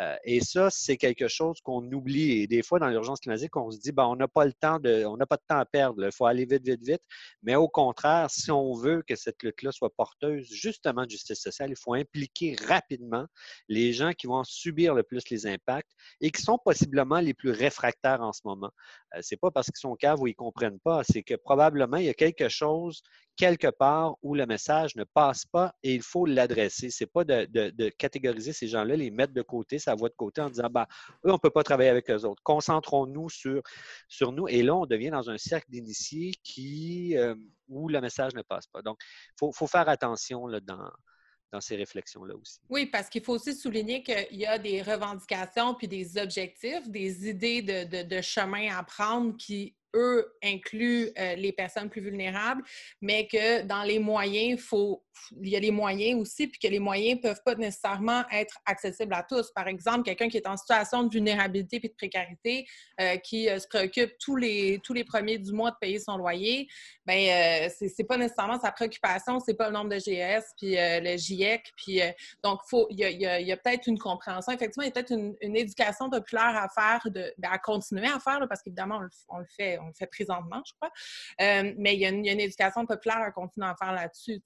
Euh, 0.00 0.16
et 0.24 0.40
ça, 0.40 0.70
c'est 0.70 0.96
quelque 0.96 1.28
chose 1.28 1.60
qu'on 1.62 1.82
oublie. 1.92 2.42
Et 2.42 2.46
des 2.46 2.62
fois, 2.62 2.78
dans 2.78 2.88
l'urgence 2.88 3.20
climatique, 3.20 3.54
on 3.56 3.70
se 3.70 3.78
dit, 3.78 3.92
ben, 3.92 4.04
on 4.04 4.16
n'a 4.16 4.28
pas 4.28 4.46
le 4.46 4.52
temps 4.54 4.78
de, 4.78 5.04
on 5.04 5.16
n'a 5.16 5.26
pas 5.26 5.36
de 5.36 5.44
temps 5.46 5.58
à 5.58 5.66
perdre. 5.66 6.04
Il 6.04 6.12
faut 6.12 6.26
aller 6.26 6.46
vite, 6.46 6.64
vite, 6.64 6.82
vite. 6.82 7.02
Mais 7.42 7.56
au 7.56 7.68
contraire, 7.68 8.30
si 8.30 8.50
on 8.50 8.72
veut 8.72 9.02
que 9.06 9.16
cette 9.16 9.42
lutte-là 9.42 9.72
soit 9.72 9.94
porteuse 9.94 10.48
justement 10.50 11.04
de 11.04 11.10
justice 11.10 11.40
sociale, 11.40 11.70
il 11.70 11.76
faut 11.76 11.94
impliquer 11.94 12.45
rapidement 12.54 13.26
les 13.68 13.92
gens 13.92 14.12
qui 14.12 14.26
vont 14.26 14.44
subir 14.44 14.94
le 14.94 15.02
plus 15.02 15.28
les 15.30 15.46
impacts 15.46 15.90
et 16.20 16.30
qui 16.30 16.42
sont 16.42 16.58
possiblement 16.58 17.20
les 17.20 17.34
plus 17.34 17.50
réfractaires 17.50 18.20
en 18.20 18.32
ce 18.32 18.42
moment. 18.44 18.70
Euh, 19.14 19.20
c'est 19.22 19.36
pas 19.36 19.50
parce 19.50 19.66
qu'ils 19.66 19.80
sont 19.80 19.96
caves 19.96 20.20
ou 20.20 20.26
ils 20.26 20.34
comprennent 20.34 20.80
pas, 20.80 21.02
c'est 21.04 21.22
que 21.22 21.34
probablement 21.34 21.96
il 21.96 22.06
y 22.06 22.10
a 22.10 22.14
quelque 22.14 22.48
chose 22.48 23.02
quelque 23.36 23.68
part 23.68 24.16
où 24.22 24.34
le 24.34 24.46
message 24.46 24.96
ne 24.96 25.04
passe 25.04 25.44
pas 25.44 25.74
et 25.82 25.94
il 25.94 26.02
faut 26.02 26.26
l'adresser. 26.26 26.90
C'est 26.90 27.06
pas 27.06 27.24
de, 27.24 27.44
de- 27.46 27.88
catégoriser 27.90 28.52
ces 28.52 28.66
gens-là, 28.66 28.96
les 28.96 29.10
mettre 29.10 29.32
de 29.32 29.42
côté, 29.42 29.78
sa 29.78 29.94
voix 29.94 30.08
de 30.08 30.14
côté 30.14 30.40
en 30.40 30.48
disant, 30.50 30.68
bah, 30.70 30.88
eux, 31.24 31.30
on 31.30 31.34
ne 31.34 31.38
peut 31.38 31.50
pas 31.50 31.62
travailler 31.62 31.90
avec 31.90 32.10
eux 32.10 32.24
autres. 32.24 32.42
Concentrons-nous 32.42 33.28
sur, 33.28 33.62
sur 34.08 34.32
nous. 34.32 34.48
Et 34.48 34.62
là, 34.62 34.74
on 34.74 34.86
devient 34.86 35.10
dans 35.10 35.30
un 35.30 35.38
cercle 35.38 35.70
d'initiés 35.70 36.32
qui, 36.42 37.16
euh, 37.16 37.34
où 37.68 37.88
le 37.88 38.00
message 38.00 38.34
ne 38.34 38.42
passe 38.42 38.66
pas. 38.66 38.82
Donc, 38.82 38.98
il 39.02 39.34
faut, 39.38 39.52
faut 39.52 39.66
faire 39.66 39.88
attention 39.88 40.46
là, 40.46 40.60
dans, 40.60 40.90
dans 41.52 41.60
ces 41.60 41.76
réflexions-là 41.76 42.34
aussi. 42.34 42.58
Oui, 42.68 42.86
parce 42.86 43.08
qu'il 43.08 43.22
faut 43.22 43.34
aussi 43.34 43.54
souligner 43.54 44.02
qu'il 44.02 44.36
y 44.36 44.46
a 44.46 44.58
des 44.58 44.82
revendications 44.82 45.74
puis 45.74 45.88
des 45.88 46.18
objectifs, 46.18 46.88
des 46.88 47.28
idées 47.28 47.62
de, 47.62 47.84
de- 47.84 48.02
de 48.08 48.20
chemin 48.20 48.76
à 48.76 48.82
prendre 48.82 49.36
qui, 49.36 49.74
eux, 49.96 50.36
incluent 50.44 51.10
euh, 51.18 51.34
les 51.34 51.52
personnes 51.52 51.90
plus 51.90 52.02
vulnérables, 52.02 52.62
mais 53.00 53.26
que 53.26 53.62
dans 53.62 53.82
les 53.82 53.98
moyens, 53.98 54.60
il 55.40 55.48
y 55.48 55.56
a 55.56 55.60
les 55.60 55.70
moyens 55.70 56.20
aussi, 56.20 56.46
puis 56.46 56.58
que 56.58 56.68
les 56.68 56.78
moyens 56.78 57.16
ne 57.16 57.22
peuvent 57.22 57.42
pas 57.44 57.54
nécessairement 57.54 58.24
être 58.32 58.58
accessibles 58.64 59.14
à 59.14 59.22
tous. 59.22 59.50
Par 59.52 59.68
exemple, 59.68 60.02
quelqu'un 60.04 60.28
qui 60.28 60.36
est 60.36 60.46
en 60.46 60.56
situation 60.56 61.02
de 61.02 61.12
vulnérabilité 61.12 61.80
puis 61.80 61.88
de 61.88 61.94
précarité, 61.94 62.66
euh, 63.00 63.16
qui 63.16 63.48
euh, 63.48 63.58
se 63.58 63.66
préoccupe 63.66 64.12
tous 64.18 64.36
les, 64.36 64.80
tous 64.82 64.92
les 64.92 65.04
premiers 65.04 65.38
du 65.38 65.52
mois 65.52 65.70
de 65.70 65.76
payer 65.80 65.98
son 65.98 66.16
loyer, 66.16 66.68
euh, 67.08 67.68
c'est 67.76 67.88
c'est 67.88 68.04
pas 68.04 68.16
nécessairement 68.16 68.60
sa 68.60 68.72
préoccupation, 68.72 69.40
c'est 69.40 69.54
pas 69.54 69.68
le 69.68 69.74
nombre 69.74 69.90
de 69.90 69.96
GS 69.96 70.44
puis 70.58 70.76
le 70.76 71.16
GIEC, 71.16 71.72
puis 71.76 72.00
donc 72.42 72.60
il 72.90 72.98
y 72.98 73.52
a, 73.52 73.56
peut-être 73.56 73.86
une 73.86 73.98
compréhension. 73.98 74.52
Effectivement, 74.52 74.82
il 74.82 74.86
y 74.86 74.90
a 74.90 74.92
peut-être 74.92 75.12
une, 75.12 75.56
éducation 75.56 76.10
populaire 76.10 76.56
à 76.56 76.68
faire, 76.68 77.00
ben, 77.12 77.50
à 77.50 77.58
continuer 77.58 78.06
à 78.06 78.18
faire 78.20 78.44
parce 78.48 78.62
qu'évidemment 78.62 79.00
on 79.28 79.38
le 79.38 79.46
fait, 79.56 79.78
fait 79.94 80.06
présentement, 80.06 80.62
je 80.66 80.72
crois. 80.74 80.90
Euh, 81.40 81.72
mais 81.78 81.94
il 81.94 82.00
y, 82.00 82.06
a 82.06 82.10
une, 82.10 82.26
éducation 82.26 82.86
populaire 82.86 83.18
à 83.18 83.30
continuer 83.30 83.66
à 83.66 83.74
faire 83.76 83.92
là-dessus, 83.92 84.40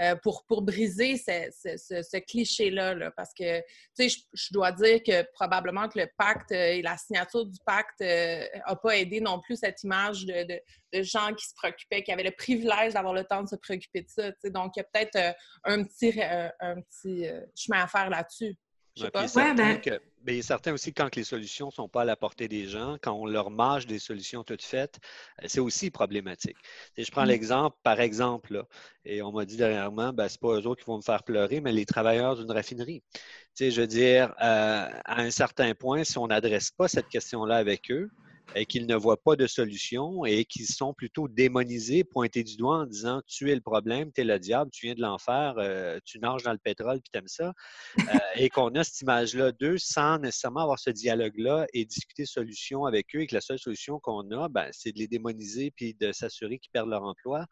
euh, 0.00 0.16
pour 0.22 0.44
pour 0.46 0.62
briser 0.62 1.16
ce, 1.16 2.18
cliché-là, 2.20 2.94
là, 2.94 3.10
parce 3.10 3.32
que 3.34 3.62
je, 3.98 4.16
je 4.32 4.48
dois 4.52 4.72
dire 4.72 5.02
que 5.02 5.22
probablement 5.32 5.88
que 5.88 5.98
le 5.98 6.08
pacte 6.16 6.52
euh, 6.52 6.72
et 6.72 6.82
la 6.82 6.96
signature 6.96 7.46
du 7.46 7.58
pacte 7.64 8.00
n'a 8.00 8.76
pas 8.76 8.96
aidé 8.96 9.20
non 9.20 9.40
plus 9.40 9.56
cette 9.56 9.82
image 9.82 10.26
de, 10.26 10.60
gens 11.02 11.34
qui 11.34 11.46
se 11.46 11.54
préoccupaient, 11.54 12.02
qui 12.02 12.12
avaient 12.12 12.22
le 12.22 12.30
privilège 12.30 12.94
d'avoir 12.94 13.14
le 13.14 13.24
temps 13.24 13.42
de 13.42 13.48
se 13.48 13.56
préoccuper 13.56 14.02
de 14.02 14.08
ça. 14.08 14.30
tu 14.32 14.38
sais. 14.42 14.50
Donc, 14.50 14.72
il 14.76 14.80
y 14.80 14.82
a 14.82 14.84
peut-être 14.84 15.16
euh, 15.16 15.32
un 15.64 15.84
petit, 15.84 16.20
euh, 16.20 16.48
euh, 16.62 17.46
chemin 17.54 17.82
à 17.82 17.86
faire 17.86 18.10
là-dessus. 18.10 18.56
Je 18.96 19.02
sais 19.02 19.10
Ouais, 19.14 19.28
pas. 19.28 19.28
certain 19.28 19.54
ben- 19.54 19.80
que- 19.80 20.00
il 20.26 20.34
est 20.38 20.42
certain 20.42 20.72
aussi 20.72 20.92
que 20.92 21.02
quand 21.02 21.14
les 21.16 21.22
solutions 21.24 21.66
ne 21.66 21.70
sont 21.72 21.88
pas 21.88 22.02
à 22.02 22.04
la 22.04 22.16
portée 22.16 22.48
des 22.48 22.66
gens, 22.66 22.96
quand 23.00 23.12
on 23.12 23.26
leur 23.26 23.50
mâche 23.50 23.86
des 23.86 23.98
solutions 23.98 24.42
toutes 24.42 24.62
faites, 24.62 24.98
euh, 25.42 25.46
c'est 25.48 25.60
aussi 25.60 25.90
problématique. 25.90 26.56
Je 26.96 27.10
prends 27.10 27.24
Mm. 27.24 27.26
l'exemple, 27.26 27.76
par 27.82 28.00
exemple, 28.00 28.54
là, 28.54 28.66
et 29.04 29.22
on 29.22 29.32
m'a 29.32 29.44
dit 29.44 29.56
dernièrement, 29.56 30.12
ben, 30.12 30.28
ce 30.28 30.34
n'est 30.34 30.38
pas 30.40 30.58
eux 30.60 30.66
autres 30.66 30.82
qui 30.82 30.86
vont 30.90 30.96
me 30.96 31.02
faire 31.02 31.22
pleurer, 31.24 31.60
mais 31.60 31.72
les 31.72 31.86
travailleurs 31.86 32.36
d'une 32.36 32.50
raffinerie. 32.50 33.02
Tu 33.12 33.20
sais, 33.54 33.70
je 33.70 33.80
veux 33.82 33.86
dire, 33.86 34.30
euh, 34.42 34.88
à 35.04 35.20
un 35.20 35.30
certain 35.30 35.74
point, 35.74 36.02
si 36.04 36.18
on 36.18 36.26
n'adresse 36.28 36.70
pas 36.70 36.88
cette 36.88 37.08
question-là 37.08 37.56
avec 37.56 37.90
eux, 37.90 38.10
et 38.54 38.66
qu'ils 38.66 38.86
ne 38.86 38.94
voient 38.94 39.22
pas 39.22 39.36
de 39.36 39.46
solution 39.46 40.24
et 40.24 40.44
qu'ils 40.44 40.66
sont 40.66 40.94
plutôt 40.94 41.28
démonisés, 41.28 42.04
pointés 42.04 42.44
du 42.44 42.56
doigt 42.56 42.78
en 42.78 42.86
disant 42.86 43.22
tu 43.26 43.50
es 43.50 43.54
le 43.54 43.60
problème, 43.60 44.12
tu 44.12 44.20
es 44.20 44.24
le 44.24 44.38
diable, 44.38 44.70
tu 44.70 44.86
viens 44.86 44.94
de 44.94 45.00
l'enfer, 45.00 45.54
euh, 45.58 45.98
tu 46.04 46.18
nages 46.18 46.42
dans 46.42 46.52
le 46.52 46.58
pétrole 46.58 47.00
puis 47.00 47.10
t'aimes 47.12 47.28
ça. 47.28 47.52
Euh, 47.98 48.18
et 48.36 48.48
qu'on 48.48 48.74
a 48.74 48.84
cette 48.84 49.00
image-là 49.00 49.52
d'eux 49.52 49.78
sans 49.78 50.18
nécessairement 50.18 50.60
avoir 50.60 50.78
ce 50.78 50.90
dialogue-là 50.90 51.66
et 51.72 51.84
discuter 51.84 52.24
solutions 52.24 52.84
avec 52.84 53.14
eux 53.14 53.20
et 53.20 53.26
que 53.26 53.34
la 53.34 53.40
seule 53.40 53.58
solution 53.58 53.98
qu'on 53.98 54.30
a, 54.30 54.48
ben, 54.48 54.68
c'est 54.72 54.92
de 54.92 54.98
les 54.98 55.08
démoniser 55.08 55.72
puis 55.74 55.94
de 55.94 56.12
s'assurer 56.12 56.58
qu'ils 56.58 56.70
perdent 56.70 56.90
leur 56.90 57.02
emploi 57.02 57.46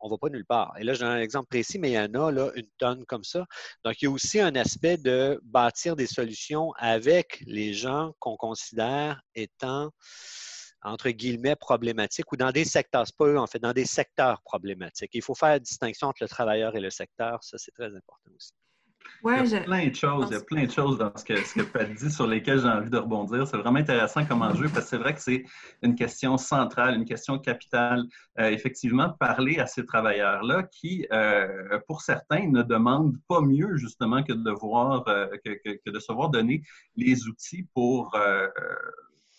on 0.00 0.08
ne 0.08 0.10
va 0.12 0.18
pas 0.18 0.28
nulle 0.28 0.44
part. 0.44 0.74
Et 0.78 0.84
là, 0.84 0.94
je 0.94 1.00
donne 1.00 1.10
un 1.10 1.20
exemple 1.20 1.48
précis, 1.48 1.78
mais 1.78 1.90
il 1.90 1.94
y 1.94 1.98
en 1.98 2.14
a 2.14 2.32
là, 2.32 2.50
une 2.54 2.68
tonne 2.78 3.04
comme 3.06 3.24
ça. 3.24 3.46
Donc, 3.84 4.00
il 4.00 4.06
y 4.06 4.08
a 4.08 4.10
aussi 4.10 4.40
un 4.40 4.54
aspect 4.56 4.96
de 4.96 5.40
bâtir 5.44 5.96
des 5.96 6.06
solutions 6.06 6.72
avec 6.76 7.42
les 7.46 7.74
gens 7.74 8.12
qu'on 8.18 8.36
considère 8.36 9.20
étant, 9.34 9.90
entre 10.82 11.10
guillemets, 11.10 11.56
problématiques 11.56 12.32
ou 12.32 12.36
dans 12.36 12.52
des 12.52 12.64
secteurs, 12.64 13.06
c'est 13.06 13.16
pas 13.16 13.26
eux, 13.26 13.38
en 13.38 13.46
fait, 13.46 13.58
dans 13.58 13.72
des 13.72 13.84
secteurs 13.84 14.40
problématiques. 14.42 15.10
Il 15.14 15.22
faut 15.22 15.34
faire 15.34 15.50
la 15.50 15.58
distinction 15.58 16.08
entre 16.08 16.22
le 16.22 16.28
travailleur 16.28 16.74
et 16.76 16.80
le 16.80 16.90
secteur. 16.90 17.42
Ça, 17.42 17.58
c'est 17.58 17.72
très 17.72 17.86
important 17.94 18.30
aussi. 18.34 18.52
Ouais, 19.22 19.34
il 19.44 19.50
y 19.50 19.54
a 19.54 19.60
plein 19.60 19.86
de 19.86 19.94
choses, 19.94 20.28
il 20.30 20.32
y 20.32 20.36
a 20.36 20.40
plein 20.40 20.64
de 20.64 20.70
choses 20.70 20.96
dans 20.96 21.12
ce 21.14 21.24
que, 21.24 21.36
ce 21.36 21.54
que 21.54 21.60
Pat 21.62 21.92
dit 21.92 22.10
sur 22.10 22.26
lesquelles 22.26 22.60
j'ai 22.60 22.68
envie 22.68 22.88
de 22.88 22.96
rebondir. 22.96 23.46
C'est 23.46 23.58
vraiment 23.58 23.78
intéressant 23.78 24.24
comme 24.24 24.40
enjeu 24.40 24.68
parce 24.72 24.84
que 24.86 24.90
c'est 24.90 24.96
vrai 24.98 25.14
que 25.14 25.20
c'est 25.20 25.44
une 25.82 25.94
question 25.94 26.38
centrale, 26.38 26.94
une 26.94 27.04
question 27.04 27.38
capitale. 27.38 28.04
Euh, 28.38 28.48
effectivement, 28.48 29.10
parler 29.10 29.58
à 29.58 29.66
ces 29.66 29.84
travailleurs-là 29.84 30.62
qui, 30.64 31.06
euh, 31.12 31.78
pour 31.86 32.00
certains, 32.00 32.46
ne 32.48 32.62
demandent 32.62 33.18
pas 33.28 33.42
mieux 33.42 33.76
justement 33.76 34.22
que 34.22 34.32
de, 34.32 34.50
voir, 34.50 35.06
euh, 35.08 35.26
que, 35.44 35.50
que- 35.64 35.78
que 35.84 35.90
de 35.90 35.98
se 35.98 36.12
voir 36.12 36.30
donner 36.30 36.62
les 36.96 37.26
outils 37.26 37.66
pour, 37.74 38.16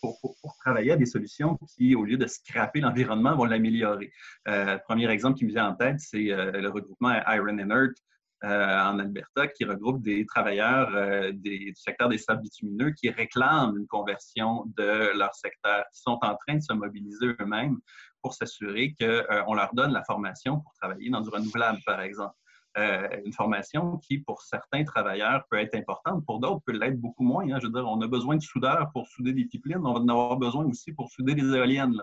pour, 0.01 0.19
pour- 0.21 0.35
pour 0.41 0.55
travailler 0.57 0.91
à 0.91 0.95
des 0.95 1.05
solutions 1.05 1.57
qui, 1.75 1.95
au 1.95 2.03
lieu 2.05 2.17
de 2.17 2.27
scraper 2.27 2.81
l'environnement, 2.81 3.35
vont 3.35 3.45
l'améliorer. 3.45 4.11
Euh, 4.47 4.73
le 4.75 4.79
premier 4.79 5.09
exemple 5.09 5.37
qui 5.37 5.45
me 5.45 5.49
vient 5.51 5.69
en 5.69 5.75
tête, 5.75 5.99
c'est 5.99 6.31
euh, 6.31 6.51
le 6.51 6.69
regroupement 6.69 7.13
Iron 7.27 7.57
and 7.59 7.69
Earth 7.71 7.97
en 8.43 8.99
Alberta 8.99 9.47
qui 9.47 9.65
regroupe 9.65 10.01
des 10.01 10.25
travailleurs 10.25 10.89
euh, 10.95 11.31
du 11.31 11.73
secteur 11.75 12.09
des 12.09 12.17
sables 12.17 12.41
bitumineux 12.41 12.91
qui 12.91 13.09
réclament 13.09 13.77
une 13.77 13.87
conversion 13.87 14.65
de 14.77 15.15
leur 15.17 15.33
secteur, 15.35 15.83
qui 15.93 16.01
sont 16.01 16.17
en 16.21 16.35
train 16.35 16.55
de 16.55 16.61
se 16.61 16.73
mobiliser 16.73 17.35
eux-mêmes 17.39 17.77
pour 18.21 18.33
s'assurer 18.33 18.95
qu'on 18.99 19.53
leur 19.53 19.73
donne 19.73 19.91
la 19.91 20.03
formation 20.03 20.59
pour 20.59 20.73
travailler 20.73 21.09
dans 21.09 21.21
du 21.21 21.29
renouvelable, 21.29 21.79
par 21.85 22.01
exemple. 22.01 22.35
Euh, 22.77 23.07
une 23.25 23.33
formation 23.33 23.97
qui, 23.97 24.19
pour 24.19 24.41
certains 24.41 24.85
travailleurs, 24.85 25.43
peut 25.49 25.57
être 25.57 25.75
importante, 25.75 26.25
pour 26.25 26.39
d'autres, 26.39 26.61
peut 26.65 26.71
l'être 26.71 26.99
beaucoup 26.99 27.23
moins. 27.23 27.43
hein. 27.51 27.59
Je 27.59 27.67
veux 27.67 27.73
dire, 27.73 27.85
on 27.85 27.99
a 28.01 28.07
besoin 28.07 28.37
de 28.37 28.41
soudeurs 28.41 28.89
pour 28.93 29.07
souder 29.09 29.33
des 29.33 29.45
pipelines, 29.45 29.85
on 29.85 29.93
va 29.93 29.99
en 29.99 30.07
avoir 30.07 30.37
besoin 30.37 30.65
aussi 30.65 30.93
pour 30.93 31.09
souder 31.09 31.35
des 31.35 31.53
éoliennes. 31.53 32.01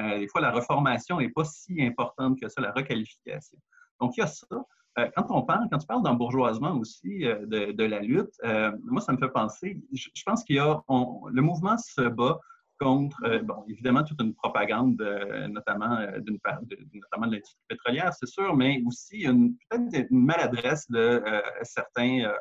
Euh, 0.00 0.18
des 0.18 0.26
fois, 0.26 0.40
la 0.40 0.50
reformation 0.50 1.18
n'est 1.18 1.28
pas 1.28 1.44
si 1.44 1.80
importante 1.82 2.40
que 2.40 2.48
ça, 2.48 2.60
la 2.60 2.72
requalification. 2.72 3.58
Donc, 4.00 4.16
il 4.16 4.20
y 4.20 4.22
a 4.24 4.26
ça. 4.26 4.46
Euh, 4.98 5.08
quand 5.16 5.26
on 5.30 5.42
parle, 5.42 5.68
quand 5.70 5.78
tu 5.78 5.86
parles 5.86 6.02
d'embourgeoisement 6.02 6.76
aussi 6.76 7.24
euh, 7.24 7.46
de, 7.46 7.84
la 7.84 8.00
lutte, 8.00 8.34
euh, 8.44 8.72
moi, 8.84 9.00
ça 9.00 9.12
me 9.12 9.18
fait 9.18 9.28
penser, 9.28 9.80
je, 9.92 10.22
pense 10.24 10.44
qu'il 10.44 10.56
y 10.56 10.58
a, 10.58 10.82
le 10.88 11.42
mouvement 11.42 11.76
se 11.76 12.02
bat 12.08 12.38
contre, 12.80 13.40
bon, 13.42 13.64
évidemment, 13.68 14.04
toute 14.04 14.20
une 14.22 14.34
propagande, 14.34 15.02
notamment 15.48 15.98
d'une 16.20 16.38
part, 16.38 16.62
de, 16.62 16.78
notamment 16.94 17.26
de 17.26 17.32
l'industrie 17.32 17.64
pétrolière, 17.66 18.12
c'est 18.14 18.28
sûr, 18.28 18.54
mais 18.54 18.80
aussi 18.86 19.26
peut-être 19.68 20.10
une 20.12 20.24
maladresse 20.24 20.88
de 20.88 21.20
certains, 21.62 22.32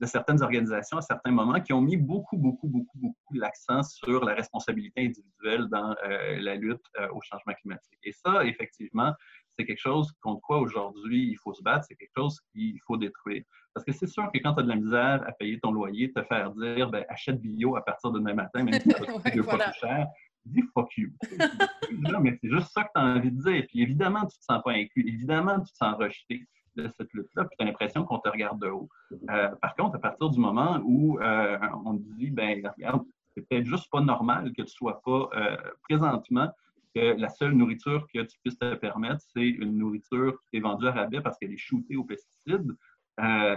de 0.00 0.06
certaines 0.06 0.42
organisations 0.42 0.98
à 0.98 1.00
certains 1.00 1.30
moments 1.30 1.62
qui 1.62 1.72
ont 1.72 1.80
mis 1.80 1.96
beaucoup, 1.96 2.36
beaucoup, 2.36 2.68
beaucoup, 2.68 2.98
beaucoup 2.98 3.34
l'accent 3.34 3.82
sur 3.82 4.22
la 4.26 4.34
responsabilité 4.34 5.06
individuelle 5.06 5.66
dans 5.68 5.94
la 6.02 6.54
lutte 6.56 6.84
au 7.14 7.22
changement 7.22 7.54
climatique. 7.54 7.98
Et 8.02 8.12
ça, 8.12 8.44
effectivement, 8.44 9.14
c'est 9.58 9.64
quelque 9.64 9.80
chose 9.80 10.12
contre 10.20 10.40
quoi 10.42 10.58
aujourd'hui 10.58 11.28
il 11.30 11.36
faut 11.36 11.54
se 11.54 11.62
battre, 11.62 11.84
c'est 11.88 11.96
quelque 11.96 12.12
chose 12.16 12.40
qu'il 12.52 12.78
faut 12.86 12.96
détruire. 12.96 13.42
Parce 13.72 13.84
que 13.84 13.92
c'est 13.92 14.06
sûr 14.06 14.30
que 14.32 14.38
quand 14.38 14.54
tu 14.54 14.60
as 14.60 14.62
de 14.62 14.68
la 14.68 14.76
misère 14.76 15.22
à 15.26 15.32
payer 15.32 15.58
ton 15.60 15.72
loyer, 15.72 16.12
te 16.12 16.22
faire 16.22 16.50
dire 16.52 16.90
ben, 16.90 17.04
achète 17.08 17.40
bio 17.40 17.76
à 17.76 17.84
partir 17.84 18.12
de 18.12 18.18
demain 18.18 18.34
matin, 18.34 18.62
même 18.62 18.80
si 18.80 18.90
ça 18.90 18.98
va 18.98 19.30
deux 19.34 19.42
fois 19.42 19.58
plus 19.58 19.78
cher, 19.80 20.06
dis 20.44 20.62
fuck 20.74 20.96
you. 20.96 21.10
non, 21.92 22.20
mais 22.20 22.38
c'est 22.40 22.48
juste 22.48 22.72
ça 22.72 22.84
que 22.84 22.90
tu 22.94 23.00
as 23.00 23.04
envie 23.04 23.30
de 23.30 23.42
dire. 23.42 23.64
Puis 23.68 23.82
évidemment, 23.82 24.20
tu 24.20 24.36
ne 24.36 24.40
te 24.40 24.44
sens 24.44 24.62
pas 24.62 24.72
inclus. 24.72 25.08
Évidemment, 25.08 25.60
tu 25.60 25.72
te 25.72 25.76
sens 25.76 25.96
rejeté 25.96 26.46
de 26.76 26.88
cette 26.88 27.12
lutte-là, 27.12 27.44
puis 27.44 27.56
tu 27.56 27.62
as 27.62 27.66
l'impression 27.66 28.04
qu'on 28.04 28.18
te 28.18 28.28
regarde 28.28 28.60
de 28.60 28.68
haut. 28.68 28.88
Euh, 29.30 29.48
par 29.62 29.74
contre, 29.76 29.96
à 29.96 29.98
partir 30.00 30.28
du 30.30 30.40
moment 30.40 30.80
où 30.84 31.18
euh, 31.20 31.58
on 31.84 31.96
te 31.96 32.02
dit, 32.16 32.30
ben 32.30 32.68
regarde, 32.76 33.04
c'est 33.34 33.48
peut-être 33.48 33.66
juste 33.66 33.90
pas 33.90 34.00
normal 34.00 34.50
que 34.50 34.56
tu 34.56 34.62
ne 34.62 34.66
sois 34.66 35.00
pas 35.04 35.28
euh, 35.34 35.56
présentement 35.88 36.50
que 36.94 37.18
la 37.18 37.28
seule 37.28 37.52
nourriture 37.52 38.06
que 38.12 38.22
tu 38.22 38.38
puisses 38.42 38.58
te 38.58 38.74
permettre, 38.74 39.20
c'est 39.34 39.48
une 39.48 39.76
nourriture 39.78 40.38
qui 40.50 40.58
est 40.58 40.60
vendue 40.60 40.86
à 40.86 40.92
rabais 40.92 41.20
parce 41.20 41.38
qu'elle 41.38 41.52
est 41.52 41.58
shootée 41.58 41.96
aux 41.96 42.04
pesticides. 42.04 42.72
Euh, 43.20 43.56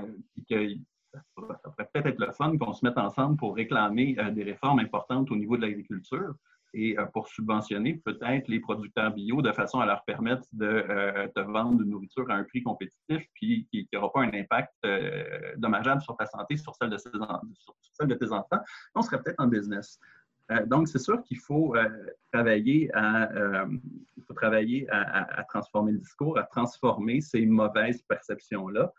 que 0.50 0.70
ça 1.14 1.22
pourrait 1.34 1.56
peut-être 1.92 2.06
être 2.06 2.20
le 2.20 2.32
fun 2.32 2.56
qu'on 2.58 2.74
se 2.74 2.86
mette 2.86 2.98
ensemble 2.98 3.38
pour 3.38 3.56
réclamer 3.56 4.16
euh, 4.20 4.30
des 4.30 4.44
réformes 4.44 4.80
importantes 4.80 5.32
au 5.32 5.36
niveau 5.36 5.58
de 5.58 5.64
l'agriculture 5.64 6.36
et 6.74 7.00
euh, 7.00 7.06
pour 7.06 7.28
subventionner 7.28 7.96
peut-être 8.06 8.48
les 8.50 8.60
producteurs 8.60 9.12
bio 9.12 9.42
de 9.42 9.52
façon 9.52 9.80
à 9.80 9.86
leur 9.88 10.04
permettre 10.04 10.44
de 10.52 10.86
te 11.34 11.40
vendre 11.40 11.82
une 11.82 11.90
nourriture 11.90 12.30
à 12.30 12.36
un 12.36 12.44
prix 12.44 12.62
compétitif 12.62 13.26
puis 13.34 13.68
qui 13.72 13.88
n'aura 13.94 14.12
pas 14.12 14.22
un 14.22 14.34
impact 14.34 14.74
dommageable 15.58 16.02
sur 16.02 16.16
ta 16.18 16.28
santé, 16.28 16.58
sur 16.58 16.76
celle 16.76 16.90
de 16.90 18.16
tes 18.16 18.32
enfants. 18.32 18.60
On 18.94 19.02
serait 19.02 19.22
peut-être 19.24 19.40
en 19.40 19.48
business. 19.48 20.00
Euh, 20.52 20.66
donc, 20.66 20.88
c'est 20.88 21.00
sûr 21.00 21.22
qu'il 21.24 21.40
faut, 21.40 21.76
euh, 21.76 21.90
travailler, 22.32 22.90
à, 22.94 23.32
euh, 23.34 23.68
travailler 24.36 24.88
à, 24.90 25.44
transformer 25.50 25.94
le 25.94 25.98
discours, 26.00 26.38
à 26.38 26.44
transformer 26.44 27.22
ces 27.22 27.46
mauvaises 27.46 28.02
perceptions-là. 28.04 28.94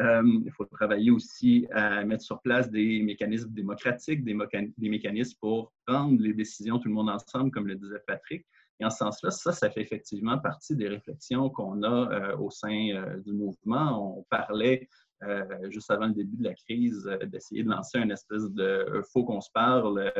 il 0.00 0.50
faut 0.56 0.64
travailler 0.64 1.10
aussi 1.10 1.66
à 1.72 2.04
mettre 2.04 2.24
sur 2.24 2.40
place 2.42 2.70
des 2.70 3.02
mécanismes 3.02 3.50
démocratiques, 3.52 4.24
des, 4.24 4.36
des, 4.76 4.88
mécanismes 4.88 5.38
pour 5.40 5.72
prendre 5.86 6.20
les 6.20 6.34
décisions 6.34 6.78
tout 6.78 6.88
le 6.88 6.94
monde 6.94 7.10
ensemble, 7.10 7.50
comme 7.50 7.66
le 7.66 7.76
disait 7.76 8.02
Patrick. 8.06 8.44
Et 8.80 8.84
en 8.84 8.90
ce 8.90 8.98
sens-là, 8.98 9.30
ça, 9.30 9.52
ça 9.52 9.70
fait 9.70 9.82
effectivement 9.82 10.38
partie 10.38 10.74
des 10.74 10.88
réflexions 10.88 11.50
qu'on 11.50 11.82
a 11.84 12.34
au 12.36 12.50
sein 12.50 13.18
du 13.24 13.32
mouvement. 13.32 14.18
On 14.18 14.22
parlait 14.24 14.88
euh, 15.24 15.70
juste 15.70 15.90
avant 15.90 16.06
le 16.06 16.14
début 16.14 16.36
de 16.36 16.44
la 16.44 16.54
crise, 16.54 17.06
euh, 17.06 17.24
d'essayer 17.26 17.62
de 17.62 17.68
lancer 17.68 17.98
un 17.98 18.10
espèce 18.10 18.50
de 18.50 18.62
euh, 18.62 19.02
faux 19.12 19.24
qu'on 19.24 19.40
se 19.40 19.50
parle 19.52 20.12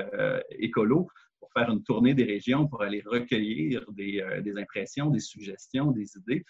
écolo 0.51 1.09
pour 1.41 1.53
faire 1.53 1.71
une 1.71 1.83
tournée 1.83 2.15
des 2.15 2.25
régions 2.25 2.69
pour 2.69 2.83
aller 2.83 3.03
recueillir 3.05 3.85
des, 3.93 4.25
des, 4.43 4.59
impressions, 4.59 5.11
des 5.11 5.21
suggestions, 5.21 5.91
des 5.91 6.17
idées. 6.17 6.45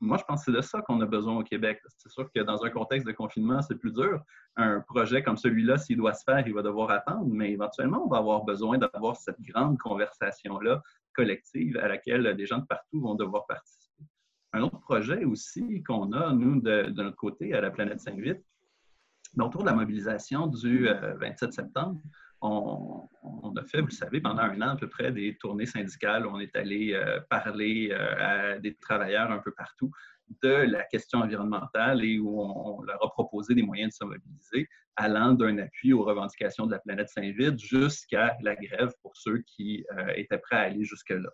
Moi, 0.00 0.16
je 0.16 0.24
pense 0.24 0.44
que 0.44 0.50
c'est 0.50 0.56
de 0.56 0.62
ça 0.62 0.80
qu'on 0.80 1.00
a 1.02 1.06
besoin 1.06 1.36
au 1.38 1.42
Québec. 1.42 1.78
C'est 1.98 2.08
sûr 2.10 2.30
que 2.34 2.40
dans 2.40 2.64
un 2.64 2.70
contexte 2.70 3.06
de 3.06 3.12
confinement, 3.12 3.60
c'est 3.60 3.76
plus 3.76 3.92
dur. 3.92 4.22
Un 4.56 4.80
projet 4.80 5.22
comme 5.22 5.36
celui-là, 5.36 5.76
s'il 5.76 5.98
doit 5.98 6.14
se 6.14 6.24
faire, 6.24 6.46
il 6.46 6.54
va 6.54 6.62
devoir 6.62 6.90
attendre, 6.90 7.28
mais 7.28 7.52
éventuellement, 7.52 8.04
on 8.06 8.08
va 8.08 8.16
avoir 8.16 8.44
besoin 8.44 8.78
d'avoir 8.78 9.16
cette 9.16 9.40
grande 9.42 9.78
conversation-là 9.78 10.82
collective 11.12 11.76
à 11.76 11.88
laquelle 11.88 12.34
des 12.34 12.46
gens 12.46 12.58
de 12.58 12.66
partout 12.66 13.00
vont 13.00 13.14
devoir 13.14 13.46
participer 13.46 13.79
un 14.52 14.62
autre 14.62 14.80
projet 14.80 15.24
aussi 15.24 15.82
qu'on 15.82 16.12
a, 16.12 16.32
nous, 16.32 16.60
de, 16.60 16.90
notre 16.90 17.16
côté, 17.16 17.54
à 17.54 17.60
la 17.60 17.70
planète 17.70 18.00
5-8, 18.00 18.40
autour 19.38 19.62
de 19.62 19.66
la 19.66 19.74
mobilisation 19.74 20.46
du 20.48 20.88
27 20.88 21.48
euh, 21.48 21.52
septembre, 21.52 22.00
on, 22.42 23.06
a 23.54 23.62
fait, 23.64 23.80
vous 23.80 23.88
le 23.88 23.92
savez, 23.92 24.20
pendant 24.20 24.42
un 24.42 24.60
an 24.62 24.70
à 24.70 24.76
peu 24.76 24.88
près 24.88 25.12
des 25.12 25.36
tournées 25.36 25.66
syndicales. 25.66 26.26
Où 26.26 26.30
on 26.30 26.40
est 26.40 26.56
allé 26.56 26.94
euh, 26.94 27.20
parler 27.28 27.90
euh, 27.92 28.54
à 28.54 28.58
des 28.58 28.74
travailleurs 28.74 29.30
un 29.30 29.38
peu 29.38 29.52
partout 29.52 29.90
de 30.42 30.48
la 30.48 30.84
question 30.84 31.18
environnementale 31.18 32.02
et 32.02 32.18
où 32.18 32.40
on, 32.40 32.82
leur 32.82 33.04
a 33.04 33.10
proposé 33.10 33.54
des 33.54 33.62
moyens 33.62 33.90
de 33.90 33.94
se 33.94 34.04
mobiliser, 34.04 34.68
allant 34.96 35.32
d'un 35.32 35.58
appui 35.58 35.92
aux 35.92 36.02
revendications 36.02 36.66
de 36.66 36.72
la 36.72 36.78
planète 36.78 37.10
Saint-Vite 37.10 37.58
jusqu'à 37.58 38.36
la 38.40 38.56
grève 38.56 38.92
pour 39.02 39.16
ceux 39.16 39.38
qui 39.38 39.84
étaient 40.14 40.38
prêts 40.38 40.56
à 40.56 40.60
aller 40.60 40.84
jusque-là 40.84 41.30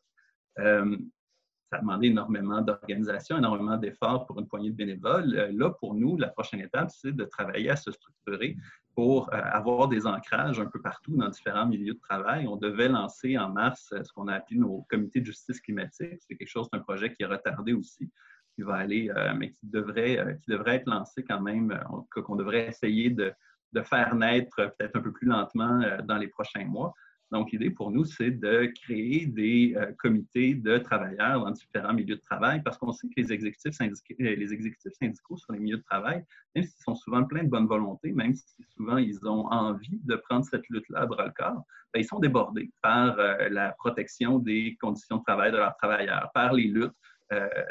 ça 1.71 1.79
a 1.79 1.81
demandé 1.81 2.09
énormément 2.09 2.61
d'organisation, 2.61 3.39
énormément 3.39 3.77
d'efforts 3.77 4.27
pour 4.27 4.39
une 4.39 4.47
poignée 4.47 4.71
de 4.71 4.77
bénévoles. 4.77 5.35
Euh, 5.37 5.51
là, 5.53 5.71
pour 5.71 5.95
nous, 5.95 6.17
la 6.17 6.29
prochaine 6.29 6.61
étape, 6.61 6.91
c'est 6.91 7.13
de 7.13 7.25
travailler 7.25 7.71
à 7.71 7.77
se 7.77 7.91
structurer 7.91 8.57
pour 8.95 9.33
euh, 9.33 9.41
avoir 9.43 9.89
des 9.89 10.07
ancrages 10.07 10.61
un 10.61 10.67
peu 10.67 10.81
partout 10.81 11.17
dans 11.17 11.29
différents 11.29 11.67
milieux 11.67 11.95
de 11.95 11.99
travail. 11.99 12.47
On 12.47 12.57
devait 12.57 12.89
lancer 12.89 13.37
en 13.37 13.49
mars 13.49 13.91
euh, 13.93 14.05
ce 14.05 14.13
qu'on 14.13 14.29
a 14.29 14.35
appelé 14.35 14.61
nos 14.61 14.87
comités 14.89 15.21
de 15.21 15.27
justice 15.27 15.61
climatique. 15.61 16.21
C'est 16.21 16.37
quelque 16.37 16.49
chose, 16.49 16.69
c'est 16.71 16.79
un 16.79 16.83
projet 16.83 17.13
qui 17.13 17.25
est 17.25 17.27
retardé 17.27 17.73
aussi, 17.73 18.11
qui 18.55 18.63
va 18.63 18.77
aller, 18.77 19.11
mais 19.37 19.53
qui 19.53 19.67
devrait, 19.67 20.39
qui 20.43 20.51
devrait 20.51 20.77
être 20.77 20.89
lancé 20.89 21.23
quand 21.23 21.43
même, 21.43 21.79
qu'on 22.11 22.37
devrait 22.37 22.69
essayer 22.69 23.11
de, 23.11 23.31
de 23.75 23.83
faire 23.83 24.15
naître 24.15 24.57
peut-être 24.79 24.97
un 24.97 25.03
peu 25.03 25.13
plus 25.13 25.27
lentement 25.27 25.79
dans 26.05 26.17
les 26.17 26.29
prochains 26.29 26.65
mois. 26.65 26.95
Donc, 27.33 27.51
l'idée 27.51 27.71
pour 27.71 27.91
nous, 27.91 28.05
c'est 28.05 28.31
de 28.31 28.71
créer 28.83 29.27
des 29.27 29.75
euh, 29.77 29.93
comités 29.99 30.55
de 30.55 30.79
travailleurs 30.79 31.41
dans 31.45 31.51
différents 31.51 31.93
milieux 31.93 32.17
de 32.17 32.21
travail 32.21 32.63
parce 32.63 32.79
qu'on 32.79 32.93
sait 32.93 33.09
que 33.09 33.21
les 33.21 33.33
exécutifs, 33.33 33.81
euh, 33.81 34.37
les 34.37 34.53
exécutifs 34.53 34.93
syndicaux 34.93 35.37
sur 35.37 35.53
les 35.53 35.59
milieux 35.59 35.79
de 35.79 35.83
travail, 35.83 36.25
même 36.55 36.65
s'ils 36.65 36.83
sont 36.83 36.95
souvent 36.95 37.25
pleins 37.25 37.43
de 37.43 37.49
bonne 37.49 37.67
volonté, 37.67 38.13
même 38.13 38.35
si 38.35 38.63
souvent 38.77 38.99
ils 38.99 39.27
ont 39.27 39.47
envie 39.47 40.01
de 40.05 40.15
prendre 40.15 40.45
cette 40.45 40.69
lutte-là 40.69 41.01
à 41.01 41.07
bras-le-corps, 41.07 41.65
ben, 41.93 42.01
ils 42.01 42.07
sont 42.07 42.21
débordés 42.21 42.71
par 42.81 43.19
euh, 43.19 43.49
la 43.49 43.73
protection 43.73 44.39
des 44.39 44.77
conditions 44.81 45.17
de 45.17 45.25
travail 45.25 45.51
de 45.51 45.57
leurs 45.57 45.77
travailleurs, 45.77 46.31
par 46.33 46.53
les 46.53 46.69
luttes 46.69 46.93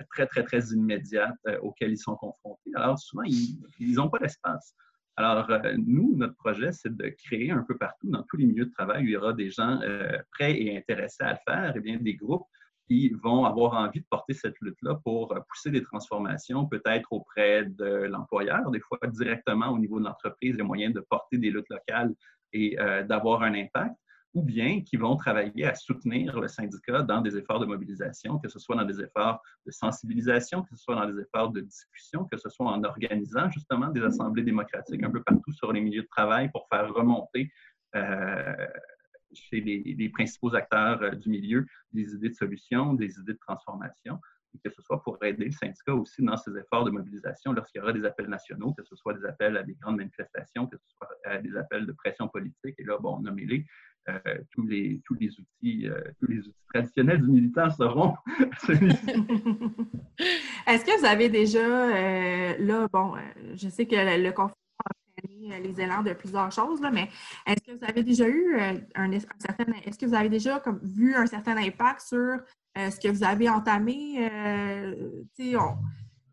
très, 0.10 0.28
très, 0.28 0.44
très 0.44 0.60
immédiates 0.74 1.40
auxquelles 1.62 1.92
ils 1.92 1.98
sont 1.98 2.18
confrontés. 2.18 2.72
Alors, 2.76 3.00
souvent, 3.00 3.24
ils 3.24 3.94
n'ont 3.94 4.10
pas 4.10 4.18
l'espace. 4.20 4.76
Alors, 5.18 5.50
euh, 5.50 5.76
nous, 5.78 6.16
notre 6.18 6.36
projet, 6.36 6.72
c'est 6.74 6.96
de 6.96 7.08
créer 7.08 7.52
un 7.52 7.64
peu 7.64 7.78
partout, 7.78 8.10
dans 8.10 8.24
tous 8.24 8.36
les 8.38 8.46
milieux 8.46 8.66
de 8.66 8.72
travail, 8.72 9.04
où 9.04 9.08
il 9.08 9.12
y 9.12 9.18
aura 9.18 9.34
des 9.34 9.50
gens 9.50 9.80
euh, 9.82 10.18
prêts 10.32 10.60
et 10.62 10.78
intéressés 10.78 11.24
à 11.24 11.32
le 11.32 11.40
faire, 11.48 11.76
et 11.76 11.78
eh 11.78 11.80
bien 11.80 11.98
des 11.98 12.16
groupes 12.16 12.46
qui 12.88 13.10
vont 13.24 13.46
avoir 13.46 13.74
envie 13.74 14.02
de 14.02 14.06
porter 14.10 14.34
cette 14.34 14.60
lutte-là 14.60 15.00
pour 15.04 15.32
euh, 15.32 15.40
pousser 15.50 15.72
des 15.72 15.84
transformations, 15.84 16.66
peut-être 16.66 17.14
auprès 17.14 17.64
de 17.66 17.86
l'employeur, 17.86 18.70
des 18.72 18.82
fois 18.82 19.00
directement 19.08 19.70
au 19.70 19.80
niveau 19.80 20.00
de 20.00 20.06
l'entreprise, 20.06 20.58
les 20.58 20.64
moyens 20.64 20.94
de 20.94 21.00
porter 21.00 21.38
des 21.38 21.50
luttes 21.50 21.70
locales 21.70 22.14
et 22.52 22.78
d'avoir 23.10 23.42
un 23.42 23.54
impact 23.54 23.96
ou 24.36 24.44
bien 24.44 24.82
qui 24.82 24.98
vont 24.98 25.16
travailler 25.16 25.66
à 25.66 25.74
soutenir 25.74 26.40
le 26.40 26.50
syndicat 26.50 27.02
dans 27.02 27.22
des 27.22 27.38
efforts 27.38 27.60
de 27.60 27.66
mobilisation, 27.66 28.38
que 28.38 28.50
ce 28.50 28.60
soit 28.60 28.76
dans 28.76 28.84
des 28.84 29.02
efforts 29.02 29.42
de 29.66 29.72
sensibilisation, 29.72 30.62
que 30.62 30.76
ce 30.76 30.84
soit 30.84 30.96
dans 30.96 31.10
des 31.10 31.22
efforts 31.22 31.52
de 31.52 31.62
discussion, 31.62 32.26
que 32.26 32.38
ce 32.38 32.50
soit 32.50 32.68
en 32.68 32.84
organisant 32.84 33.50
justement 33.50 33.88
des 33.88 34.04
assemblées 34.04 34.44
démocratiques 34.44 35.02
un 35.04 35.10
peu 35.10 35.24
partout 35.24 35.54
sur 35.54 35.72
les 35.72 35.80
milieux 35.80 36.04
de 36.04 36.08
travail 36.08 36.52
pour 36.52 36.68
faire 36.68 36.94
remonter 36.94 37.50
euh, 37.96 38.68
chez 39.32 39.62
les, 39.62 40.10
principaux 40.10 40.54
acteurs 40.54 41.02
euh, 41.02 41.12
du 41.12 41.30
milieu 41.30 41.66
des 41.94 42.14
idées 42.14 42.30
de 42.30 42.36
solutions, 42.36 42.94
des 42.94 43.18
idées 43.18 43.34
de 43.34 43.40
transformation 43.40 44.20
que 44.64 44.70
ce 44.70 44.82
soit 44.82 45.02
pour 45.04 45.24
aider 45.24 45.46
le 45.46 45.52
syndicat 45.52 45.94
aussi 45.94 46.24
dans 46.24 46.38
ses 46.38 46.56
efforts 46.58 46.86
de 46.86 46.92
mobilisation 46.92 47.54
lorsqu'il 47.54 47.80
y 47.80 47.82
aura 47.82 47.94
des 47.94 48.06
appels 48.06 48.28
nationaux, 48.28 48.74
que 48.74 48.84
ce 48.84 48.96
soit 48.96 49.14
des 49.14 49.26
appels 49.26 49.58
à 49.58 49.64
des 49.64 49.74
grandes 49.76 49.98
manifestations, 49.98 50.68
que 50.68 50.78
ce 50.78 50.90
soit 50.98 51.10
à 51.26 51.38
des 51.38 51.56
appels 51.58 51.86
de 51.86 51.92
pression 51.92 52.28
politique. 52.28 52.76
Et 52.78 52.84
là, 52.84 52.98
bon, 52.98 53.20
nommez-les. 53.20 53.66
Euh, 54.08 54.20
tous, 54.52 54.68
les, 54.68 55.02
tous, 55.04 55.16
les 55.16 55.32
outils, 55.40 55.90
euh, 55.90 56.00
tous 56.20 56.28
les 56.28 56.38
outils 56.38 56.54
traditionnels 56.72 57.22
du 57.22 57.28
militant 57.28 57.72
seront 57.72 58.14
Est-ce 60.68 60.86
que 60.86 61.00
vous 61.00 61.06
avez 61.06 61.28
déjà, 61.28 61.58
euh, 61.60 62.54
là, 62.60 62.88
bon, 62.94 63.14
je 63.56 63.68
sais 63.68 63.88
que 63.88 63.96
le, 63.96 64.32
confinement 64.32 64.54
a 64.86 64.92
entraîné 65.24 65.60
les 65.68 65.82
élans 65.82 66.04
de 66.04 66.14
plusieurs 66.14 66.52
choses, 66.52 66.82
là, 66.82 66.92
mais 66.92 67.10
est-ce 67.48 67.64
que 67.64 67.72
vous 67.80 67.84
avez 67.84 68.04
déjà 68.04 68.28
eu 68.28 68.60
un, 68.94 69.20
certain, 69.40 69.74
est-ce 69.84 69.98
que 69.98 70.06
vous 70.06 70.14
avez 70.14 70.30
déjà 70.30 70.60
comme, 70.60 70.80
vu 70.84 71.16
un 71.16 71.26
certain 71.26 71.58
impact 71.58 72.02
sur 72.02 72.38
ce 72.76 73.00
que 73.00 73.08
vous 73.08 73.24
avez 73.24 73.50
entamé? 73.50 74.30
On, 75.40 75.78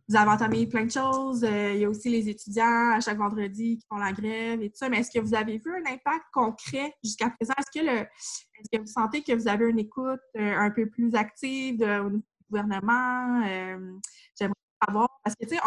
vous 0.08 0.16
avez 0.16 0.30
entamé 0.30 0.66
plein 0.66 0.84
de 0.84 0.90
choses. 0.90 1.44
Euh, 1.44 1.72
il 1.74 1.80
y 1.80 1.84
a 1.84 1.88
aussi 1.88 2.10
les 2.10 2.28
étudiants 2.28 2.92
à 2.92 3.00
chaque 3.00 3.18
vendredi 3.18 3.78
qui 3.78 3.86
font 3.88 3.96
la 3.96 4.12
grève 4.12 4.60
et 4.62 4.70
tout 4.70 4.76
ça. 4.76 4.88
Mais 4.88 4.98
est-ce 4.98 5.10
que 5.10 5.20
vous 5.20 5.34
avez 5.34 5.58
vu 5.58 5.72
un 5.74 5.92
impact 5.92 6.24
concret 6.32 6.94
jusqu'à 7.02 7.30
présent? 7.30 7.54
Est-ce 7.58 7.80
que, 7.80 7.86
est-ce 7.86 8.68
que 8.72 8.80
vous 8.80 8.86
sentez 8.86 9.22
que 9.22 9.32
vous 9.32 9.48
avez 9.48 9.68
une 9.68 9.78
écoute 9.78 10.20
euh, 10.36 10.56
un 10.58 10.70
peu 10.70 10.88
plus 10.88 11.14
active 11.14 11.78
de, 11.78 12.00
au 12.00 12.22
gouvernement? 12.50 13.42
Euh, 13.46 13.98
j'aimerais 14.38 14.54
savoir. 14.86 15.08
Parce 15.22 15.36
que, 15.36 15.46
tu 15.46 15.54
sais, 15.54 15.60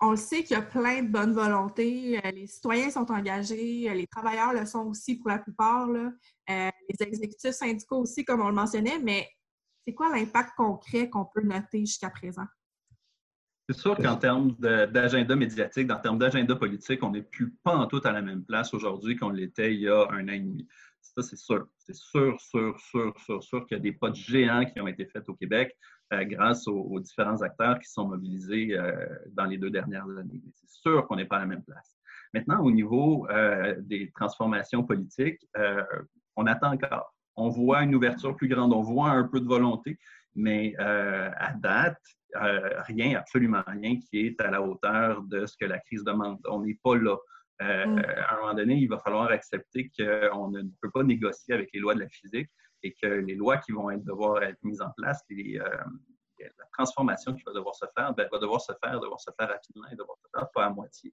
on, 0.00 0.10
le 0.10 0.16
sait 0.16 0.42
qu'il 0.42 0.56
y 0.56 0.60
a 0.60 0.62
plein 0.62 1.02
de 1.02 1.08
bonnes 1.08 1.32
volontés. 1.32 2.20
les 2.34 2.46
citoyens 2.46 2.90
sont 2.90 3.10
engagés, 3.10 3.88
les 3.94 4.06
travailleurs 4.06 4.52
le 4.52 4.66
sont 4.66 4.86
aussi 4.86 5.16
pour 5.16 5.30
la 5.30 5.38
plupart, 5.38 5.88
les 5.88 6.72
exécutifs 7.00 7.52
syndicaux 7.52 8.02
aussi, 8.02 8.24
comme 8.24 8.42
on 8.42 8.48
le 8.48 8.54
mentionnait, 8.54 8.98
mais 8.98 9.26
c'est 9.86 9.94
quoi 9.94 10.14
l'impact 10.14 10.50
concret 10.56 11.08
qu'on 11.08 11.24
peut 11.24 11.42
noter 11.42 11.80
jusqu'à 11.80 12.10
présent? 12.10 12.44
C'est 13.68 13.76
sûr 13.76 13.96
qu'en 13.96 14.16
termes 14.16 14.54
d'agenda 14.58 15.34
médiatique, 15.34 15.90
en 15.90 15.98
termes 15.98 16.18
d'agenda 16.18 16.54
politique, 16.54 17.02
on 17.02 17.10
n'est 17.10 17.22
plus 17.22 17.50
pas 17.64 17.76
en 17.76 17.86
tout 17.86 18.00
à 18.04 18.12
la 18.12 18.22
même 18.22 18.44
place 18.44 18.72
aujourd'hui 18.72 19.16
qu'on 19.16 19.30
l'était 19.30 19.74
il 19.74 19.80
y 19.80 19.88
a 19.88 20.06
un 20.10 20.28
an 20.28 20.32
et 20.32 20.38
demi. 20.38 20.68
Ça, 21.00 21.22
c'est 21.22 21.36
sûr. 21.36 21.66
C'est 21.78 21.94
sûr, 21.94 22.40
sûr, 22.40 22.78
sûr, 22.78 23.18
sûr, 23.18 23.42
sûr 23.42 23.66
qu'il 23.66 23.76
y 23.76 23.80
a 23.80 23.82
des 23.82 23.92
pas 23.92 24.10
de 24.10 24.14
géants 24.14 24.64
qui 24.64 24.80
ont 24.80 24.86
été 24.86 25.04
faits 25.06 25.28
au 25.28 25.34
Québec 25.34 25.76
euh, 26.12 26.22
grâce 26.24 26.68
aux, 26.68 27.00
différents 27.00 27.42
acteurs 27.42 27.80
qui 27.80 27.90
sont 27.90 28.06
mobilisés 28.06 28.78
euh, 28.78 28.92
dans 29.32 29.46
les 29.46 29.58
deux 29.58 29.70
dernières 29.70 30.08
années. 30.16 30.42
C'est 30.54 30.70
sûr 30.70 31.04
qu'on 31.06 31.16
n'est 31.16 31.24
pas 31.24 31.38
à 31.38 31.40
la 31.40 31.46
même 31.46 31.64
place. 31.64 31.96
Maintenant, 32.34 32.62
au 32.62 32.70
niveau 32.70 33.26
euh, 33.30 33.74
des 33.80 34.12
transformations 34.12 34.84
politiques, 34.84 35.44
on 36.36 36.46
attend 36.46 36.72
encore. 36.72 37.14
On 37.34 37.48
voit 37.48 37.82
une 37.82 37.96
ouverture 37.96 38.36
plus 38.36 38.46
grande, 38.46 38.72
on 38.72 38.82
voit 38.82 39.10
un 39.10 39.24
peu 39.24 39.40
de 39.40 39.46
volonté, 39.48 39.98
mais 40.36 40.76
à 40.76 41.52
date, 41.54 42.00
rien, 42.38 43.18
absolument 43.18 43.62
rien 43.66 43.98
qui 43.98 44.26
est 44.26 44.40
à 44.40 44.50
la 44.50 44.62
hauteur 44.62 45.22
de 45.22 45.46
ce 45.46 45.56
que 45.56 45.64
la 45.64 45.78
crise 45.78 46.04
demande. 46.04 46.38
On 46.48 46.60
n'est 46.60 46.78
pas 46.82 46.96
là. 46.96 47.16
Euh, 47.62 47.86
mm. 47.86 47.98
À 47.98 48.34
un 48.34 48.40
moment 48.40 48.54
donné, 48.54 48.74
il 48.74 48.88
va 48.88 48.98
falloir 48.98 49.30
accepter 49.30 49.90
qu'on 49.96 50.50
ne 50.50 50.62
peut 50.80 50.90
pas 50.90 51.02
négocier 51.02 51.54
avec 51.54 51.70
les 51.72 51.80
lois 51.80 51.94
de 51.94 52.00
la 52.00 52.08
physique 52.08 52.50
et 52.82 52.94
que 53.02 53.06
les 53.06 53.34
lois 53.34 53.58
qui 53.58 53.72
vont 53.72 53.90
être, 53.90 54.04
devoir 54.04 54.42
être 54.42 54.62
mises 54.62 54.82
en 54.82 54.90
place, 54.96 55.22
euh, 55.30 55.58
la 56.40 56.66
transformation 56.72 57.34
qui 57.34 57.42
va 57.44 57.52
devoir 57.52 57.74
se 57.74 57.86
faire, 57.96 58.12
ben, 58.14 58.28
va 58.30 58.38
devoir 58.38 58.60
se 58.60 58.72
faire, 58.84 59.00
devoir 59.00 59.20
se 59.20 59.30
faire 59.38 59.48
rapidement 59.48 59.86
et 59.90 59.96
devoir 59.96 60.18
se 60.18 60.28
faire 60.34 60.48
pas 60.54 60.66
à 60.66 60.70
moitié. 60.70 61.12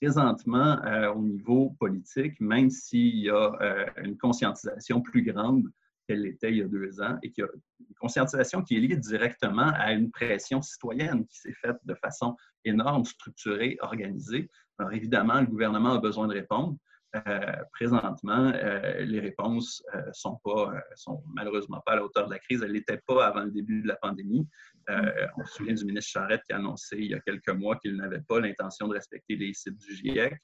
Présentement, 0.00 0.80
au 1.14 1.20
niveau 1.20 1.76
politique, 1.78 2.40
même 2.40 2.70
s'il 2.70 3.18
y 3.18 3.30
a 3.30 3.52
une 3.98 4.18
conscientisation 4.18 5.00
plus 5.00 5.22
grande 5.22 5.68
qu'elle 6.12 6.22
l'était 6.22 6.50
il 6.50 6.58
y 6.58 6.62
a 6.62 6.68
deux 6.68 7.00
ans 7.00 7.18
et 7.22 7.30
qu'il 7.30 7.44
y 7.44 7.46
a 7.46 7.50
une 7.80 7.94
conscientisation 7.96 8.62
qui 8.62 8.76
est 8.76 8.80
liée 8.80 8.96
directement 8.96 9.72
à 9.74 9.92
une 9.92 10.10
pression 10.10 10.60
citoyenne 10.60 11.26
qui 11.26 11.38
s'est 11.38 11.54
faite 11.54 11.78
de 11.84 11.94
façon 11.94 12.36
énorme, 12.64 13.04
structurée, 13.04 13.78
organisée. 13.80 14.48
Alors 14.78 14.92
évidemment, 14.92 15.40
le 15.40 15.46
gouvernement 15.46 15.92
a 15.92 15.98
besoin 15.98 16.28
de 16.28 16.34
répondre. 16.34 16.76
Euh, 17.14 17.52
présentement, 17.72 18.52
euh, 18.54 19.00
les 19.00 19.20
réponses 19.20 19.82
ne 19.92 20.00
euh, 20.00 20.12
sont, 20.12 20.40
pas, 20.42 20.72
sont 20.94 21.22
malheureusement 21.34 21.82
pas 21.84 21.92
à 21.92 21.96
la 21.96 22.04
hauteur 22.04 22.26
de 22.26 22.32
la 22.32 22.38
crise. 22.38 22.62
Elles 22.62 22.68
ne 22.68 22.74
l'étaient 22.74 23.02
pas 23.06 23.26
avant 23.26 23.42
le 23.42 23.50
début 23.50 23.82
de 23.82 23.88
la 23.88 23.96
pandémie. 23.96 24.48
on 24.88 25.44
se 25.44 25.54
souvient 25.54 25.74
du 25.74 25.84
ministre 25.84 26.10
Charette 26.10 26.42
qui 26.46 26.52
a 26.52 26.56
annoncé 26.56 26.96
il 26.96 27.10
y 27.10 27.14
a 27.14 27.20
quelques 27.20 27.50
mois 27.50 27.76
qu'il 27.76 27.96
n'avait 27.96 28.22
pas 28.26 28.40
l'intention 28.40 28.88
de 28.88 28.94
respecter 28.94 29.36
les 29.36 29.52
sites 29.52 29.76
du 29.76 29.94
GIEC 29.94 30.34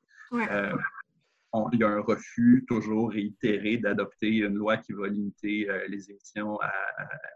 il 1.72 1.80
y 1.80 1.84
a 1.84 1.88
un 1.88 2.00
refus 2.00 2.64
toujours 2.68 3.10
réitéré 3.10 3.78
d'adopter 3.78 4.28
une 4.28 4.54
loi 4.54 4.76
qui 4.76 4.92
va 4.92 5.08
limiter 5.08 5.68
euh, 5.70 5.86
les 5.88 6.10
émissions 6.10 6.60
à, 6.60 6.70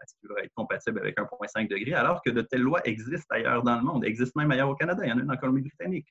ce 0.05 0.15
qui 0.19 0.27
va 0.27 0.41
être 0.43 0.53
compatible 0.53 0.99
avec 0.99 1.17
1,5 1.17 1.67
degré, 1.67 1.93
alors 1.93 2.21
que 2.21 2.29
de 2.29 2.41
telles 2.41 2.61
lois 2.61 2.81
existent 2.87 3.35
ailleurs 3.35 3.63
dans 3.63 3.77
le 3.77 3.83
monde, 3.83 4.05
existent 4.05 4.39
même 4.39 4.51
ailleurs 4.51 4.69
au 4.69 4.75
Canada. 4.75 5.03
Il 5.03 5.09
y 5.09 5.11
en 5.11 5.17
a 5.17 5.21
une 5.21 5.31
en 5.31 5.37
Colombie-Britannique. 5.37 6.07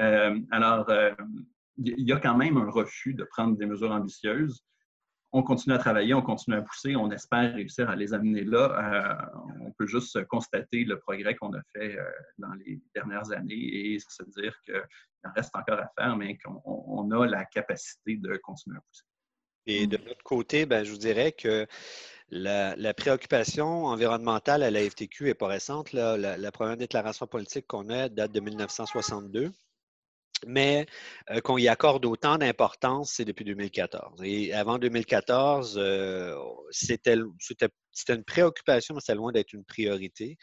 Euh, 0.00 0.38
alors, 0.50 0.88
euh, 0.90 1.12
il 1.76 2.08
y 2.08 2.12
a 2.12 2.18
quand 2.18 2.36
même 2.36 2.56
un 2.56 2.70
refus 2.70 3.14
de 3.14 3.24
prendre 3.24 3.56
des 3.56 3.66
mesures 3.66 3.92
ambitieuses 3.92 4.64
on 5.32 5.42
continue 5.42 5.74
à 5.74 5.78
travailler, 5.78 6.14
on 6.14 6.22
continue 6.22 6.56
à 6.56 6.62
pousser, 6.62 6.96
on 6.96 7.10
espère 7.10 7.54
réussir 7.54 7.90
à 7.90 7.96
les 7.96 8.14
amener 8.14 8.44
là. 8.44 9.32
Euh, 9.34 9.40
on 9.60 9.72
peut 9.72 9.86
juste 9.86 10.24
constater 10.26 10.84
le 10.84 10.98
progrès 10.98 11.34
qu'on 11.34 11.52
a 11.52 11.60
fait 11.74 11.98
euh, 11.98 12.04
dans 12.38 12.52
les 12.54 12.80
dernières 12.94 13.30
années 13.32 13.54
et 13.94 13.98
se 13.98 14.22
dire 14.22 14.54
qu'il 14.64 14.82
en 15.24 15.32
reste 15.34 15.54
encore 15.54 15.78
à 15.78 15.90
faire, 15.98 16.16
mais 16.16 16.38
qu'on 16.38 17.10
a 17.10 17.26
la 17.26 17.44
capacité 17.44 18.16
de 18.16 18.36
continuer 18.38 18.78
à 18.78 18.80
pousser. 18.80 19.04
Et 19.66 19.86
de 19.86 19.98
l'autre 19.98 20.24
côté, 20.24 20.64
ben, 20.64 20.82
je 20.82 20.90
vous 20.90 20.98
dirais 20.98 21.32
que 21.32 21.66
la, 22.30 22.94
préoccupation 22.94 23.84
environnementale 23.84 24.62
à 24.62 24.70
la 24.70 24.80
FTQ 24.80 25.28
est 25.28 25.34
pas 25.34 25.46
récente. 25.46 25.92
La, 25.92 26.52
première 26.52 26.78
déclaration 26.78 27.26
politique 27.26 27.66
qu'on 27.66 27.90
a 27.90 28.08
date 28.08 28.32
de 28.32 28.40
1962 28.40 29.52
mais 30.46 30.86
qu'on 31.44 31.58
y 31.58 31.68
accorde 31.68 32.04
autant 32.06 32.38
d'importance, 32.38 33.12
c'est 33.14 33.24
depuis 33.24 33.44
2014. 33.44 34.20
Et 34.22 34.52
avant 34.52 34.78
2014, 34.78 35.76
euh, 35.78 36.34
c'était 36.70 37.16
une 38.08 38.24
préoccupation, 38.24 38.94
mais 38.94 39.00
c'est 39.04 39.14
loin 39.14 39.32
d'être 39.32 39.52
une 39.52 39.64
priorité. 39.64 40.38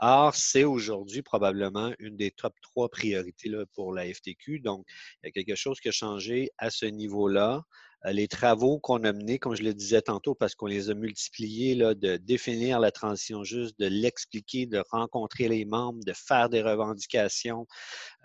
Or, 0.00 0.34
c'est 0.34 0.64
aujourd'hui 0.64 1.22
probablement 1.22 1.92
une 1.98 2.16
des 2.16 2.30
top 2.30 2.54
trois 2.62 2.88
priorités 2.88 3.50
pour 3.74 3.92
la 3.92 4.12
FTQ. 4.12 4.60
Donc, 4.60 4.84
il 5.22 5.26
y 5.26 5.28
a 5.28 5.32
quelque 5.32 5.54
chose 5.54 5.80
qui 5.80 5.88
a 5.88 5.92
changé 5.92 6.50
à 6.58 6.70
ce 6.70 6.86
niveau-là. 6.86 7.62
Euh, 8.06 8.12
les 8.12 8.28
travaux 8.28 8.78
qu'on 8.78 9.02
a 9.04 9.12
menés, 9.12 9.38
comme 9.38 9.54
je 9.54 9.62
le 9.62 9.72
disais 9.74 10.02
tantôt, 10.02 10.34
parce 10.34 10.54
qu'on 10.54 10.66
les 10.66 10.90
a 10.90 10.94
multipliés, 10.94 11.76
de 11.76 12.16
définir 12.16 12.80
la 12.80 12.90
transition 12.90 13.44
juste, 13.44 13.78
de 13.78 13.86
l'expliquer, 13.86 14.66
de 14.66 14.82
rencontrer 14.90 15.48
les 15.48 15.64
membres, 15.64 16.04
de 16.04 16.12
faire 16.12 16.48
des 16.48 16.62
revendications. 16.62 17.66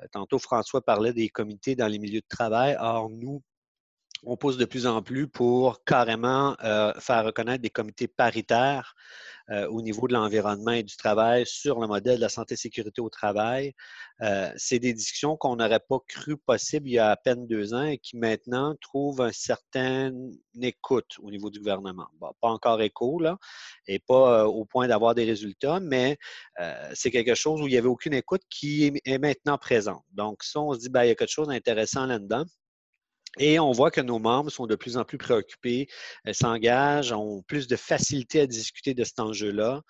Euh, 0.01 0.07
tantôt, 0.11 0.39
François 0.39 0.81
parlait 0.81 1.13
des 1.13 1.29
comités 1.29 1.75
dans 1.75 1.87
les 1.87 1.99
milieux 1.99 2.21
de 2.21 2.27
travail. 2.29 2.75
Or, 2.79 3.09
nous, 3.09 3.41
on 4.23 4.37
pousse 4.37 4.57
de 4.57 4.65
plus 4.65 4.85
en 4.85 5.01
plus 5.01 5.27
pour 5.27 5.83
carrément 5.83 6.55
euh, 6.63 6.93
faire 6.99 7.25
reconnaître 7.25 7.61
des 7.61 7.69
comités 7.69 8.07
paritaires 8.07 8.95
euh, 9.49 9.67
au 9.67 9.81
niveau 9.81 10.07
de 10.07 10.13
l'environnement 10.13 10.71
et 10.71 10.83
du 10.83 10.95
travail 10.95 11.45
sur 11.45 11.79
le 11.79 11.87
modèle 11.87 12.17
de 12.17 12.21
la 12.21 12.29
santé 12.29 12.53
et 12.53 12.57
sécurité 12.57 13.01
au 13.01 13.09
travail. 13.09 13.73
Euh, 14.21 14.51
c'est 14.57 14.79
des 14.79 14.93
discussions 14.93 15.37
qu'on 15.37 15.55
n'aurait 15.55 15.79
pas 15.79 15.99
cru 16.07 16.37
possibles 16.37 16.87
il 16.87 16.93
y 16.93 16.99
a 16.99 17.09
à 17.09 17.15
peine 17.15 17.47
deux 17.47 17.73
ans 17.73 17.83
et 17.83 17.97
qui 17.97 18.17
maintenant 18.17 18.75
trouvent 18.81 19.21
un 19.21 19.31
certain 19.31 20.11
écoute 20.61 21.15
au 21.19 21.31
niveau 21.31 21.49
du 21.49 21.59
gouvernement. 21.59 22.07
pas 22.19 22.49
encore 22.49 22.81
écho, 22.81 23.19
là, 23.19 23.37
et 23.87 23.99
pas 23.99 24.45
au 24.45 24.65
point 24.65 24.87
d'avoir 24.87 25.15
des 25.15 25.23
résultats, 25.23 25.79
mais 25.79 26.17
c'est 26.93 27.11
quelque 27.11 27.33
chose 27.35 27.61
où 27.61 27.67
il 27.67 27.71
n'y 27.71 27.77
avait 27.77 27.87
aucune 27.87 28.13
écoute 28.13 28.41
qui 28.49 28.91
est, 29.05 29.17
maintenant 29.17 29.57
présente. 29.57 30.03
Donc, 30.11 30.43
ça, 30.43 30.59
on 30.59 30.73
se 30.73 30.79
dit, 30.79 30.89
ben, 30.89 31.03
il 31.05 31.07
y 31.07 31.11
a 31.11 31.15
quelque 31.15 31.31
chose 31.31 31.47
d'intéressant 31.47 32.05
là-dedans. 32.05 32.43
Et 33.37 33.59
on 33.59 33.71
voit 33.71 33.91
que 33.91 34.01
nos 34.01 34.19
membres 34.19 34.49
sont 34.49 34.65
de 34.65 34.75
plus 34.75 34.97
en 34.97 35.03
plus 35.03 35.17
préoccupés, 35.17 35.87
euh, 36.27 36.33
s'engagent, 36.33 37.11
ont 37.11 37.43
plus 37.43 37.67
de 37.67 37.75
facilité 37.75 38.41
à 38.41 38.47
discuter 38.47 38.93
de 38.93 39.03
cet 39.03 39.19
enjeu-là. 39.19 39.81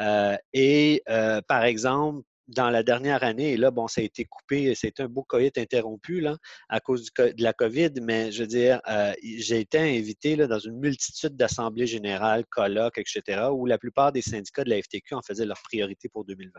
Euh, 0.00 0.36
et 0.52 1.02
euh, 1.08 1.40
par 1.46 1.64
exemple, 1.64 2.22
dans 2.46 2.70
la 2.70 2.82
dernière 2.82 3.24
année, 3.24 3.52
et 3.52 3.56
là, 3.58 3.70
bon, 3.70 3.88
ça 3.88 4.00
a 4.00 4.04
été 4.04 4.24
coupé, 4.24 4.74
c'est 4.74 5.00
un 5.00 5.06
beau 5.06 5.22
coït 5.22 5.58
interrompu 5.58 6.20
là, 6.20 6.38
à 6.70 6.80
cause 6.80 7.10
de 7.18 7.42
la 7.42 7.52
COVID, 7.52 7.90
mais 8.00 8.32
je 8.32 8.40
veux 8.40 8.46
dire, 8.46 8.80
j'ai 9.22 9.60
été 9.60 9.78
invité 9.78 10.34
là, 10.34 10.46
dans 10.46 10.58
une 10.58 10.78
multitude 10.78 11.36
d'assemblées 11.36 11.86
générales, 11.86 12.46
colloques, 12.46 12.96
etc., 12.96 13.48
où 13.52 13.66
la 13.66 13.76
plupart 13.76 14.12
des 14.12 14.22
syndicats 14.22 14.64
de 14.64 14.70
la 14.70 14.80
FTQ 14.80 15.16
en 15.16 15.20
faisaient 15.20 15.44
leur 15.44 15.60
priorité 15.62 16.08
pour 16.08 16.24
2020 16.24 16.58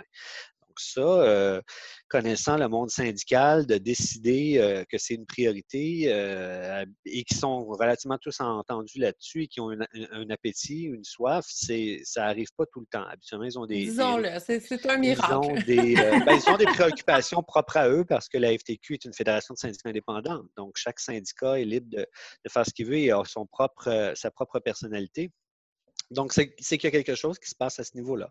ça, 0.77 1.01
euh, 1.01 1.61
connaissant 2.07 2.57
le 2.57 2.67
monde 2.67 2.89
syndical, 2.89 3.65
de 3.65 3.77
décider 3.77 4.57
euh, 4.57 4.83
que 4.89 4.97
c'est 4.97 5.15
une 5.15 5.25
priorité 5.25 6.03
euh, 6.07 6.85
et 7.05 7.23
qui 7.23 7.35
sont 7.35 7.65
relativement 7.65 8.17
tous 8.17 8.39
entendus 8.39 8.99
là-dessus 8.99 9.43
et 9.43 9.47
qui 9.47 9.59
ont 9.59 9.71
un 9.71 10.29
appétit, 10.29 10.83
une 10.83 11.03
soif, 11.03 11.45
c'est 11.49 12.01
ça 12.03 12.25
n'arrive 12.25 12.49
pas 12.57 12.65
tout 12.71 12.79
le 12.79 12.85
temps. 12.85 13.03
Habituellement, 13.03 13.45
ils 13.45 13.59
ont 13.59 13.65
des. 13.65 13.85
Disons-le, 13.85 14.29
c'est 14.39 14.85
un 14.85 14.97
miracle. 14.97 15.31
Ils 15.31 15.35
ont, 15.35 15.53
des, 15.55 15.95
ben, 16.25 16.39
ils 16.45 16.49
ont 16.49 16.57
des 16.57 16.65
préoccupations 16.65 17.43
propres 17.43 17.77
à 17.77 17.89
eux 17.89 18.05
parce 18.05 18.27
que 18.29 18.37
la 18.37 18.57
FTQ 18.57 18.93
est 18.93 19.05
une 19.05 19.13
fédération 19.13 19.53
de 19.53 19.59
syndicats 19.59 19.89
indépendants. 19.89 20.43
Donc, 20.57 20.77
chaque 20.77 20.99
syndicat 20.99 21.59
est 21.59 21.65
libre 21.65 21.89
de, 21.89 21.99
de 21.99 22.49
faire 22.49 22.65
ce 22.65 22.73
qu'il 22.73 22.87
veut 22.87 22.97
et 22.97 23.11
a 23.11 23.23
son 23.25 23.45
propre, 23.45 24.13
sa 24.15 24.31
propre 24.31 24.59
personnalité. 24.59 25.31
Donc, 26.11 26.33
c'est 26.33 26.49
qu'il 26.55 26.83
y 26.83 26.87
a 26.87 26.91
quelque 26.91 27.15
chose 27.15 27.37
qui 27.37 27.49
se 27.49 27.55
passe 27.55 27.79
à 27.79 27.83
ce 27.83 27.95
niveau-là. 27.95 28.29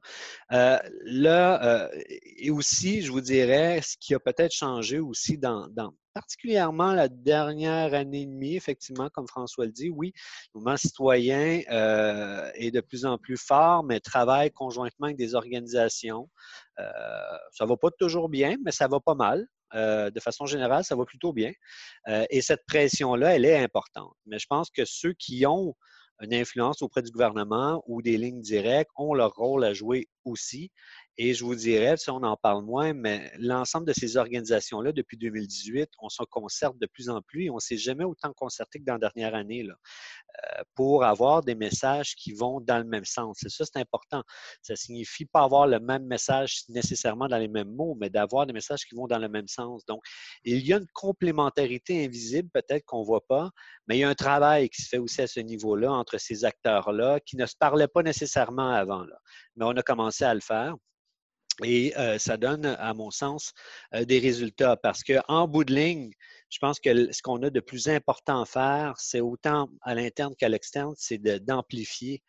Euh, 0.52 0.78
là, 1.04 1.62
euh, 1.64 2.02
et 2.36 2.50
aussi, 2.50 3.02
je 3.02 3.12
vous 3.12 3.20
dirais, 3.20 3.80
ce 3.82 3.96
qui 3.98 4.14
a 4.14 4.20
peut-être 4.20 4.52
changé 4.52 4.98
aussi 4.98 5.38
dans, 5.38 5.68
particulièrement 6.12 6.92
la 6.92 7.08
dernière 7.08 7.94
année 7.94 8.22
et 8.22 8.26
demie, 8.26 8.56
effectivement, 8.56 9.08
comme 9.10 9.28
François 9.28 9.66
le 9.66 9.70
dit, 9.70 9.90
oui, 9.90 10.12
le 10.52 10.58
mouvement 10.58 10.76
citoyen 10.76 11.62
euh, 11.70 12.50
est 12.54 12.72
de 12.72 12.80
plus 12.80 13.04
en 13.04 13.16
plus 13.16 13.36
fort, 13.36 13.84
mais 13.84 14.00
travaille 14.00 14.50
conjointement 14.50 15.06
avec 15.06 15.16
des 15.16 15.36
organisations. 15.36 16.28
ça 16.76 17.64
ne 17.64 17.68
va 17.68 17.76
pas 17.76 17.90
toujours 17.92 18.28
bien, 18.28 18.56
mais 18.64 18.72
ça 18.72 18.88
va 18.88 18.98
pas 18.98 19.14
mal. 19.14 19.46
de 19.72 20.20
façon 20.20 20.46
générale, 20.46 20.82
ça 20.82 20.96
va 20.96 21.04
plutôt 21.04 21.32
bien. 21.32 21.52
et 22.30 22.40
cette 22.40 22.64
pression-là, 22.66 23.36
elle 23.36 23.44
est 23.44 23.62
importante. 23.62 24.14
Mais 24.26 24.40
je 24.40 24.46
pense 24.48 24.70
que 24.70 24.84
ceux 24.84 25.12
qui 25.12 25.46
ont 25.46 25.76
une 26.20 26.34
influence 26.34 26.82
auprès 26.82 27.02
du 27.02 27.10
gouvernement 27.10 27.82
ou 27.86 28.02
des 28.02 28.16
lignes 28.18 28.40
directes 28.40 28.90
ont 28.96 29.14
leur 29.14 29.34
rôle 29.34 29.64
à 29.64 29.72
jouer 29.72 30.08
aussi. 30.24 30.70
Et 31.16 31.34
je 31.34 31.44
vous 31.44 31.54
dirais, 31.54 31.96
si 31.96 32.10
on 32.10 32.22
en 32.22 32.36
parle 32.36 32.64
moins, 32.64 32.92
mais 32.92 33.32
l'ensemble 33.38 33.86
de 33.86 33.92
ces 33.92 34.16
organisations-là, 34.16 34.92
depuis 34.92 35.16
2018, 35.16 35.90
on 36.00 36.08
se 36.08 36.22
concerte 36.24 36.78
de 36.78 36.86
plus 36.86 37.08
en 37.08 37.22
plus 37.22 37.46
et 37.46 37.50
on 37.50 37.56
ne 37.56 37.60
s'est 37.60 37.76
jamais 37.76 38.04
autant 38.04 38.32
concerté 38.32 38.78
que 38.78 38.84
dans 38.84 38.94
la 38.94 39.10
dernière 39.10 39.34
année 39.34 39.66
pour 40.74 41.04
avoir 41.04 41.42
des 41.42 41.54
messages 41.54 42.14
qui 42.14 42.32
vont 42.32 42.60
dans 42.60 42.78
le 42.78 42.84
même 42.84 43.04
sens. 43.04 43.38
C'est 43.40 43.48
ça, 43.48 43.64
c'est 43.64 43.80
important. 43.80 44.22
Ça 44.62 44.76
signifie 44.76 45.24
pas 45.24 45.42
avoir 45.42 45.66
le 45.66 45.80
même 45.80 46.06
message 46.06 46.62
nécessairement 46.68 47.28
dans 47.28 47.38
les 47.38 47.48
mêmes 47.48 47.74
mots, 47.74 47.96
mais 48.00 48.10
d'avoir 48.10 48.46
des 48.46 48.52
messages 48.52 48.84
qui 48.84 48.94
vont 48.94 49.06
dans 49.06 49.18
le 49.18 49.28
même 49.28 49.48
sens. 49.48 49.84
Donc, 49.86 50.02
il 50.44 50.66
y 50.66 50.72
a 50.72 50.76
une 50.76 50.86
complémentarité 50.92 52.04
invisible, 52.04 52.48
peut-être 52.52 52.84
qu'on 52.84 53.00
ne 53.00 53.06
voit 53.06 53.26
pas, 53.26 53.50
mais 53.86 53.96
il 53.96 54.00
y 54.00 54.04
a 54.04 54.08
un 54.08 54.14
travail 54.14 54.68
qui 54.68 54.82
se 54.82 54.88
fait 54.88 54.98
aussi 54.98 55.22
à 55.22 55.26
ce 55.26 55.40
niveau-là 55.40 55.92
entre 55.92 56.18
ces 56.18 56.44
acteurs-là 56.44 57.20
qui 57.20 57.36
ne 57.36 57.46
se 57.46 57.56
parlaient 57.58 57.88
pas 57.88 58.02
nécessairement 58.02 58.70
avant. 58.70 59.04
Mais 59.56 59.64
on 59.64 59.70
a 59.70 59.82
commencé 59.82 60.24
à 60.24 60.34
le 60.34 60.40
faire. 60.40 60.74
Et 61.64 61.92
ça 62.18 62.36
donne, 62.36 62.66
à 62.66 62.94
mon 62.94 63.10
sens, 63.10 63.52
des 63.92 64.20
résultats 64.20 64.76
parce 64.76 65.02
qu'en 65.02 65.48
bout 65.48 65.64
de 65.64 65.74
ligne, 65.74 66.12
je 66.50 66.58
pense 66.58 66.80
que 66.80 67.12
ce 67.12 67.22
qu'on 67.22 67.42
a 67.42 67.50
de 67.50 67.60
plus 67.60 67.88
important 67.88 68.42
à 68.42 68.46
faire, 68.46 68.94
c'est 68.98 69.20
autant 69.20 69.68
à 69.82 69.94
l'interne 69.94 70.34
qu'à 70.36 70.48
l'externe, 70.48 70.94
c'est 70.96 71.18
d'amplifier 71.18 72.22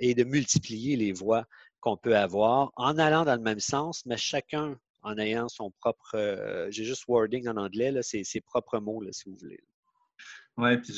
et 0.00 0.14
de 0.14 0.24
multiplier 0.24 0.96
les 0.96 1.12
voix 1.12 1.44
qu'on 1.80 1.96
peut 1.96 2.16
avoir 2.16 2.72
en 2.76 2.98
allant 2.98 3.24
dans 3.24 3.36
le 3.36 3.42
même 3.42 3.60
sens, 3.60 4.04
mais 4.06 4.16
chacun 4.16 4.76
en 5.02 5.18
ayant 5.18 5.48
son 5.48 5.70
propre, 5.80 6.68
j'ai 6.70 6.84
juste 6.84 7.04
wording 7.08 7.48
en 7.48 7.56
anglais, 7.56 7.92
c'est 8.02 8.24
ses 8.24 8.40
propres 8.40 8.78
mots, 8.78 9.02
si 9.12 9.28
vous 9.28 9.36
voulez. 9.36 9.60
Oui, 10.58 10.76
puis 10.76 10.92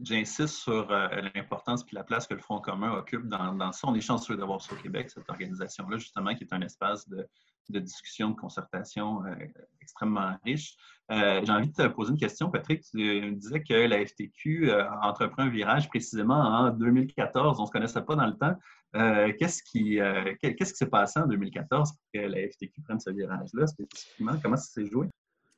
j'insiste 0.00 0.54
sur 0.54 0.90
euh, 0.90 1.08
l'importance 1.34 1.82
et 1.82 1.94
la 1.94 2.02
place 2.02 2.26
que 2.26 2.32
le 2.32 2.40
Front 2.40 2.60
commun 2.60 2.92
occupe 2.92 3.28
dans, 3.28 3.52
dans 3.54 3.72
ça. 3.72 3.86
On 3.86 3.94
est 3.94 4.00
chanceux 4.00 4.36
d'avoir 4.38 4.62
sur 4.62 4.80
Québec 4.80 5.10
cette 5.10 5.28
organisation-là, 5.28 5.98
justement, 5.98 6.34
qui 6.34 6.44
est 6.44 6.52
un 6.54 6.62
espace 6.62 7.06
de, 7.08 7.28
discussion, 7.68 8.30
de 8.30 8.36
concertation 8.36 9.22
euh, 9.26 9.34
extrêmement 9.82 10.34
riche. 10.44 10.76
Euh, 11.12 11.42
j'ai 11.44 11.52
envie 11.52 11.68
de 11.68 11.74
te 11.74 11.86
poser 11.88 12.12
une 12.12 12.18
question, 12.18 12.50
Patrick. 12.50 12.82
Tu 12.82 12.96
me 12.96 13.32
disais 13.32 13.62
que 13.62 13.74
la 13.74 14.04
FTQ 14.04 14.70
a 14.72 15.06
entrepris 15.06 15.42
un 15.42 15.50
virage 15.50 15.88
précisément 15.88 16.40
en 16.40 16.70
2014. 16.70 17.58
On 17.58 17.62
ne 17.62 17.66
se 17.66 17.72
connaissait 17.72 18.02
pas 18.02 18.16
dans 18.16 18.26
le 18.26 18.36
temps. 18.36 18.56
qu'est-ce 19.38 19.62
qui 19.62 20.00
qu'est-ce 20.40 20.72
qui 20.72 20.78
s'est 20.78 20.88
passé 20.88 21.20
en 21.20 21.26
2014 21.26 21.92
pour 21.92 22.00
que 22.14 22.26
la 22.26 22.48
FTQ 22.48 22.80
prenne 22.82 22.98
ce 22.98 23.10
virage-là 23.10 23.66
spécifiquement? 23.66 24.32
Comment 24.42 24.56
ça 24.56 24.72
s'est 24.72 24.86
joué? 24.86 25.08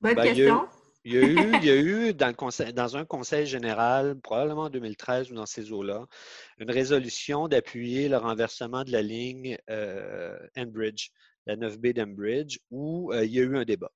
Bonne 0.01 0.15
ben, 0.17 0.23
question. 0.23 0.35
Il 0.35 0.49
y 0.49 0.51
a 0.51 0.55
eu, 0.55 0.82
il 1.05 1.65
y 1.65 1.71
a 1.71 1.77
eu 1.77 2.15
dans, 2.15 2.33
dans, 2.75 2.97
un 2.97 3.05
conseil 3.05 3.47
général, 3.47 4.21
probablement 4.21 4.63
en 4.63 4.71
2013 4.71 5.33
ou 5.33 5.35
dans 5.35 5.47
ces 5.47 5.73
eaux-là, 5.73 6.07
une 6.59 6.71
résolution 6.71 7.49
d'appuyer 7.49 8.09
le 8.09 8.19
renversement 8.19 8.85
de 8.85 8.93
la 8.93 9.03
ligne 9.03 9.59
euh, 9.69 10.39
Enbridge, 10.57 11.09
la 11.47 11.57
9B 11.57 11.93
d'Enbridge, 11.95 12.59
où 12.71 13.13
euh, 13.13 13.25
il 13.25 13.33
y 13.33 13.41
a 13.41 13.43
eu 13.43 13.57
un 13.57 13.65
débat. 13.65 13.91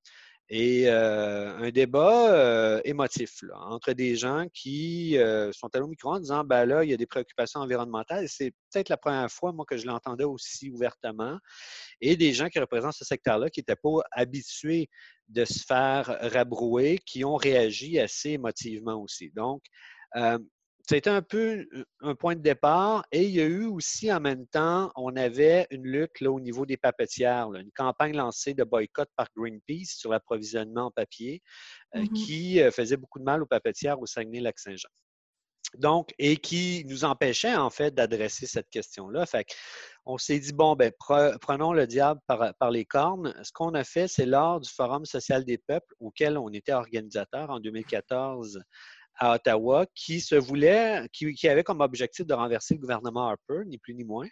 Et 0.48 0.88
euh, 0.88 1.56
un 1.58 1.70
débat 1.70 2.32
euh, 2.32 2.80
émotif 2.84 3.42
entre 3.52 3.92
des 3.92 4.14
gens 4.14 4.46
qui 4.54 5.16
sont 5.52 5.68
allés 5.74 5.84
au 5.84 5.88
micro 5.88 6.10
en 6.12 6.20
disant 6.20 6.44
ben 6.44 6.64
là, 6.64 6.84
il 6.84 6.90
y 6.90 6.94
a 6.94 6.96
des 6.96 7.06
préoccupations 7.06 7.60
environnementales. 7.60 8.28
C'est 8.28 8.52
peut-être 8.70 8.88
la 8.88 8.96
première 8.96 9.30
fois, 9.30 9.52
moi, 9.52 9.64
que 9.68 9.76
je 9.76 9.86
l'entendais 9.86 10.24
aussi 10.24 10.70
ouvertement. 10.70 11.38
Et 12.00 12.16
des 12.16 12.32
gens 12.32 12.48
qui 12.48 12.60
représentent 12.60 12.94
ce 12.94 13.04
secteur-là 13.04 13.50
qui 13.50 13.60
n'étaient 13.60 13.76
pas 13.76 14.02
habitués 14.12 14.88
de 15.28 15.44
se 15.44 15.64
faire 15.64 16.16
rabrouer, 16.20 16.98
qui 17.04 17.24
ont 17.24 17.36
réagi 17.36 17.98
assez 17.98 18.30
émotivement 18.30 19.02
aussi. 19.02 19.30
Donc, 19.34 19.62
euh, 20.16 20.38
c'était 20.88 21.10
un 21.10 21.22
peu 21.22 21.66
un 22.00 22.14
point 22.14 22.36
de 22.36 22.40
départ. 22.40 23.04
Et 23.10 23.24
il 23.24 23.30
y 23.30 23.40
a 23.40 23.44
eu 23.44 23.64
aussi 23.64 24.12
en 24.12 24.20
même 24.20 24.46
temps, 24.46 24.92
on 24.94 25.16
avait 25.16 25.66
une 25.70 25.84
lutte 25.84 26.20
là, 26.20 26.30
au 26.30 26.40
niveau 26.40 26.64
des 26.64 26.76
papetières, 26.76 27.52
une 27.54 27.72
campagne 27.72 28.16
lancée 28.16 28.54
de 28.54 28.62
boycott 28.62 29.08
par 29.16 29.26
Greenpeace 29.36 29.96
sur 29.96 30.10
l'approvisionnement 30.10 30.86
en 30.86 30.90
papier 30.90 31.42
euh, 31.96 32.02
mm-hmm. 32.02 32.12
qui 32.12 32.60
euh, 32.60 32.70
faisait 32.70 32.96
beaucoup 32.96 33.18
de 33.18 33.24
mal 33.24 33.42
aux 33.42 33.46
papetières 33.46 34.00
au 34.00 34.06
Saguenay-Lac-Saint-Jean. 34.06 34.88
Donc, 35.74 36.14
et 36.18 36.36
qui 36.36 36.84
nous 36.88 37.04
empêchait 37.04 37.56
en 37.56 37.70
fait 37.70 37.92
d'adresser 37.92 38.46
cette 38.46 38.70
question-là. 38.70 39.26
Fait 39.26 39.46
on 40.04 40.16
s'est 40.16 40.38
dit, 40.38 40.52
bon, 40.52 40.76
ben, 40.76 40.92
prenons 41.40 41.72
le 41.72 41.86
diable 41.88 42.20
par, 42.28 42.54
par 42.54 42.70
les 42.70 42.84
cornes. 42.84 43.34
Ce 43.42 43.50
qu'on 43.52 43.74
a 43.74 43.82
fait, 43.82 44.06
c'est 44.06 44.24
lors 44.24 44.60
du 44.60 44.70
Forum 44.70 45.04
social 45.04 45.44
des 45.44 45.58
peuples 45.58 45.92
auquel 45.98 46.38
on 46.38 46.50
était 46.50 46.72
organisateur 46.72 47.50
en 47.50 47.58
2014 47.58 48.60
à 49.18 49.34
Ottawa, 49.34 49.86
qui 49.94 50.20
se 50.20 50.34
voulait, 50.34 51.08
qui, 51.12 51.48
avait 51.48 51.64
comme 51.64 51.80
objectif 51.80 52.26
de 52.26 52.34
renverser 52.34 52.74
le 52.74 52.80
gouvernement 52.80 53.28
Harper, 53.28 53.64
ni 53.66 53.78
plus 53.78 53.94
ni 53.94 54.04
moins. 54.04 54.28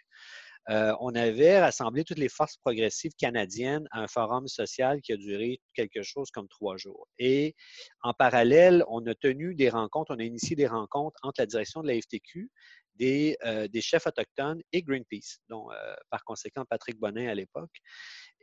Euh, 0.69 0.95
on 0.99 1.13
avait 1.13 1.59
rassemblé 1.59 2.03
toutes 2.03 2.17
les 2.17 2.29
forces 2.29 2.57
progressives 2.57 3.11
canadiennes 3.17 3.87
à 3.91 4.01
un 4.01 4.07
forum 4.07 4.47
social 4.47 4.99
qui 5.01 5.13
a 5.13 5.17
duré 5.17 5.59
quelque 5.75 6.01
chose 6.01 6.31
comme 6.31 6.47
trois 6.47 6.75
jours. 6.75 7.07
Et 7.19 7.55
en 8.01 8.13
parallèle, 8.13 8.83
on 8.87 9.05
a 9.05 9.13
tenu 9.13 9.53
des 9.53 9.69
rencontres, 9.69 10.15
on 10.15 10.19
a 10.19 10.23
initié 10.23 10.55
des 10.55 10.65
rencontres 10.65 11.19
entre 11.21 11.41
la 11.41 11.45
direction 11.45 11.81
de 11.83 11.87
la 11.87 12.01
FTQ, 12.01 12.49
des, 12.95 13.37
euh, 13.45 13.67
des 13.67 13.81
chefs 13.81 14.07
autochtones 14.07 14.61
et 14.71 14.81
Greenpeace, 14.81 15.39
dont 15.49 15.71
euh, 15.71 15.95
par 16.09 16.23
conséquent 16.23 16.65
Patrick 16.67 16.97
Bonnet 16.97 17.29
à 17.29 17.35
l'époque. 17.35 17.75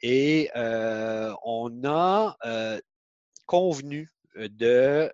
Et 0.03 0.49
on 0.55 1.83
a 1.85 2.37
convenu 3.47 4.13
de, 4.37 5.11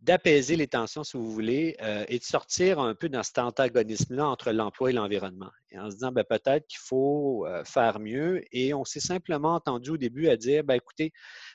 d'apaiser 0.00 0.56
les 0.56 0.66
tensions, 0.66 1.02
si 1.02 1.16
vous 1.16 1.30
voulez, 1.30 1.76
euh, 1.80 2.04
et 2.08 2.18
de 2.18 2.24
sortir 2.24 2.78
un 2.78 2.94
peu 2.94 3.08
dans 3.08 3.22
cet 3.22 3.38
antagonisme-là 3.38 4.26
entre 4.26 4.52
l'emploi 4.52 4.90
et 4.90 4.92
l'environnement. 4.92 5.50
En 5.76 5.90
se 5.90 5.96
disant, 5.96 6.12
ben, 6.12 6.24
peut-être 6.28 6.66
qu'il 6.66 6.80
faut 6.80 7.46
euh, 7.46 7.64
faire 7.64 8.00
mieux. 8.00 8.42
Et 8.52 8.74
on 8.74 8.84
s'est 8.84 9.00
simplement 9.00 9.54
entendu 9.54 9.90
au 9.90 9.96
début 9.96 10.28
à 10.28 10.36
dire, 10.36 10.62
ben, 10.62 10.74
écoutez, 10.74 11.12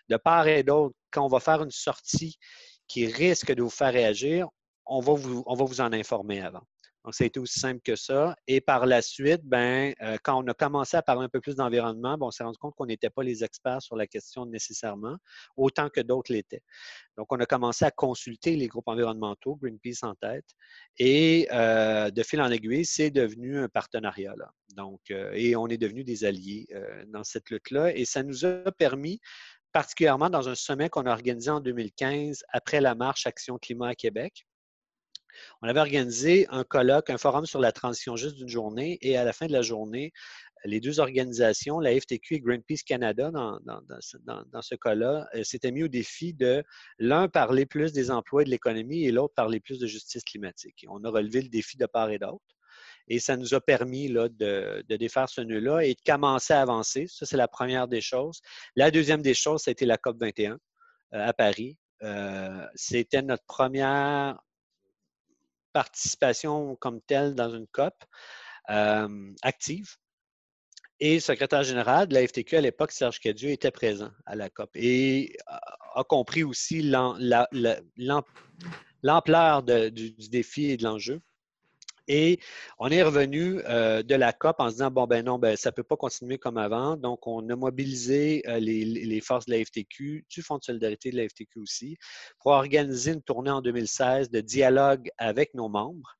de 0.09 0.17
part 0.17 0.47
et 0.47 0.63
d'autre, 0.63 0.95
quand 1.11 1.23
on 1.23 1.29
va 1.29 1.39
faire 1.39 1.61
une 1.61 1.71
sortie 1.71 2.39
qui 2.87 3.05
risque 3.05 3.53
de 3.53 3.61
vous 3.61 3.69
faire 3.69 3.93
réagir, 3.93 4.47
on 4.85 4.99
va 4.99 5.13
vous, 5.13 5.43
on 5.45 5.53
va 5.53 5.65
vous 5.65 5.81
en 5.81 5.93
informer 5.93 6.41
avant. 6.41 6.63
Donc, 7.05 7.15
ça 7.15 7.23
a 7.23 7.27
été 7.27 7.39
aussi 7.39 7.59
simple 7.59 7.79
que 7.81 7.95
ça. 7.95 8.35
Et 8.47 8.59
par 8.59 8.85
la 8.85 9.01
suite, 9.01 9.41
ben, 9.43 9.93
euh, 10.01 10.17
quand 10.21 10.43
on 10.43 10.47
a 10.47 10.53
commencé 10.53 10.97
à 10.97 11.01
parler 11.01 11.23
un 11.23 11.29
peu 11.29 11.39
plus 11.39 11.55
d'environnement, 11.55 12.17
bon, 12.17 12.27
on 12.27 12.31
s'est 12.31 12.43
rendu 12.43 12.57
compte 12.57 12.75
qu'on 12.75 12.87
n'était 12.87 13.09
pas 13.09 13.23
les 13.23 13.43
experts 13.43 13.81
sur 13.81 13.95
la 13.95 14.05
question 14.05 14.45
nécessairement, 14.45 15.17
autant 15.55 15.89
que 15.89 16.01
d'autres 16.01 16.33
l'étaient. 16.33 16.61
Donc, 17.17 17.27
on 17.31 17.39
a 17.39 17.45
commencé 17.45 17.85
à 17.85 17.91
consulter 17.91 18.57
les 18.57 18.67
groupes 18.67 18.87
environnementaux, 18.87 19.55
Greenpeace 19.61 20.03
en 20.03 20.13
tête, 20.15 20.45
et 20.97 21.47
euh, 21.53 22.11
de 22.11 22.21
fil 22.21 22.41
en 22.41 22.51
aiguille, 22.51 22.85
c'est 22.85 23.11
devenu 23.11 23.59
un 23.59 23.69
partenariat. 23.69 24.35
Là. 24.37 24.51
Donc, 24.75 24.99
euh, 25.11 25.31
et 25.33 25.55
on 25.55 25.67
est 25.67 25.77
devenus 25.77 26.05
des 26.05 26.25
alliés 26.25 26.67
dans 27.07 27.23
cette 27.23 27.49
lutte-là. 27.49 27.95
Et 27.95 28.03
ça 28.03 28.23
nous 28.23 28.45
a 28.45 28.71
permis, 28.77 29.21
particulièrement 29.71 30.29
dans 30.29 30.49
un 30.49 30.55
sommet 30.55 30.89
qu'on 30.89 31.05
a 31.05 31.11
organisé 31.11 31.49
en 31.49 31.61
2015 31.61 32.43
après 32.51 32.81
la 32.81 32.93
marche 32.93 33.25
Action 33.25 33.57
Climat 33.57 33.89
à 33.89 33.95
Québec, 33.95 34.45
on 35.61 35.67
avait 35.67 35.79
organisé 35.79 36.47
un 36.49 36.63
colloque, 36.63 37.09
un 37.09 37.17
forum 37.17 37.45
sur 37.45 37.59
la 37.59 37.71
transition 37.71 38.15
juste 38.15 38.35
d'une 38.35 38.49
journée 38.49 38.97
et 39.01 39.17
à 39.17 39.23
la 39.23 39.33
fin 39.33 39.47
de 39.47 39.53
la 39.53 39.61
journée, 39.61 40.11
les 40.65 40.79
deux 40.79 40.99
organisations, 40.99 41.79
la 41.79 41.97
FTQ 41.99 42.35
et 42.35 42.39
Greenpeace 42.39 42.83
Canada, 42.85 43.31
dans, 43.31 44.61
ce 44.61 44.75
cas-là, 44.75 45.27
euh, 45.35 45.43
s'étaient 45.43 45.71
mis 45.71 45.83
au 45.83 45.87
défi 45.87 46.33
de 46.33 46.63
l'un 46.97 47.27
parler 47.27 47.65
plus 47.65 47.93
des 47.93 48.11
emplois 48.11 48.41
et 48.41 48.45
de 48.45 48.49
l'économie 48.49 49.05
et 49.05 49.11
l'autre 49.11 49.33
parler 49.33 49.59
plus 49.59 49.79
de 49.79 49.87
justice 49.87 50.23
climatique. 50.23 50.85
on 50.89 51.03
a 51.03 51.09
relevé 51.09 51.41
le 51.41 51.49
défi 51.49 51.77
de 51.77 51.85
part 51.85 52.09
et 52.09 52.19
d'autre. 52.19 52.43
Et 53.07 53.19
ça 53.19 53.37
nous 53.37 53.53
a 53.55 53.61
permis 53.61 54.09
de, 54.09 54.83
défaire 54.97 55.29
ce 55.29 55.41
nœud-là 55.41 55.81
et 55.81 55.95
de 55.95 56.01
commencer 56.05 56.53
à 56.53 56.61
avancer. 56.61 57.07
Ça, 57.07 57.25
c'est 57.25 57.37
la 57.37 57.47
première 57.47 57.87
des 57.87 58.01
choses. 58.01 58.41
La 58.75 58.91
deuxième 58.91 59.21
des 59.21 59.33
choses, 59.33 59.63
ça 59.63 59.71
a 59.71 59.73
été 59.73 59.85
la 59.85 59.97
COP 59.97 60.19
21 60.19 60.53
euh, 60.53 60.57
à 61.11 61.33
Paris. 61.33 61.77
Euh, 62.03 62.65
c'était 62.75 63.23
notre 63.23 63.43
première 63.45 64.39
participation 65.73 66.75
comme 66.75 67.01
telle 67.01 67.35
dans 67.35 67.49
une 67.53 67.67
COP 67.67 67.93
euh, 68.69 69.33
active. 69.41 69.95
Et 70.99 71.15
le 71.15 71.19
secrétaire 71.21 71.63
général 71.63 72.07
de 72.07 72.13
la 72.13 72.27
FTQ 72.27 72.57
à 72.57 72.61
l'époque, 72.61 72.91
Serge 72.91 73.19
Cadieux, 73.19 73.51
était 73.51 73.71
présent 73.71 74.11
à 74.25 74.35
la 74.35 74.49
COP 74.49 74.69
et 74.75 75.37
a 75.47 76.03
compris 76.03 76.43
aussi 76.43 76.81
l'ampleur 76.81 77.47
du, 79.63 80.11
défi 80.29 80.71
et 80.71 80.77
de 80.77 80.83
l'enjeu. 80.83 81.21
Et 82.09 82.39
on 82.79 82.89
est 82.89 83.03
revenu 83.03 83.61
euh, 83.69 84.01
de 84.01 84.15
la 84.15 84.33
COP 84.33 84.59
en 84.59 84.69
se 84.69 84.73
disant, 84.73 84.89
bon, 84.89 85.05
ben 85.05 85.23
non, 85.23 85.37
ben, 85.37 85.55
ça 85.55 85.69
ne 85.69 85.75
peut 85.75 85.83
pas 85.83 85.95
continuer 85.95 86.39
comme 86.39 86.57
avant. 86.57 86.97
Donc, 86.97 87.27
on 87.27 87.47
a 87.49 87.55
mobilisé 87.55 88.41
euh, 88.47 88.59
les, 88.59 89.21
forces 89.21 89.45
de 89.45 89.51
la 89.53 89.63
FTQ, 89.63 90.25
du 90.27 90.41
Fonds 90.41 90.57
de 90.57 90.63
solidarité 90.63 91.11
de 91.11 91.17
la 91.17 91.29
FTQ 91.29 91.59
aussi, 91.59 91.97
pour 92.39 92.53
organiser 92.53 93.11
une 93.11 93.21
tournée 93.21 93.51
en 93.51 93.61
2016 93.61 94.31
de 94.31 94.41
dialogue 94.41 95.11
avec 95.19 95.53
nos 95.53 95.69
membres 95.69 96.17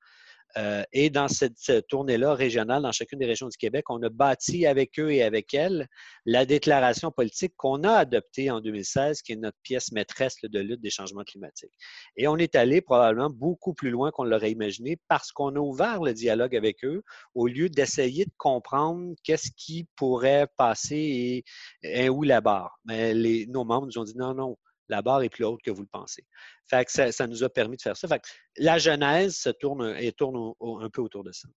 euh, 0.58 0.84
et 0.92 1.10
dans 1.10 1.28
cette, 1.28 1.88
tournée-là 1.88 2.34
régionale, 2.34 2.82
dans 2.82 2.92
chacune 2.92 3.20
des 3.20 3.26
régions 3.26 3.48
du 3.48 3.58
Québec, 3.58 3.86
on 3.90 4.02
a 4.02 4.10
bâti 4.10 4.66
avec 4.66 5.00
eux 5.00 5.12
et 5.12 5.22
avec 5.22 5.54
elles 5.54 5.88
la 6.26 6.46
déclaration 6.46 7.12
politique 7.12 7.54
qu'on 7.56 7.84
a 7.84 7.92
adoptée 7.92 8.50
en 8.50 8.60
2016, 8.60 9.22
qui 9.22 9.34
est 9.34 9.36
notre 9.36 9.58
pièce 9.64 9.92
maîtresse 9.92 10.38
de 10.42 10.60
lutte 10.60 10.82
des 10.82 10.90
changements 10.90 11.24
climatiques. 11.24 11.74
Et 12.18 12.28
on 12.28 12.38
est 12.38 12.56
allé 12.56 12.82
probablement 12.82 13.30
beaucoup 13.30 13.74
plus 13.74 13.90
loin 13.92 14.12
qu'on 14.12 14.24
l'aurait 14.24 14.52
imaginé 14.52 14.98
parce 15.08 15.32
qu'on 15.32 15.56
a 15.56 15.60
ouvert 15.60 16.02
le 16.02 16.14
dialogue 16.14 16.56
avec 16.56 16.84
eux 16.84 17.04
au 17.36 17.48
lieu 17.48 17.70
d'essayer 17.70 18.26
de 18.26 18.32
comprendre 18.38 19.14
qu'est-ce 19.24 19.52
qui 19.56 19.88
pourrait 19.96 20.48
passer 20.58 21.44
et, 21.84 22.10
où 22.10 22.24
la 22.24 22.42
barre. 22.42 22.80
Mais 22.86 23.14
les, 23.14 23.46
nos 23.48 23.66
membres 23.66 23.88
nous 23.88 23.98
ont 23.98 24.04
dit 24.04 24.18
non, 24.18 24.34
non, 24.34 24.58
la 24.90 25.02
barre 25.02 25.22
est 25.24 25.30
plus 25.30 25.46
haute 25.46 25.62
que 25.62 25.72
vous 25.72 25.82
le 25.82 25.88
pensez. 25.88 26.26
Fait 26.70 26.86
que 26.86 27.12
ça, 27.12 27.28
nous 27.28 27.44
a 27.44 27.50
permis 27.50 27.78
de 27.78 27.82
faire 27.82 27.98
ça. 27.98 28.08
Fait 28.08 28.22
la 28.58 28.78
genèse 28.78 29.38
se 29.38 29.50
tourne 29.50 29.96
et 29.98 30.12
tourne 30.12 30.54
un 30.82 30.90
peu 30.90 31.02
autour 31.02 31.24
de 31.24 31.32
ça. 31.32 31.48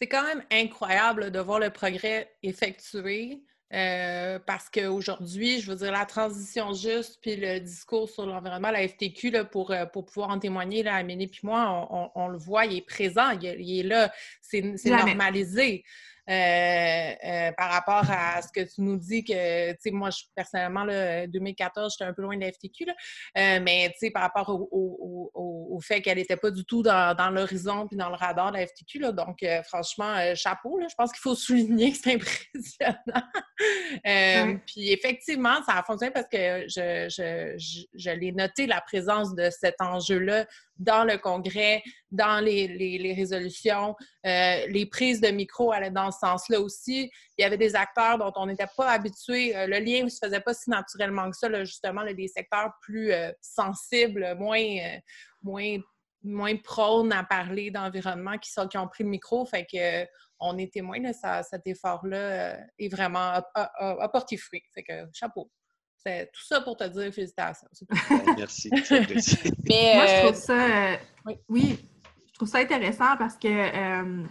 C'est 0.00 0.08
quand 0.08 0.24
même 0.24 0.44
incroyable 0.50 1.30
de 1.30 1.38
voir 1.38 1.58
le 1.58 1.70
progrès 1.70 2.36
effectué 2.42 3.42
Euh, 3.72 4.38
parce 4.46 4.70
qu'aujourd'hui, 4.70 5.60
je 5.60 5.70
veux 5.70 5.76
dire, 5.76 5.90
la 5.90 6.04
transition 6.04 6.72
juste, 6.74 7.18
puis 7.20 7.34
le 7.34 7.58
discours 7.58 8.08
sur 8.08 8.24
l'environnement, 8.24 8.70
la 8.70 8.86
FTQ, 8.86 9.30
là, 9.30 9.44
pour, 9.44 9.72
euh, 9.72 9.84
pour 9.86 10.04
pouvoir 10.04 10.30
en 10.30 10.38
témoigner, 10.38 10.84
là, 10.84 10.94
Amélie 10.94 11.26
puis 11.26 11.40
moi, 11.42 11.88
on, 12.14 12.28
le 12.28 12.38
voit, 12.38 12.66
il 12.66 12.76
est 12.76 12.86
présent, 12.86 13.30
il, 13.30 13.80
est 13.80 13.82
là, 13.82 14.12
c'est 14.40 14.62
normalisé. 14.84 15.82
Euh, 16.30 17.12
euh, 17.22 17.52
par 17.52 17.70
rapport 17.70 18.10
à 18.10 18.40
ce 18.40 18.48
que 18.48 18.62
tu 18.62 18.80
nous 18.80 18.96
dis 18.96 19.24
que, 19.24 19.72
tu 19.72 19.78
sais, 19.78 19.90
moi, 19.90 20.08
je, 20.08 20.22
personnellement, 20.34 20.84
là, 20.84 21.26
2014, 21.26 21.92
j'étais 21.92 22.08
un 22.08 22.14
peu 22.14 22.22
loin 22.22 22.34
de 22.34 22.40
la 22.40 22.50
FTQ, 22.50 22.86
là, 22.86 22.94
euh, 23.36 23.60
mais, 23.62 23.90
tu 23.90 24.06
sais, 24.06 24.10
par 24.10 24.22
rapport 24.22 24.48
au, 24.48 25.30
au, 25.34 25.78
fait 25.80 26.00
qu'elle 26.00 26.16
n'était 26.16 26.38
pas 26.38 26.50
du 26.50 26.64
tout 26.64 26.82
dans, 26.82 27.14
dans 27.14 27.28
l'horizon 27.28 27.86
puis 27.86 27.98
dans 27.98 28.08
le 28.08 28.14
radar 28.14 28.52
de 28.52 28.56
la 28.56 28.66
FTQ, 28.66 29.00
là, 29.00 29.12
donc, 29.12 29.44
franchement, 29.68 30.16
chapeau, 30.34 30.78
là, 30.78 30.86
je 30.88 30.94
pense 30.94 31.12
qu'il 31.12 31.20
faut 31.20 31.34
souligner 31.34 31.92
que 31.92 31.98
c'est 31.98 32.14
impressionnant. 32.14 32.94
Puis, 34.66 34.92
effectivement, 34.92 35.62
ça 35.66 35.78
a 35.78 35.82
fonctionné 35.82 36.12
parce 36.12 36.28
que 36.28 36.64
je, 36.68 37.08
je, 37.10 37.54
je, 37.58 37.80
je 37.92 38.10
l'ai 38.10 38.32
noté, 38.32 38.66
la 38.66 38.80
présence 38.80 39.34
de 39.34 39.50
cet 39.50 39.80
enjeu-là 39.80 40.46
dans 40.76 41.04
le 41.04 41.18
Congrès, 41.18 41.82
dans 42.10 42.42
les, 42.44 43.14
résolutions. 43.16 43.94
Euh, 44.26 44.66
les 44.68 44.86
prises 44.86 45.20
de 45.20 45.28
micro 45.28 45.72
allaient 45.72 45.90
dans 45.90 46.10
ce 46.10 46.18
sens-là 46.18 46.60
aussi. 46.60 47.10
Il 47.38 47.42
y 47.42 47.44
avait 47.44 47.58
des 47.58 47.76
acteurs 47.76 48.18
dont 48.18 48.32
on 48.36 48.46
n'était 48.46 48.68
pas 48.76 48.90
habitué. 48.90 49.56
Euh, 49.56 49.66
le 49.66 49.78
lien 49.78 50.04
ne 50.04 50.08
se 50.08 50.18
faisait 50.22 50.40
pas 50.40 50.54
si 50.54 50.70
naturellement 50.70 51.30
que 51.30 51.36
ça, 51.36 51.64
justement, 51.64 52.04
des 52.04 52.28
secteurs 52.28 52.72
plus 52.80 53.12
euh, 53.12 53.30
sensibles, 53.40 54.34
moins, 54.38 54.98
moins, 55.42 55.78
moins 56.22 56.56
prônes 56.56 57.12
à 57.12 57.24
parler 57.24 57.70
d'environnement 57.70 58.38
qui, 58.38 58.50
ont 58.76 58.88
pris 58.88 59.04
le 59.04 59.10
micro. 59.10 59.44
Fait 59.44 59.66
que 59.70 60.06
on 60.40 60.58
est 60.58 60.72
témoin 60.72 60.98
de 61.00 61.12
cet 61.48 61.66
effort-là 61.66 62.58
est 62.78 62.88
vraiment 62.88 63.40
a, 63.54 64.08
porté 64.08 64.36
fruit. 64.36 64.62
Fait 64.74 64.82
que 64.82 65.06
chapeau. 65.12 65.50
C'est 66.04 66.30
tout 66.32 66.44
ça 66.44 66.60
pour 66.60 66.76
te 66.76 66.84
dire 66.84 67.12
félicitations. 67.12 67.68
Merci. 68.36 68.70
Mais, 69.64 69.94
Moi, 69.94 70.06
je 70.06 70.26
trouve 70.26 70.36
ça, 70.36 70.98
oui 71.48 71.78
je 72.34 72.38
trouve 72.38 72.48
ça 72.48 72.58
intéressant 72.58 73.16
parce 73.16 73.36
que 73.36 73.46
euh, 73.46 74.24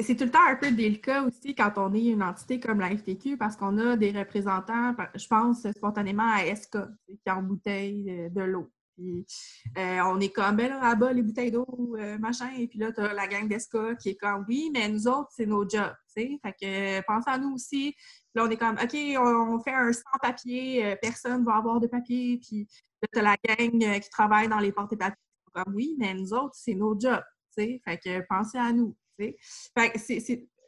c'est 0.00 0.16
tout 0.16 0.24
le 0.24 0.30
temps 0.30 0.46
un 0.46 0.56
peu 0.56 0.70
délicat 0.70 1.22
aussi 1.22 1.54
quand 1.54 1.72
on 1.78 1.94
est 1.94 2.04
une 2.04 2.22
entité 2.22 2.60
comme 2.60 2.78
la 2.78 2.94
FTQ 2.94 3.38
parce 3.38 3.56
qu'on 3.56 3.78
a 3.78 3.96
des 3.96 4.10
représentants, 4.10 4.94
je 5.14 5.26
pense 5.26 5.66
spontanément 5.70 6.30
à 6.30 6.44
ESCA, 6.44 6.88
qui 7.08 7.30
en 7.30 7.42
bouteille 7.42 8.28
de, 8.30 8.42
l'eau. 8.42 8.70
Euh, 8.98 10.00
on 10.04 10.20
est 10.20 10.30
comme, 10.30 10.56
ben 10.56 10.68
là, 10.68 10.94
bas 10.94 11.12
les 11.12 11.22
bouteilles 11.22 11.50
d'eau, 11.50 11.96
euh, 11.98 12.18
machin. 12.18 12.50
Et 12.58 12.68
puis 12.68 12.78
là, 12.78 12.92
tu 12.92 13.00
as 13.00 13.14
la 13.14 13.26
gang 13.26 13.48
d'ESCA 13.48 13.94
qui 13.96 14.10
est 14.10 14.16
comme, 14.16 14.44
oui, 14.48 14.70
mais 14.72 14.88
nous 14.88 15.08
autres, 15.08 15.30
c'est 15.30 15.46
nos 15.46 15.68
jobs, 15.68 15.94
sais. 16.06 16.38
Fait 16.42 16.52
que 16.52 17.00
pense 17.06 17.26
à 17.26 17.38
nous 17.38 17.54
aussi. 17.54 17.94
Là, 18.34 18.44
on 18.44 18.50
est 18.50 18.56
comme, 18.56 18.76
OK, 18.76 18.94
on, 18.94 19.60
fait 19.60 19.72
un 19.72 19.92
sans-papier, 19.92 20.96
personne 21.00 21.44
va 21.44 21.56
avoir 21.56 21.80
de 21.80 21.86
papier. 21.86 22.38
Puis 22.38 22.68
là, 23.02 23.08
tu 23.12 23.18
as 23.18 23.22
la 23.22 23.36
gang 23.36 24.00
qui 24.00 24.10
travaille 24.10 24.48
dans 24.48 24.58
les 24.58 24.72
portes 24.72 24.96
papiers 24.96 25.16
comme 25.52 25.74
oui, 25.74 25.96
mais 25.98 26.14
nous 26.14 26.32
autres, 26.32 26.54
c'est 26.54 26.74
nos 26.74 26.98
jobs, 26.98 27.24
sais. 27.50 27.80
Fait 27.84 27.98
que 27.98 28.24
pensez 28.28 28.58
à 28.58 28.72
nous, 28.72 28.96
sais. 29.18 29.36
Fait 29.76 29.90
que 29.90 29.98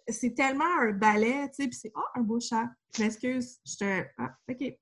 c'est 0.08 0.34
tellement 0.34 0.80
un 0.80 0.92
balai, 0.92 1.48
tu 1.50 1.62
sais, 1.62 1.68
puis 1.68 1.78
c'est 1.80 1.92
«oh, 1.96 2.00
un 2.14 2.22
beau 2.22 2.40
chat!» 2.40 2.68
Je 2.96 3.02
m'excuse, 3.02 3.58
je 3.64 3.76
te... 3.76 4.04
Ah, 4.18 4.34
OK. 4.48 4.78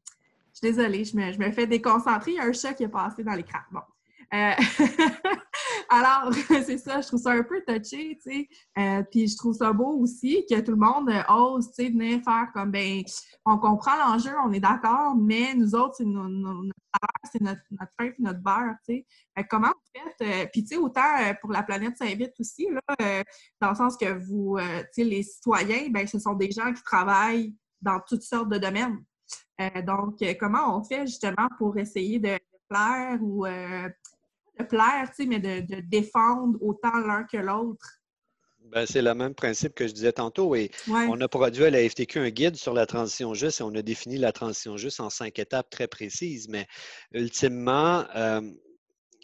Je 0.53 0.59
suis 0.59 0.75
désolée, 0.75 1.05
je 1.05 1.17
me, 1.17 1.33
je 1.33 1.39
me 1.39 1.51
fais 1.53 1.67
déconcentrer. 1.67 2.33
Il 2.33 2.37
y 2.37 2.41
a 2.41 2.45
un 2.45 2.53
chat 2.53 2.75
qui 2.75 2.85
est 2.85 2.89
passé 2.89 3.23
dans 3.23 3.35
l'écran. 3.35 3.61
Bon. 3.71 3.81
Euh, 4.33 4.53
alors, 5.89 6.33
c'est 6.65 6.79
ça, 6.79 7.01
je 7.01 7.09
trouve 7.09 7.21
ça 7.21 7.33
un 7.33 7.43
peu 7.43 7.63
touché, 7.67 8.19
tu 8.23 8.31
sais. 8.31 8.49
Euh, 8.79 9.03
puis 9.11 9.27
je 9.27 9.37
trouve 9.37 9.55
ça 9.55 9.73
beau 9.73 9.99
aussi 9.99 10.45
que 10.49 10.61
tout 10.61 10.73
le 10.73 10.77
monde 10.77 11.11
ose, 11.29 11.69
tu 11.69 11.85
sais, 11.85 11.91
venir 11.91 12.23
faire 12.23 12.49
comme, 12.55 12.71
ben, 12.71 13.03
on 13.45 13.59
comprend 13.59 13.97
l'enjeu, 13.97 14.31
on 14.45 14.53
est 14.53 14.61
d'accord, 14.61 15.17
mais 15.17 15.55
nous 15.55 15.75
autres, 15.75 15.97
c'est 15.97 16.05
notre 16.05 16.71
c'est 17.33 17.41
notre, 17.41 17.61
notre 17.71 17.93
pain 17.97 18.11
notre 18.19 18.41
beurre, 18.41 18.75
tu 18.87 19.05
sais. 19.37 19.47
comment 19.49 19.69
vous 19.69 20.01
faites? 20.01 20.29
Euh, 20.29 20.47
puis, 20.53 20.63
tu 20.63 20.75
sais, 20.75 20.77
autant 20.77 21.35
pour 21.41 21.53
la 21.53 21.63
planète 21.63 21.97
Saint-Vite 21.97 22.35
aussi, 22.39 22.69
là, 22.69 23.25
dans 23.61 23.71
le 23.71 23.77
sens 23.77 23.97
que 23.97 24.13
vous, 24.13 24.59
tu 24.59 25.03
sais, 25.03 25.05
les 25.05 25.23
citoyens, 25.23 25.89
ben, 25.91 26.07
ce 26.07 26.19
sont 26.19 26.35
des 26.35 26.51
gens 26.51 26.73
qui 26.73 26.83
travaillent 26.83 27.55
dans 27.81 28.01
toutes 28.07 28.23
sortes 28.23 28.49
de 28.49 28.59
domaines. 28.59 29.03
Donc, 29.87 30.23
comment 30.39 30.79
on 30.79 30.83
fait 30.83 31.07
justement 31.07 31.49
pour 31.59 31.77
essayer 31.79 32.19
de 32.19 32.39
plaire 32.69 33.19
ou 33.21 33.47
plaire, 34.69 35.11
mais 35.27 35.39
de, 35.39 35.81
défendre 35.81 36.59
autant 36.63 36.99
l'un 36.99 37.25
que 37.25 37.37
l'autre? 37.37 38.01
Ben, 38.71 38.87
c'est 38.87 39.03
le 39.03 39.15
même 39.15 39.35
principe 39.35 39.75
que 39.75 39.89
je 39.89 39.93
disais 39.93 40.13
tantôt. 40.13 40.55
Et 40.55 40.71
On 40.89 41.21
a 41.21 41.29
produit 41.29 41.65
à 41.65 41.71
la 41.71 41.89
FTQ 41.89 42.21
un 42.21 42.31
guide 42.31 42.57
sur 42.57 42.73
la 42.73 42.87
transition 42.87 43.35
juste 43.35 43.61
et 43.61 43.65
on 43.65 43.75
a 43.75 43.83
défini 43.83 44.17
la 44.17 44.33
transition 44.33 44.77
juste 44.77 45.01
en 45.01 45.11
cinq 45.11 45.39
étapes 45.39 45.71
très 45.71 45.89
précises. 45.89 46.49
Mais 46.49 46.67
ultimement, 47.13 48.05
euh, 48.15 48.41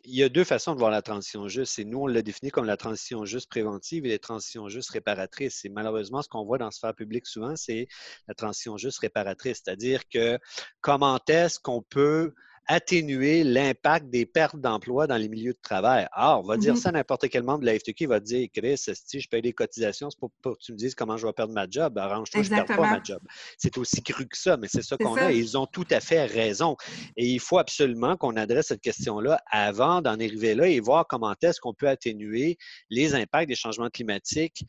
il 0.06 0.14
y 0.14 0.22
a 0.22 0.28
deux 0.28 0.44
façons 0.44 0.74
de 0.74 0.78
voir 0.78 0.90
la 0.90 1.02
transition 1.02 1.48
juste. 1.48 1.78
Et 1.78 1.84
nous, 1.84 2.02
on 2.02 2.06
l'a 2.06 2.22
défini 2.22 2.50
comme 2.50 2.64
la 2.64 2.76
transition 2.76 3.24
juste 3.24 3.50
préventive 3.50 4.06
et 4.06 4.10
la 4.10 4.18
transition 4.18 4.68
juste 4.68 4.90
réparatrice. 4.90 5.64
Et 5.64 5.68
malheureusement, 5.68 6.22
ce 6.22 6.28
qu'on 6.28 6.44
voit 6.44 6.58
dans 6.58 6.66
le 6.66 6.70
sphère 6.70 6.94
public 6.94 7.26
souvent, 7.26 7.56
c'est 7.56 7.88
la 8.28 8.34
transition 8.34 8.76
juste 8.76 9.00
réparatrice. 9.00 9.62
C'est-à-dire 9.64 10.08
que 10.08 10.38
comment 10.80 11.18
est-ce 11.28 11.58
qu'on 11.58 11.82
peut 11.82 12.32
atténuer 12.66 13.44
l'impact 13.44 14.10
des 14.10 14.26
pertes 14.26 14.56
d'emploi 14.56 15.06
dans 15.06 15.16
les 15.16 15.28
milieux 15.28 15.52
de 15.52 15.58
travail. 15.62 16.06
Ah, 16.12 16.38
on 16.38 16.42
va 16.42 16.56
dire 16.56 16.74
mm-hmm. 16.74 16.78
ça 16.78 16.88
à 16.88 16.92
n'importe 16.92 17.28
quel 17.28 17.42
membre 17.42 17.60
de 17.60 17.66
la 17.66 17.78
FTQ, 17.78 18.04
il 18.04 18.08
va 18.08 18.20
dire, 18.20 18.48
Chris, 18.52 18.76
si 18.76 19.20
je 19.20 19.28
paye 19.28 19.42
des 19.42 19.52
cotisations, 19.52 20.10
c'est 20.10 20.18
pour, 20.18 20.30
que 20.42 20.58
tu 20.60 20.72
me 20.72 20.76
dises 20.76 20.94
comment 20.94 21.16
je 21.16 21.26
vais 21.26 21.32
perdre 21.32 21.52
ma 21.52 21.66
job. 21.68 21.96
Arrange-toi, 21.98 22.42
je 22.42 22.50
ne 22.50 22.56
perds 22.56 22.76
pas 22.76 22.90
ma 22.90 23.02
job. 23.02 23.20
C'est 23.58 23.76
aussi 23.78 24.02
cru 24.02 24.26
que 24.26 24.36
ça, 24.36 24.56
mais 24.56 24.68
c'est 24.68 24.82
ça 24.82 24.96
qu'on 24.96 25.16
a 25.16 25.32
et 25.32 25.36
ils 25.36 25.56
ont 25.56 25.66
tout 25.66 25.86
à 25.90 26.00
fait 26.00 26.24
raison. 26.24 26.76
Et 27.16 27.26
il 27.26 27.40
faut 27.40 27.58
absolument 27.58 28.16
qu'on 28.16 28.36
adresse 28.36 28.68
cette 28.68 28.80
question-là 28.80 29.40
avant 29.50 30.00
d'en 30.02 30.14
arriver 30.14 30.54
là 30.54 30.66
et 30.66 30.80
voir 30.80 31.06
comment 31.06 31.34
est-ce 31.40 31.60
qu'on 31.60 31.74
peut 31.74 31.88
atténuer 31.88 32.56
les 32.90 33.14
impacts 33.14 33.48
des 33.48 33.54
changements 33.54 33.90
climatiques 33.90 34.64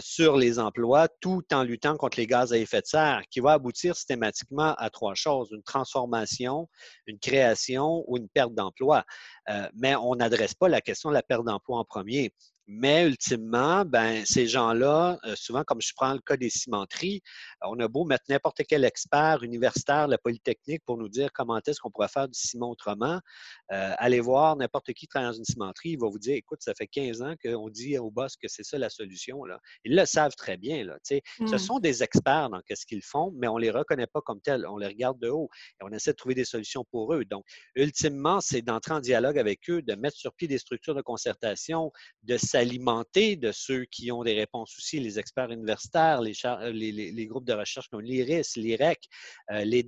sur 0.00 0.36
les 0.36 0.58
emplois 0.58 1.08
tout 1.20 1.42
en 1.52 1.62
luttant 1.62 1.96
contre 1.96 2.18
les 2.18 2.26
gaz 2.26 2.52
à 2.52 2.58
effet 2.58 2.80
de 2.80 2.86
serre, 2.86 3.22
qui 3.30 3.40
va 3.40 3.52
aboutir 3.52 3.94
systématiquement 3.94 4.74
à 4.74 4.90
trois 4.90 5.14
choses, 5.14 5.48
une 5.52 5.62
transformation, 5.62 6.68
une 7.06 7.18
création 7.18 8.04
ou 8.06 8.16
une 8.16 8.28
perte 8.28 8.54
d'emploi. 8.54 9.04
Euh, 9.48 9.68
mais 9.74 9.94
on 9.96 10.16
n'adresse 10.16 10.54
pas 10.54 10.68
la 10.68 10.80
question 10.80 11.10
de 11.10 11.14
la 11.14 11.22
perte 11.22 11.44
d'emploi 11.44 11.78
en 11.78 11.84
premier. 11.84 12.32
Mais 12.68 13.06
ultimement, 13.06 13.84
ben, 13.84 14.24
ces 14.24 14.48
gens-là, 14.48 15.18
euh, 15.24 15.34
souvent, 15.36 15.62
comme 15.62 15.80
je 15.80 15.92
prends 15.94 16.12
le 16.12 16.18
cas 16.18 16.36
des 16.36 16.50
cimenteries, 16.50 17.22
on 17.62 17.78
a 17.78 17.86
beau 17.86 18.04
mettre 18.04 18.24
n'importe 18.28 18.62
quel 18.68 18.84
expert 18.84 19.42
universitaire, 19.44 20.08
la 20.08 20.18
Polytechnique, 20.18 20.82
pour 20.84 20.98
nous 20.98 21.08
dire 21.08 21.30
comment 21.32 21.60
est-ce 21.64 21.80
qu'on 21.80 21.92
pourrait 21.92 22.08
faire 22.08 22.28
du 22.28 22.38
ciment 22.38 22.70
autrement. 22.70 23.20
Euh, 23.72 23.92
allez 23.98 24.20
voir 24.20 24.56
n'importe 24.56 24.92
qui 24.94 25.06
travaille 25.06 25.30
dans 25.30 25.38
une 25.38 25.44
cimenterie, 25.44 25.90
il 25.90 25.98
va 26.00 26.08
vous 26.08 26.18
dire, 26.18 26.34
écoute, 26.34 26.58
ça 26.60 26.74
fait 26.74 26.88
15 26.88 27.22
ans 27.22 27.34
qu'on 27.42 27.68
dit 27.68 27.98
au 27.98 28.10
boss 28.10 28.36
que 28.36 28.48
c'est 28.48 28.64
ça 28.64 28.78
la 28.78 28.90
solution. 28.90 29.44
Là. 29.44 29.60
Ils 29.84 29.94
le 29.94 30.04
savent 30.04 30.34
très 30.34 30.56
bien. 30.56 30.84
Là, 30.84 30.98
Ce 31.04 31.20
mmh. 31.38 31.58
sont 31.58 31.78
des 31.78 32.02
experts 32.02 32.50
dans 32.50 32.60
ce 32.68 32.84
qu'ils 32.86 33.02
font, 33.02 33.32
mais 33.36 33.46
on 33.46 33.56
ne 33.56 33.62
les 33.62 33.70
reconnaît 33.70 34.08
pas 34.08 34.20
comme 34.22 34.40
tels. 34.40 34.66
On 34.66 34.76
les 34.76 34.88
regarde 34.88 35.20
de 35.20 35.28
haut 35.28 35.48
et 35.80 35.84
on 35.84 35.92
essaie 35.92 36.10
de 36.10 36.16
trouver 36.16 36.34
des 36.34 36.44
solutions 36.44 36.84
pour 36.90 37.14
eux. 37.14 37.24
Donc, 37.24 37.44
ultimement, 37.76 38.40
c'est 38.40 38.62
d'entrer 38.62 38.94
en 38.94 39.00
dialogue 39.00 39.38
avec 39.38 39.70
eux, 39.70 39.82
de 39.82 39.94
mettre 39.94 40.16
sur 40.16 40.34
pied 40.34 40.48
des 40.48 40.58
structures 40.58 40.94
de 40.94 41.02
concertation, 41.02 41.92
de 42.24 42.36
alimenter 42.56 43.36
de 43.36 43.52
ceux 43.52 43.84
qui 43.84 44.10
ont 44.10 44.24
des 44.24 44.34
réponses 44.34 44.74
aussi, 44.78 44.98
les 44.98 45.18
experts 45.18 45.50
universitaires, 45.50 46.20
les, 46.20 46.32
euh, 46.44 46.72
les, 46.72 47.26
groupes 47.26 47.44
de 47.44 47.52
recherche 47.52 47.88
comme 47.88 48.00
l'IRIS, 48.00 48.56
l'IREC, 48.56 48.98
euh, 49.50 49.64
les 49.64 49.84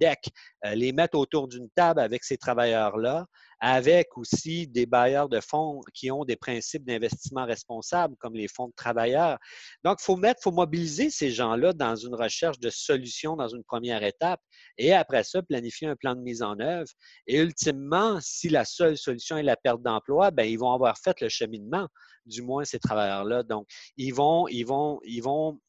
euh, 0.64 0.74
les 0.74 0.92
mettre 0.92 1.18
autour 1.18 1.48
d'une 1.48 1.68
table 1.70 2.00
avec 2.00 2.24
ces 2.24 2.36
travailleurs-là, 2.36 3.26
avec 3.60 4.16
aussi 4.16 4.66
des 4.66 4.86
bailleurs 4.86 5.28
de 5.28 5.40
fonds 5.40 5.80
qui 5.94 6.10
ont 6.10 6.24
des 6.24 6.36
principes 6.36 6.84
d'investissement 6.84 7.44
responsable, 7.44 8.14
comme 8.18 8.34
les 8.34 8.48
fonds 8.48 8.68
de 8.68 8.74
travailleurs. 8.76 9.38
Donc, 9.84 9.98
il 10.00 10.04
faut 10.04 10.16
mettre, 10.16 10.42
faut 10.42 10.52
mobiliser 10.52 11.10
ces 11.10 11.30
gens-là 11.30 11.72
dans 11.72 11.96
une 11.96 12.14
recherche 12.14 12.58
de 12.60 12.70
solutions 12.70 13.36
dans 13.36 13.48
une 13.48 13.64
première 13.64 14.02
étape 14.02 14.40
et 14.76 14.92
après 14.92 15.24
ça, 15.24 15.42
planifier 15.42 15.88
un 15.88 15.96
plan 15.96 16.14
de 16.14 16.20
mise 16.20 16.42
en 16.42 16.58
œuvre. 16.60 16.88
Et 17.26 17.38
ultimement, 17.38 18.18
si 18.20 18.48
la 18.48 18.64
seule 18.64 18.96
solution 18.96 19.36
est 19.36 19.42
la 19.42 19.56
perte 19.56 19.82
d'emploi, 19.82 20.30
ben, 20.30 20.44
ils 20.44 20.58
vont 20.58 20.72
avoir 20.72 20.96
fait 20.98 21.20
le 21.20 21.28
cheminement, 21.28 21.88
du 22.26 22.42
moins 22.42 22.64
ces 22.64 22.78
travailleurs-là. 22.78 23.42
Donc, 23.42 23.66
ils 23.96 24.14
vont, 24.14 24.46
ils 24.48 24.64
vont, 24.64 25.00
ils 25.04 25.22
vont 25.22 25.60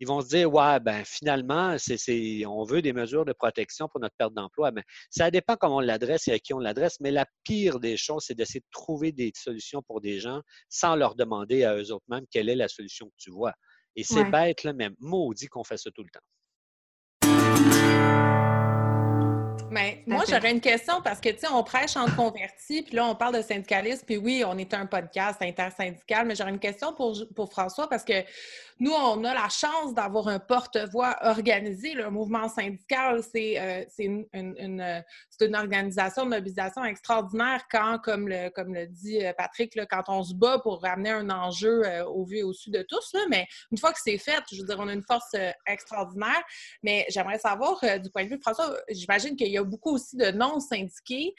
ils 0.00 0.06
vont 0.06 0.20
se 0.20 0.28
dire 0.28 0.52
Ouais, 0.52 0.80
ben 0.80 1.04
finalement, 1.04 1.76
c'est, 1.78 2.46
on 2.46 2.64
veut 2.64 2.82
des 2.82 2.92
mesures 2.92 3.24
de 3.24 3.32
protection 3.32 3.88
pour 3.88 4.00
notre 4.00 4.14
perte 4.16 4.34
d'emploi. 4.34 4.70
Mais 4.72 4.82
ça 5.10 5.30
dépend 5.30 5.56
comment 5.56 5.76
on 5.76 5.80
l'adresse 5.80 6.28
et 6.28 6.32
à 6.32 6.38
qui 6.38 6.54
on 6.54 6.58
l'adresse. 6.58 6.96
Mais 7.00 7.10
la 7.10 7.26
pire 7.44 7.80
des 7.80 7.96
choses, 7.96 8.24
c'est 8.26 8.34
d'essayer 8.34 8.60
de 8.60 8.66
trouver 8.70 9.12
des 9.12 9.32
solutions 9.34 9.82
pour 9.82 10.00
des 10.00 10.20
gens 10.20 10.42
sans 10.68 10.96
leur 10.96 11.14
demander 11.14 11.64
à 11.64 11.76
eux 11.76 11.92
autres 11.92 12.04
mêmes 12.08 12.26
quelle 12.30 12.48
est 12.48 12.56
la 12.56 12.68
solution 12.68 13.06
que 13.06 13.16
tu 13.18 13.30
vois. 13.30 13.54
Et 13.96 14.04
c'est 14.04 14.24
bête, 14.24 14.62
là, 14.62 14.74
mais 14.74 14.90
maudit 15.00 15.46
qu'on 15.46 15.64
fait 15.64 15.78
ça 15.78 15.90
tout 15.90 16.02
le 16.02 16.10
temps. 16.10 16.20
Mais 19.76 20.02
moi, 20.06 20.24
j'aurais 20.26 20.52
une 20.52 20.60
question 20.62 21.02
parce 21.02 21.20
que, 21.20 21.28
tu 21.28 21.40
sais, 21.40 21.48
on 21.52 21.62
prêche 21.62 21.98
en 21.98 22.06
converti, 22.06 22.80
puis 22.80 22.96
là, 22.96 23.04
on 23.04 23.14
parle 23.14 23.36
de 23.36 23.42
syndicalisme, 23.42 24.06
puis 24.06 24.16
oui, 24.16 24.42
on 24.46 24.56
est 24.56 24.72
un 24.72 24.86
podcast 24.86 25.42
intersyndical, 25.42 26.26
mais 26.26 26.34
j'aurais 26.34 26.50
une 26.50 26.58
question 26.58 26.94
pour, 26.94 27.14
pour 27.34 27.50
François 27.50 27.86
parce 27.86 28.02
que 28.02 28.24
nous, 28.78 28.92
on 28.92 29.24
a 29.24 29.32
la 29.32 29.48
chance 29.48 29.94
d'avoir 29.94 30.28
un 30.28 30.38
porte-voix 30.38 31.16
organisé. 31.22 31.94
Le 31.94 32.10
mouvement 32.10 32.46
syndical, 32.48 33.22
c'est 33.22 33.58
euh, 33.58 33.84
une, 33.98 34.26
une, 34.34 35.02
une, 35.40 35.56
organisation 35.56 36.24
de 36.24 36.30
mobilisation 36.30 36.84
extraordinaire 36.84 37.62
quand, 37.70 37.98
comme 38.04 38.28
le, 38.28 38.50
comme 38.50 38.74
le 38.74 38.86
dit 38.86 39.24
euh, 39.24 39.32
Patrick, 39.32 39.74
là, 39.76 39.86
quand 39.86 40.04
on 40.08 40.22
se 40.22 40.34
bat 40.34 40.58
pour 40.58 40.82
ramener 40.82 41.10
un 41.10 41.30
enjeu 41.30 41.86
euh, 41.86 42.04
au 42.04 42.26
vu 42.26 42.38
et 42.38 42.42
au 42.42 42.52
su 42.52 42.70
de 42.70 42.82
tous. 42.82 43.14
Là, 43.14 43.20
mais 43.30 43.46
une 43.72 43.78
fois 43.78 43.92
que 43.92 43.98
c'est 44.02 44.18
fait, 44.18 44.42
je 44.52 44.60
veux 44.60 44.66
dire, 44.66 44.76
on 44.78 44.88
a 44.88 44.92
une 44.92 45.04
force 45.04 45.34
extraordinaire. 45.66 46.42
Mais 46.82 47.06
j'aimerais 47.08 47.38
savoir, 47.38 47.80
du 48.02 48.10
point 48.10 48.24
de 48.24 48.28
vue 48.28 48.36
de 48.36 48.42
François, 48.42 48.76
j'imagine 48.90 49.36
qu'il 49.36 49.48
y 49.48 49.56
a 49.56 49.64
beaucoup 49.66 49.94
aussi 49.94 50.16
de 50.16 50.30
non-syndiqués 50.30 51.34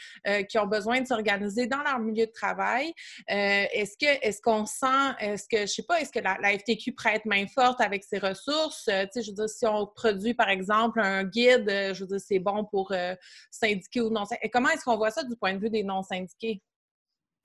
qui 0.49 0.57
ont 0.57 0.67
besoin 0.67 1.01
de 1.01 1.07
s'organiser 1.07 1.67
dans 1.67 1.81
leur 1.83 1.99
milieu 1.99 2.25
de 2.25 2.31
travail. 2.31 2.93
est-ce 3.27 3.97
que 3.97 4.07
est-ce 4.21 4.41
qu'on 4.41 4.65
sent, 4.65 5.15
est-ce 5.19 5.47
que, 5.47 5.61
je 5.61 5.73
sais 5.73 5.83
pas, 5.83 5.99
est-ce 6.01 6.11
que 6.11 6.19
la, 6.19 6.37
la 6.41 6.57
FTQ 6.57 6.93
prête 6.93 7.25
main 7.25 7.45
forte 7.47 7.81
avec 7.81 8.03
ses 8.03 8.19
ressources? 8.19 8.87
Euh, 8.89 9.03
tu 9.05 9.09
sais, 9.13 9.21
je 9.21 9.31
veux 9.31 9.35
dire, 9.35 9.49
si 9.49 9.65
on 9.65 9.87
produit, 9.87 10.33
par 10.33 10.49
exemple, 10.49 10.99
un 10.99 11.23
guide, 11.23 11.69
euh, 11.69 11.93
je 11.93 12.01
veux 12.01 12.07
dire, 12.07 12.19
c'est 12.19 12.39
bon 12.39 12.65
pour 12.65 12.91
euh, 12.91 13.15
syndiquer 13.51 14.01
ou 14.01 14.09
non. 14.09 14.23
Comment 14.51 14.69
est-ce 14.69 14.83
qu'on 14.83 14.97
voit 14.97 15.11
ça 15.11 15.23
du 15.23 15.35
point 15.35 15.53
de 15.53 15.59
vue 15.59 15.69
des 15.69 15.83
non-syndiqués? 15.83 16.61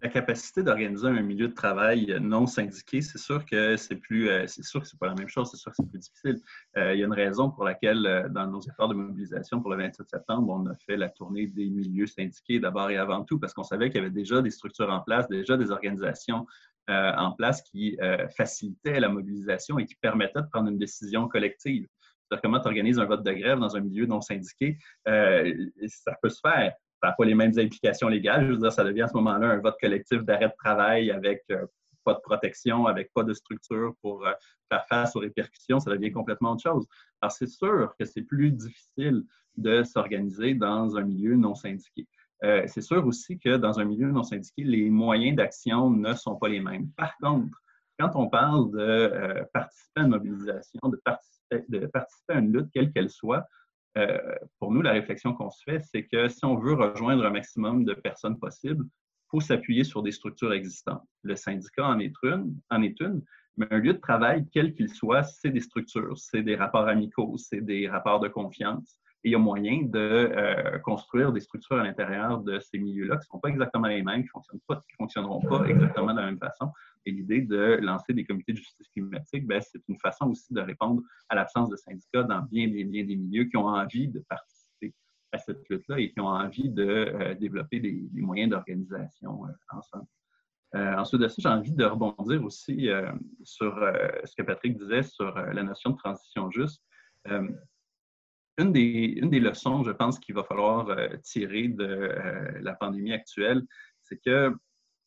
La 0.03 0.09
capacité 0.09 0.65
d'organiser 0.65 1.07
un 1.07 1.23
milieu 1.23 1.47
de 1.47 1.55
travail 1.55 2.19
non 2.21 2.47
syndiqué, 2.47 3.01
c'est 3.01 3.19
sûr 3.19 3.47
que 3.47 3.77
c'est 3.77 3.95
plus, 3.95 4.29
c'est 4.49 4.65
sûr 4.65 4.81
que 4.81 4.89
c'est 4.89 4.99
pas 4.99 5.07
la 5.07 5.15
même 5.15 5.29
chose, 5.29 5.49
c'est 5.49 5.57
sûr 5.57 5.71
que 5.71 5.77
c'est 5.77 5.89
plus 5.89 6.01
difficile. 6.01 6.41
il 6.75 6.99
y 6.99 7.03
a 7.03 7.07
une 7.07 7.13
raison 7.13 7.51
pour 7.51 7.63
laquelle, 7.63 8.29
dans 8.31 8.49
nos 8.49 8.61
efforts 8.61 8.89
de 8.89 8.95
mobilisation 8.95 9.61
pour 9.61 9.71
le 9.71 9.77
27 9.77 10.11
septembre, 10.11 10.53
on 10.53 10.67
a 10.67 10.75
fait 10.75 10.97
la 10.97 11.09
tournée 11.09 11.47
des 11.47 11.71
milieux 11.71 12.09
syndiqués 12.09 12.59
d'abord 12.59 12.91
et 12.91 12.97
avant 12.97 13.23
tout, 13.23 13.39
parce 13.39 13.55
qu'on 13.55 13.63
savait 13.63 13.91
qu'il 13.91 13.99
y 13.99 14.05
avait 14.05 14.11
déjà 14.11 14.43
des 14.43 14.51
structures 14.51 14.91
en 14.91 15.03
place, 15.03 15.29
déjà 15.29 15.57
des 15.57 15.71
organisations 15.71 16.47
euh, 16.91 17.13
en 17.17 17.31
place 17.31 17.63
qui 17.63 17.97
euh, 18.03 18.29
facilitait 18.31 18.99
la 18.99 19.09
mobilisation 19.09 19.79
et 19.79 19.87
qui 19.87 19.95
permettait 19.95 20.43
de 20.43 20.49
prendre 20.51 20.69
une 20.69 20.79
décision 20.79 21.29
collective. 21.29 21.87
Comment 22.43 22.59
tu 22.59 22.67
organises 22.67 22.99
un 22.99 23.05
vote 23.05 23.23
de 23.23 23.31
grève 23.31 23.61
dans 23.61 23.77
un 23.77 23.81
milieu 23.81 24.07
non 24.07 24.21
syndiqué, 24.21 24.79
euh, 25.07 25.55
ça 25.87 26.17
peut 26.21 26.29
se 26.29 26.41
faire. 26.41 26.73
Pas 27.03 27.15
les 27.25 27.35
mêmes 27.35 27.53
implications 27.59 28.09
légales. 28.09 28.47
Je 28.47 28.53
veux 28.53 28.59
dire, 28.59 28.73
ça 28.73 28.85
devient 28.85 29.03
à 29.03 29.09
ce 29.09 29.15
moment-là 29.15 29.49
un 29.49 29.59
vote 29.59 29.77
collectif 29.81 30.23
d'arrêt 30.23 30.49
de 30.49 30.55
travail 30.57 31.11
avec 31.11 31.45
pas 32.05 32.15
de 32.15 32.21
protection, 32.21 32.87
avec 32.87 33.13
pas 33.13 33.25
de 33.25 33.35
structure 33.35 33.95
pour 34.03 34.25
faire 34.71 34.87
face 34.89 35.15
aux 35.17 35.21
répercussions, 35.21 35.81
ça 35.81 35.91
devient 35.91 36.13
complètement 36.13 36.53
autre 36.53 36.63
chose. 36.63 36.87
Alors, 37.21 37.33
c'est 37.33 37.49
sûr 37.49 37.95
que 37.99 38.05
c'est 38.05 38.23
plus 38.23 38.51
difficile 38.51 39.25
de 39.57 39.83
s'organiser 39.83 40.55
dans 40.55 40.97
un 40.97 41.03
milieu 41.03 41.37
non 41.37 41.55
syndiqué. 41.55 42.09
Euh, 42.45 42.65
c'est 42.67 42.81
sûr 42.81 43.07
aussi 43.07 43.39
que 43.39 43.57
dans 43.57 43.79
un 43.79 43.85
milieu 43.85 44.11
non 44.11 44.25
syndiqué, 44.25 44.65
les 44.65 44.91
moyens 44.91 45.37
d'action 45.37 45.91
ne 45.91 46.13
sont 46.15 46.37
pas 46.37 46.49
les 46.49 46.61
mêmes. 46.61 46.89
Par 46.97 47.17
contre, 47.19 47.57
quand 47.99 48.11
on 48.17 48.29
parle 48.29 48.73
de 48.73 48.79
euh, 48.79 49.45
participer 49.53 50.01
à 50.01 50.05
une 50.05 50.11
mobilisation, 50.11 50.81
de 50.89 50.97
participer 51.87 52.33
à 52.33 52.39
une 52.39 52.53
lutte, 52.53 52.71
quelle 52.73 52.93
qu'elle 52.93 53.11
soit, 53.11 53.47
euh, 53.99 54.19
pour 54.59 54.73
nous, 54.73 54.83
la 54.83 54.93
réflexion 54.93 55.35
qu'on 55.35 55.51
se 55.51 55.63
fait, 55.65 55.81
c'est 55.81 56.07
que 56.07 56.29
si 56.29 56.45
on 56.45 56.57
veut 56.57 56.75
rejoindre 56.75 57.25
un 57.25 57.31
maximum 57.31 57.85
de 57.85 57.95
personnes 57.95 58.39
possibles, 58.39 58.85
il 58.87 59.31
faut 59.31 59.41
s'appuyer 59.41 59.85
sur 59.85 60.03
des 60.03 60.13
structures 60.13 60.53
existantes. 60.53 61.07
Le 61.23 61.37
syndicat 61.37 61.87
en 61.87 61.99
est 61.99 62.15
une, 62.23 62.55
en 62.71 62.83
est 62.83 62.99
une 63.01 63.23
mais 63.57 63.67
un 63.71 63.79
lieu 63.79 63.93
de 63.93 63.99
travail, 63.99 64.47
quel 64.51 64.75
qu'il 64.75 64.89
soit, 64.89 65.23
c'est 65.23 65.51
des 65.51 65.61
structures, 65.61 66.17
c'est 66.17 66.43
des 66.43 66.57
rapports 66.57 66.89
amicaux, 66.89 67.37
c'est 67.37 67.61
des 67.61 67.89
rapports 67.89 68.21
de 68.21 68.29
confiance. 68.29 68.99
Et 69.25 69.29
il 69.29 69.33
y 69.33 69.35
a 69.37 69.39
moyen 69.39 69.83
de 69.83 69.99
euh, 69.99 70.79
construire 70.81 71.33
des 71.33 71.41
structures 71.41 71.77
à 71.77 71.85
l'intérieur 71.85 72.39
de 72.39 72.59
ces 72.59 72.79
milieux-là 72.79 73.17
qui 73.17 73.27
ne 73.29 73.31
sont 73.31 73.39
pas 73.39 73.51
exactement 73.51 73.87
les 73.87 74.03
mêmes, 74.03 74.23
qui 74.23 74.31
ne 74.37 74.77
fonctionneront 74.99 75.41
pas 75.41 75.65
exactement 75.67 76.13
de 76.13 76.19
la 76.19 76.27
même 76.27 76.41
façon. 76.41 76.73
Et 77.07 77.13
l'idée 77.13 77.43
de 77.43 77.79
lancer 77.81 78.15
des 78.15 78.25
comités 78.25 78.53
de 78.53 78.59
justice 78.59 78.89
climatique, 78.89 79.47
ben, 79.47 79.61
c'est 79.61 79.81
une 79.89 79.99
façon 79.99 80.27
aussi 80.31 80.53
de 80.53 80.61
répondre 80.61 81.03
à 81.29 81.37
l'absence 81.37 81.71
de 81.71 81.77
syndicats 81.77 82.25
dans 82.25 82.41
bien, 82.43 82.67
des 82.67 82.85
milieux 82.85 83.45
qui 83.45 83.57
ont 83.57 83.67
envie 83.67 84.09
de 84.09 84.19
participer 84.29 84.93
à 85.31 85.39
cette 85.39 85.69
lutte-là 85.69 86.01
et 86.01 86.11
qui 86.11 86.21
ont 86.21 86.27
envie 86.27 86.69
de 86.69 86.85
euh, 86.85 87.35
développer 87.35 87.79
des, 87.79 88.09
moyens 88.15 88.51
d'organisation 88.51 89.47
euh, 89.47 89.77
ensemble. 89.77 90.07
ensuite 90.75 91.21
de 91.21 91.29
ça, 91.29 91.37
j'ai 91.39 91.49
envie 91.49 91.73
de 91.73 91.85
rebondir 91.85 92.43
aussi 92.45 92.89
sur 93.45 93.75
ce 94.25 94.35
que 94.35 94.43
Patrick 94.43 94.77
disait 94.77 95.05
sur 95.05 95.33
la 95.33 95.63
notion 95.63 95.91
de 95.91 95.97
transition 95.97 96.51
juste 96.51 96.83
une 98.59 98.73
des, 98.73 99.15
une 99.17 99.31
des 99.31 99.41
leçons, 99.41 99.83
je 99.83 99.91
pense, 99.91 100.19
qu'il 100.19 100.35
va 100.35 100.45
falloir 100.45 100.89
euh, 100.89 101.09
tirer 101.23 101.69
de 101.69 101.85
euh, 101.85 102.61
la 102.61 102.75
pandémie 102.75 103.13
actuelle, 103.13 103.63
c'est 104.03 104.19
que 104.19 104.55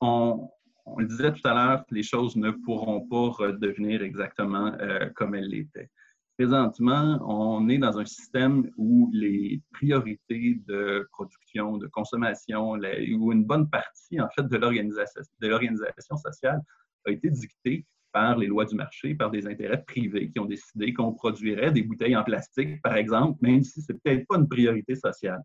on, 0.01 0.49
on, 0.85 0.99
le 0.99 1.05
disait 1.05 1.31
tout 1.33 1.47
à 1.47 1.53
l'heure, 1.53 1.85
les 1.91 2.03
choses 2.03 2.35
ne 2.35 2.51
pourront 2.51 3.07
pas 3.07 3.29
redevenir 3.29 4.01
exactement 4.01 4.73
euh, 4.79 5.09
comme 5.15 5.35
elles 5.35 5.49
l'étaient. 5.49 5.89
Présentement, 6.37 7.17
on 7.25 7.69
est 7.69 7.77
dans 7.77 7.97
un 7.97 8.03
système 8.03 8.69
où 8.75 9.09
les 9.13 9.61
priorités 9.71 10.59
de 10.67 11.07
production, 11.13 11.77
de 11.77 11.87
consommation, 11.87 12.71
où 12.71 13.31
une 13.31 13.45
bonne 13.45 13.69
partie, 13.69 14.19
en 14.19 14.27
fait, 14.35 14.43
de 14.43 14.57
l'organisation 14.57 16.17
sociale 16.17 16.61
a 17.05 17.11
été 17.11 17.29
dictée 17.29 17.85
par 18.15 18.37
les 18.37 18.47
lois 18.47 18.63
du 18.63 18.75
marché, 18.75 19.13
par 19.13 19.29
des 19.29 19.45
intérêts 19.45 19.83
privés 19.83 20.29
qui 20.29 20.39
ont 20.39 20.45
décidé 20.45 20.93
qu'on 20.93 21.11
produirait 21.11 21.73
des 21.73 21.83
bouteilles 21.83 22.15
en 22.15 22.23
plastique, 22.23 22.81
par 22.81 22.95
exemple, 22.95 23.37
même 23.41 23.61
si 23.61 23.81
ce 23.81 23.91
n'est 23.91 23.99
peut-être 23.99 24.25
pas 24.25 24.37
une 24.37 24.47
priorité 24.47 24.95
sociale. 24.95 25.41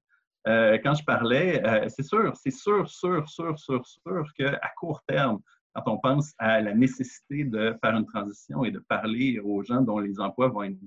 Euh, 0.47 0.79
quand 0.81 0.95
je 0.95 1.05
parlais, 1.05 1.61
euh, 1.67 1.89
c'est 1.89 2.05
sûr, 2.05 2.33
c'est 2.37 2.53
sûr, 2.53 2.89
sûr, 2.89 3.29
sûr, 3.29 3.59
sûr, 3.59 3.85
sûr 3.85 4.25
qu'à 4.39 4.71
court 4.79 5.03
terme, 5.09 5.41
quand 5.75 5.83
on 5.89 5.99
pense 5.99 6.33
à 6.39 6.61
la 6.61 6.73
nécessité 6.73 7.43
de 7.43 7.75
faire 7.83 7.97
une 7.97 8.07
transition 8.07 8.65
et 8.65 8.71
de 8.71 8.79
parler 8.79 9.41
aux 9.41 9.65
gens 9.65 9.81
dont 9.81 9.99
les 9.99 10.21
emplois 10.21 10.47
vont 10.47 10.63
être 10.63 10.79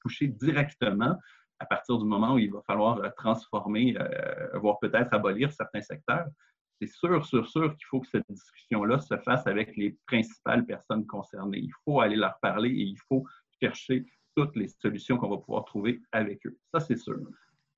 touchés 0.00 0.28
directement, 0.28 1.18
à 1.58 1.66
partir 1.66 1.98
du 1.98 2.06
moment 2.06 2.34
où 2.36 2.38
il 2.38 2.50
va 2.50 2.62
falloir 2.66 2.98
transformer, 3.18 3.98
euh, 3.98 4.58
voire 4.58 4.78
peut-être 4.80 5.12
abolir 5.12 5.52
certains 5.52 5.82
secteurs, 5.82 6.24
c'est 6.86 6.92
sûr, 6.92 7.24
sûr, 7.24 7.48
sûr 7.48 7.76
qu'il 7.76 7.86
faut 7.86 8.00
que 8.00 8.08
cette 8.08 8.24
discussion-là 8.28 8.98
se 8.98 9.16
fasse 9.18 9.46
avec 9.46 9.76
les 9.76 9.96
principales 10.06 10.66
personnes 10.66 11.06
concernées. 11.06 11.58
Il 11.58 11.72
faut 11.84 12.00
aller 12.00 12.16
leur 12.16 12.38
parler 12.40 12.70
et 12.70 12.82
il 12.82 12.98
faut 13.08 13.24
chercher 13.60 14.04
toutes 14.36 14.56
les 14.56 14.66
solutions 14.68 15.16
qu'on 15.16 15.28
va 15.28 15.36
pouvoir 15.36 15.64
trouver 15.64 16.00
avec 16.10 16.44
eux. 16.46 16.58
Ça, 16.72 16.80
c'est 16.80 16.96
sûr. 16.96 17.20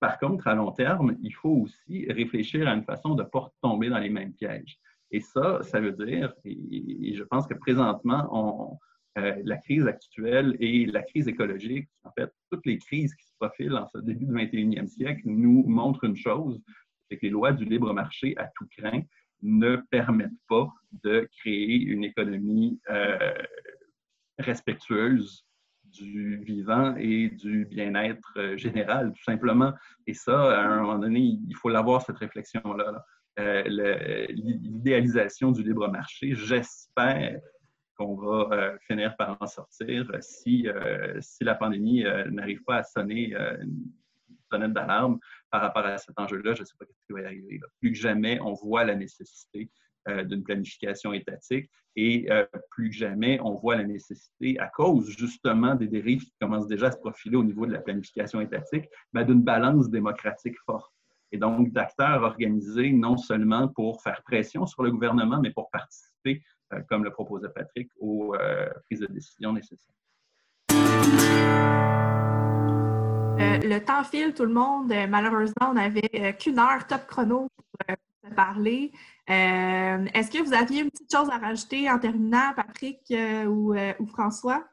Par 0.01 0.19
contre, 0.19 0.47
à 0.47 0.55
long 0.55 0.73
terme, 0.73 1.17
il 1.23 1.35
faut 1.35 1.65
aussi 1.65 2.07
réfléchir 2.11 2.67
à 2.67 2.73
une 2.73 2.85
façon 2.85 3.15
de 3.15 3.23
ne 3.23 3.29
pas 3.29 3.53
tomber 3.61 3.91
dans 3.91 3.99
les 3.99 4.09
mêmes 4.09 4.33
pièges. 4.33 4.79
Et 5.11 5.21
ça, 5.21 5.63
ça 5.63 5.81
veut 5.81 5.93
dire, 5.93 6.33
et, 6.45 7.15
je 7.15 7.25
pense 7.25 7.47
que 7.47 7.55
présentement, 7.55 8.81
euh, 9.19 9.35
la 9.45 9.57
crise 9.59 9.87
actuelle 9.87 10.57
et 10.61 10.87
la 10.87 11.03
crise 11.03 11.29
écologique, 11.29 11.89
en 12.05 12.11
fait, 12.13 12.33
toutes 12.51 12.65
les 12.67 12.79
crises 12.79 13.15
qui 13.15 13.27
se 13.27 13.33
profilent 13.39 13.77
en 13.77 13.87
ce 13.87 13.99
début 13.99 14.25
du 14.25 14.33
21e 14.33 14.89
siècle 14.89 15.23
nous 15.27 15.63
montrent 15.67 16.05
une 16.05 16.17
chose, 16.17 16.61
c'est 17.09 17.17
que 17.17 17.27
les 17.27 17.31
lois 17.31 17.53
du 17.53 17.65
libre 17.65 17.93
marché 17.93 18.35
à 18.37 18.51
tout 18.57 18.67
craint 18.77 19.03
ne 19.43 19.77
permettent 19.91 20.31
pas 20.49 20.73
de 21.05 21.29
créer 21.39 21.77
une 21.77 22.03
économie 22.03 22.81
euh, 22.91 23.35
respectueuse 24.39 25.47
du 25.85 26.39
vivant 26.39 26.97
et 26.97 27.29
du 27.29 27.67
bien-être 27.67 28.33
euh, 28.37 28.57
général, 28.57 29.13
tout 29.13 29.23
simplement. 29.23 29.73
Et 30.07 30.15
ça, 30.15 30.59
à 30.59 30.65
un 30.65 30.81
moment 30.81 30.99
donné, 30.99 31.21
il 31.21 31.57
faut 31.57 31.69
l'avoir, 31.69 32.03
cette 32.03 32.19
réflexion-là. 32.19 33.05
Euh, 33.39 33.63
l'idéalisation 34.31 35.53
du 35.53 35.63
libre 35.63 35.89
marché, 35.89 36.35
j'espère 36.35 37.39
qu'on 37.97 38.17
va 38.17 38.77
finir 38.87 39.15
par 39.17 39.37
en 39.41 39.47
sortir 39.47 40.09
si, 40.21 40.67
si 41.21 41.45
la 41.45 41.55
pandémie 41.55 42.05
n'arrive 42.31 42.63
pas 42.65 42.79
à 42.79 42.83
sonner 42.83 43.35
d'alarme 44.59 45.19
par 45.51 45.61
rapport 45.61 45.85
à 45.85 45.99
cet 45.99 46.19
enjeu-là, 46.19 46.55
je 46.55 46.61
ne 46.61 46.65
sais 46.67 46.75
pas 46.79 46.85
ce 46.87 47.07
qui 47.07 47.13
va 47.13 47.27
arriver. 47.27 47.61
Plus 47.81 47.93
que 47.93 47.99
jamais, 47.99 48.41
on 48.41 48.55
voit 48.55 48.85
la 48.85 48.95
nécessité 48.95 49.71
euh, 50.09 50.23
d'une 50.23 50.43
planification 50.43 51.15
étatique 51.15 51.71
et 51.97 52.31
euh, 52.31 52.45
plus 52.71 52.91
que 52.91 52.97
jamais, 52.97 53.41
on 53.41 53.55
voit 53.55 53.77
la 53.77 53.85
nécessité, 53.85 54.59
à 54.59 54.67
cause 54.67 55.09
justement 55.17 55.75
des 55.77 55.87
dérives 55.87 56.25
qui 56.25 56.35
commencent 56.39 56.67
déjà 56.67 56.89
à 56.89 56.91
se 56.91 56.99
profiler 56.99 57.37
au 57.37 57.45
niveau 57.45 57.65
de 57.65 57.73
la 57.73 57.81
planification 57.81 58.41
étatique, 58.43 58.85
ben, 59.15 59.25
d'une 59.25 59.41
balance 59.41 59.89
démocratique 59.89 60.59
forte. 60.67 60.93
Et 61.33 61.39
donc, 61.39 61.73
d'acteurs 61.73 62.23
organisés 62.23 62.93
non 62.93 63.17
seulement 63.17 63.69
pour 63.69 64.03
faire 64.03 64.23
pression 64.25 64.67
sur 64.67 64.83
le 64.83 64.91
gouvernement, 64.91 65.41
mais 65.41 65.53
pour 65.53 65.71
participer, 65.71 66.43
euh, 66.75 66.81
comme 66.89 67.03
le 67.03 67.11
proposait 67.11 67.49
Patrick, 67.49 67.89
aux 67.99 68.37
prises 68.85 69.01
de 69.01 69.07
décision 69.07 69.55
nécessaires. 69.55 69.95
Euh, 73.55 73.69
le 73.69 73.85
temps 73.85 74.05
file, 74.05 74.35
tout 74.35 74.45
le 74.45 74.53
monde. 74.53 74.93
Euh, 74.93 75.07
malheureusement, 75.07 75.71
on 75.71 75.75
n'avait 75.75 76.11
euh, 76.15 76.33
qu'une 76.33 76.59
heure 76.59 76.87
top 76.87 77.07
chrono 77.07 77.49
pour 77.57 77.97
se 78.25 78.35
parler. 78.35 78.93
Est-ce 79.27 80.31
que 80.31 80.43
vous 80.43 80.55
aviez 80.55 80.83
une 80.83 80.91
petite 80.91 81.11
chose 81.11 81.29
à 81.31 81.39
rajouter 81.39 81.91
en 81.91 81.99
terminant, 81.99 82.53
Patrick 82.55 83.01
ou, 83.47 83.75
François? 84.07 84.65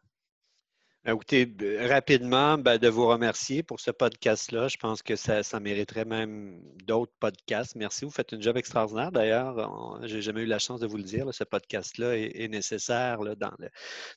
Écoutez, 1.04 1.52
rapidement, 1.88 2.60
ben, 2.60 2.78
de 2.78 2.88
vous 2.88 3.08
remercier 3.08 3.64
pour 3.64 3.80
ce 3.80 3.90
podcast-là. 3.90 4.68
Je 4.68 4.78
pense 4.78 5.02
que 5.02 5.16
ça, 5.16 5.42
ça 5.42 5.60
mériterait 5.60 6.06
même 6.06 6.62
d'autres 6.86 7.14
podcasts. 7.20 7.76
Merci, 7.76 8.06
vous 8.06 8.12
faites 8.12 8.34
un 8.34 8.40
job 8.40 8.56
extraordinaire. 8.56 9.12
D'ailleurs, 9.12 10.00
je 10.06 10.16
n'ai 10.16 10.22
jamais 10.22 10.42
eu 10.42 10.46
la 10.46 10.60
chance 10.60 10.80
de 10.80 10.86
vous 10.86 10.98
le 10.98 11.04
dire. 11.04 11.34
ce 11.34 11.44
podcast-là 11.44 12.18
est, 12.18 12.48
nécessaire 12.50 13.18
dans 13.36 13.52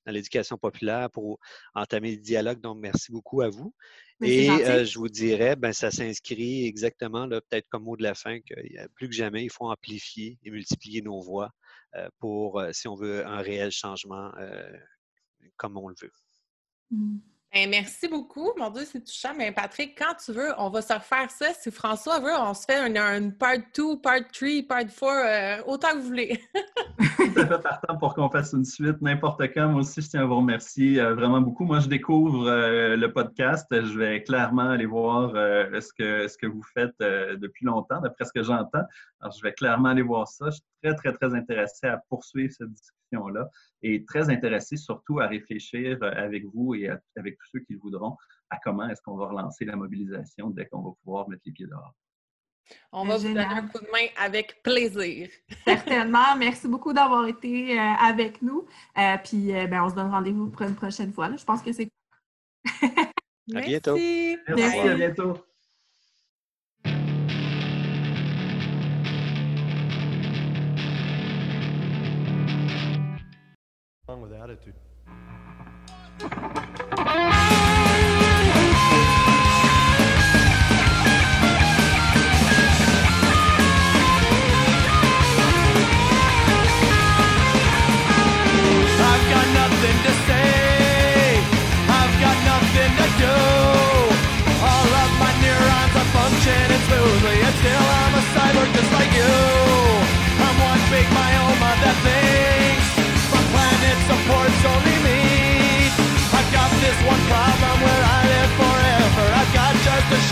l'éducation 0.05 0.59
populaire 0.59 1.09
pour 1.11 1.41
entamer 1.75 2.17
le 2.17 2.21
dialogue. 2.21 2.61
Donc, 2.61 2.77
merci 2.79 3.13
beaucoup 3.13 3.41
à 3.41 3.49
vous. 3.49 3.75
Et 4.21 4.51
euh, 4.51 4.85
je 4.85 4.99
vous 4.99 5.09
dirais, 5.09 5.57
ben, 5.57 5.73
ça 5.73 5.91
s'inscrit 5.91 6.67
exactement, 6.67 7.27
peut-être 7.27 7.69
comme 7.71 7.85
mot 7.85 7.97
de 7.97 8.03
la 8.03 8.15
fin, 8.15 8.41
que 8.41 8.55
plus 8.89 9.09
que 9.09 9.15
jamais, 9.15 9.43
il 9.43 9.51
faut 9.51 9.71
amplifier 9.71 10.39
et 10.43 10.51
multiplier 10.51 11.01
nos 11.01 11.23
voix 11.23 11.51
euh, 11.97 12.11
pour, 12.19 12.61
euh, 12.61 12.73
si 12.73 12.89
on 12.89 12.95
veut, 12.95 13.27
un 13.27 13.41
réel 13.41 13.71
changement 13.71 14.33
comme 15.57 15.79
on 15.79 15.89
le 15.89 15.95
veut. 15.99 16.13
Ben, 17.55 17.71
merci 17.71 18.09
beaucoup. 18.09 18.51
Mon 18.59 18.69
Dieu, 18.71 18.83
c'est 18.85 19.05
touchant. 19.05 19.33
Mais 19.39 19.53
Patrick, 19.53 19.97
quand 19.97 20.15
tu 20.25 20.33
veux, 20.33 20.53
on 20.59 20.71
va 20.71 20.83
se 20.83 20.93
refaire 20.93 21.31
ça. 21.31 21.55
Si 21.55 21.71
François 21.71 22.19
veut, 22.19 22.33
on 22.37 22.53
se 22.53 22.65
fait 22.65 22.81
une, 22.85 23.33
part 23.33 23.59
2, 23.77 24.01
part 24.01 24.27
3, 24.33 24.49
part 24.69 24.81
4, 24.81 25.03
euh, 25.05 25.63
autant 25.69 25.91
que 25.91 25.99
vous 25.99 26.09
voulez. 26.09 26.41
À 27.37 27.47
fait 27.47 27.63
partant 27.63 27.97
pour 27.97 28.15
qu'on 28.15 28.29
fasse 28.29 28.53
une 28.53 28.65
suite 28.65 29.01
n'importe 29.01 29.43
quand. 29.55 29.69
Moi 29.69 29.81
aussi, 29.81 30.01
je 30.03 30.09
tiens 30.09 30.23
à 30.23 30.25
vous 30.25 30.37
remercier 30.37 31.01
euh, 31.01 31.15
vraiment 31.15 31.41
beaucoup. 31.41 31.65
Moi, 31.65 31.81
je 31.81 31.89
découvre 31.89 32.49
euh, 32.49 32.97
le 32.97 33.13
podcast. 33.13 33.67
Je 33.71 33.99
vais 33.99 34.23
clairement 34.23 34.71
aller 34.71 34.87
voir 34.87 35.31
ce, 35.31 35.93
que, 35.97 36.29
ce 36.29 36.37
que 36.37 36.47
vous 36.47 36.63
faites 36.75 36.95
depuis 36.99 37.67
longtemps, 37.67 38.01
d'après 38.01 38.25
ce 38.25 38.33
que 38.33 38.43
j'entends. 38.43 38.83
Alors, 39.21 39.33
je 39.37 39.43
vais 39.43 39.53
clairement 39.53 39.91
aller 39.91 40.03
voir 40.03 40.29
ça. 40.29 40.47
Je 40.47 40.57
suis 40.57 40.63
très, 40.83 40.95
très, 40.95 41.13
très 41.13 41.35
intéressé 41.35 41.87
à 41.87 42.01
poursuivre 42.09 42.53
cette 42.57 42.71
discussion 42.71 43.04
là 43.29 43.49
et 43.83 44.05
très 44.05 44.31
intéressé 44.31 44.77
surtout 44.77 45.21
à 45.21 45.27
réfléchir 45.27 45.99
euh, 46.03 46.11
avec 46.17 46.45
vous 46.47 46.75
et 46.75 46.89
avec 47.17 47.39
tous 47.39 47.47
ceux 47.53 47.61
qui 47.61 47.75
le 47.75 47.79
voudront 47.79 48.17
à 48.51 48.59
comment 48.63 48.89
est-ce 48.89 49.03
qu'on 49.03 49.17
va 49.17 49.29
relancer 49.29 49.65
la 49.65 49.77
mobilisation 49.77 50.51
dès 50.51 50.67
qu'on 50.67 50.83
va 50.83 50.91
pouvoir 51.03 51.29
mettre 51.29 51.43
les 51.47 51.53
pieds 51.53 51.67
dehors. 51.67 51.95
On 52.93 53.05
va 53.05 53.19
vous 53.19 53.29
donner 53.29 53.41
un 53.41 53.67
coup 53.67 53.79
de 53.79 53.91
main 53.93 54.07
avec 54.17 54.63
plaisir. 54.63 55.29
Certainement. 55.67 56.35
Merci 56.39 56.67
beaucoup 56.67 56.95
d'avoir 56.95 57.27
été 57.27 57.79
euh, 57.79 57.83
avec 58.01 58.41
nous. 58.41 58.67
Euh, 58.97 59.17
puis, 59.23 59.53
ben, 59.53 59.85
on 59.85 59.91
se 59.91 59.95
donne 59.95 60.11
rendez-vous 60.11 60.49
pour 60.49 60.63
une 60.63 60.75
prochaine 60.75 61.13
fois. 61.13 61.37
Je 61.37 61.45
pense 61.45 61.61
que 61.61 61.73
c'est. 61.73 61.91
à 63.55 63.61
bientôt. 63.61 63.97
Merci, 63.97 64.79
à 64.79 64.95
bientôt. 64.95 65.45
With 74.21 74.33
attitude. 74.33 74.75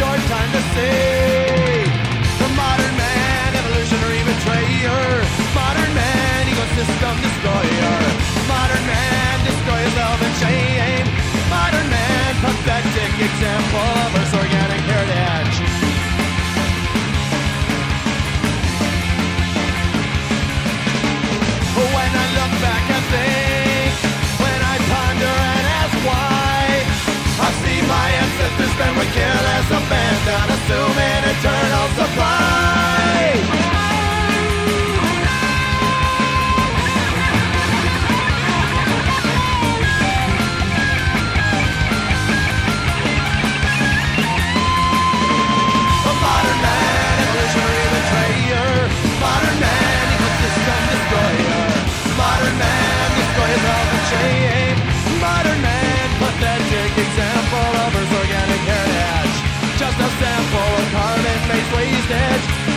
short 0.02 0.22
time 0.34 0.50
to 0.50 0.62
see. 0.74 1.86
The 2.42 2.48
modern 2.58 2.94
man, 2.98 3.48
evolutionary 3.54 4.22
betrayer. 4.26 5.02
Modern 5.54 5.92
man, 5.94 6.40
ecosystem 6.50 7.14
destroyer. 7.22 7.98
Modern 8.50 8.84
man, 8.90 9.34
destroys 9.46 9.92
self 9.94 10.18
and 10.26 10.34
shame. 10.42 11.06
Modern 11.46 11.88
man, 11.94 12.30
pathetic 12.42 13.12
example 13.28 13.90
of 14.02 14.18
Earth's 14.18 14.34
organic. 14.34 14.71
Not 30.24 30.48
assuming 30.50 31.24
eternal 31.32 31.88
supply. 31.96 32.81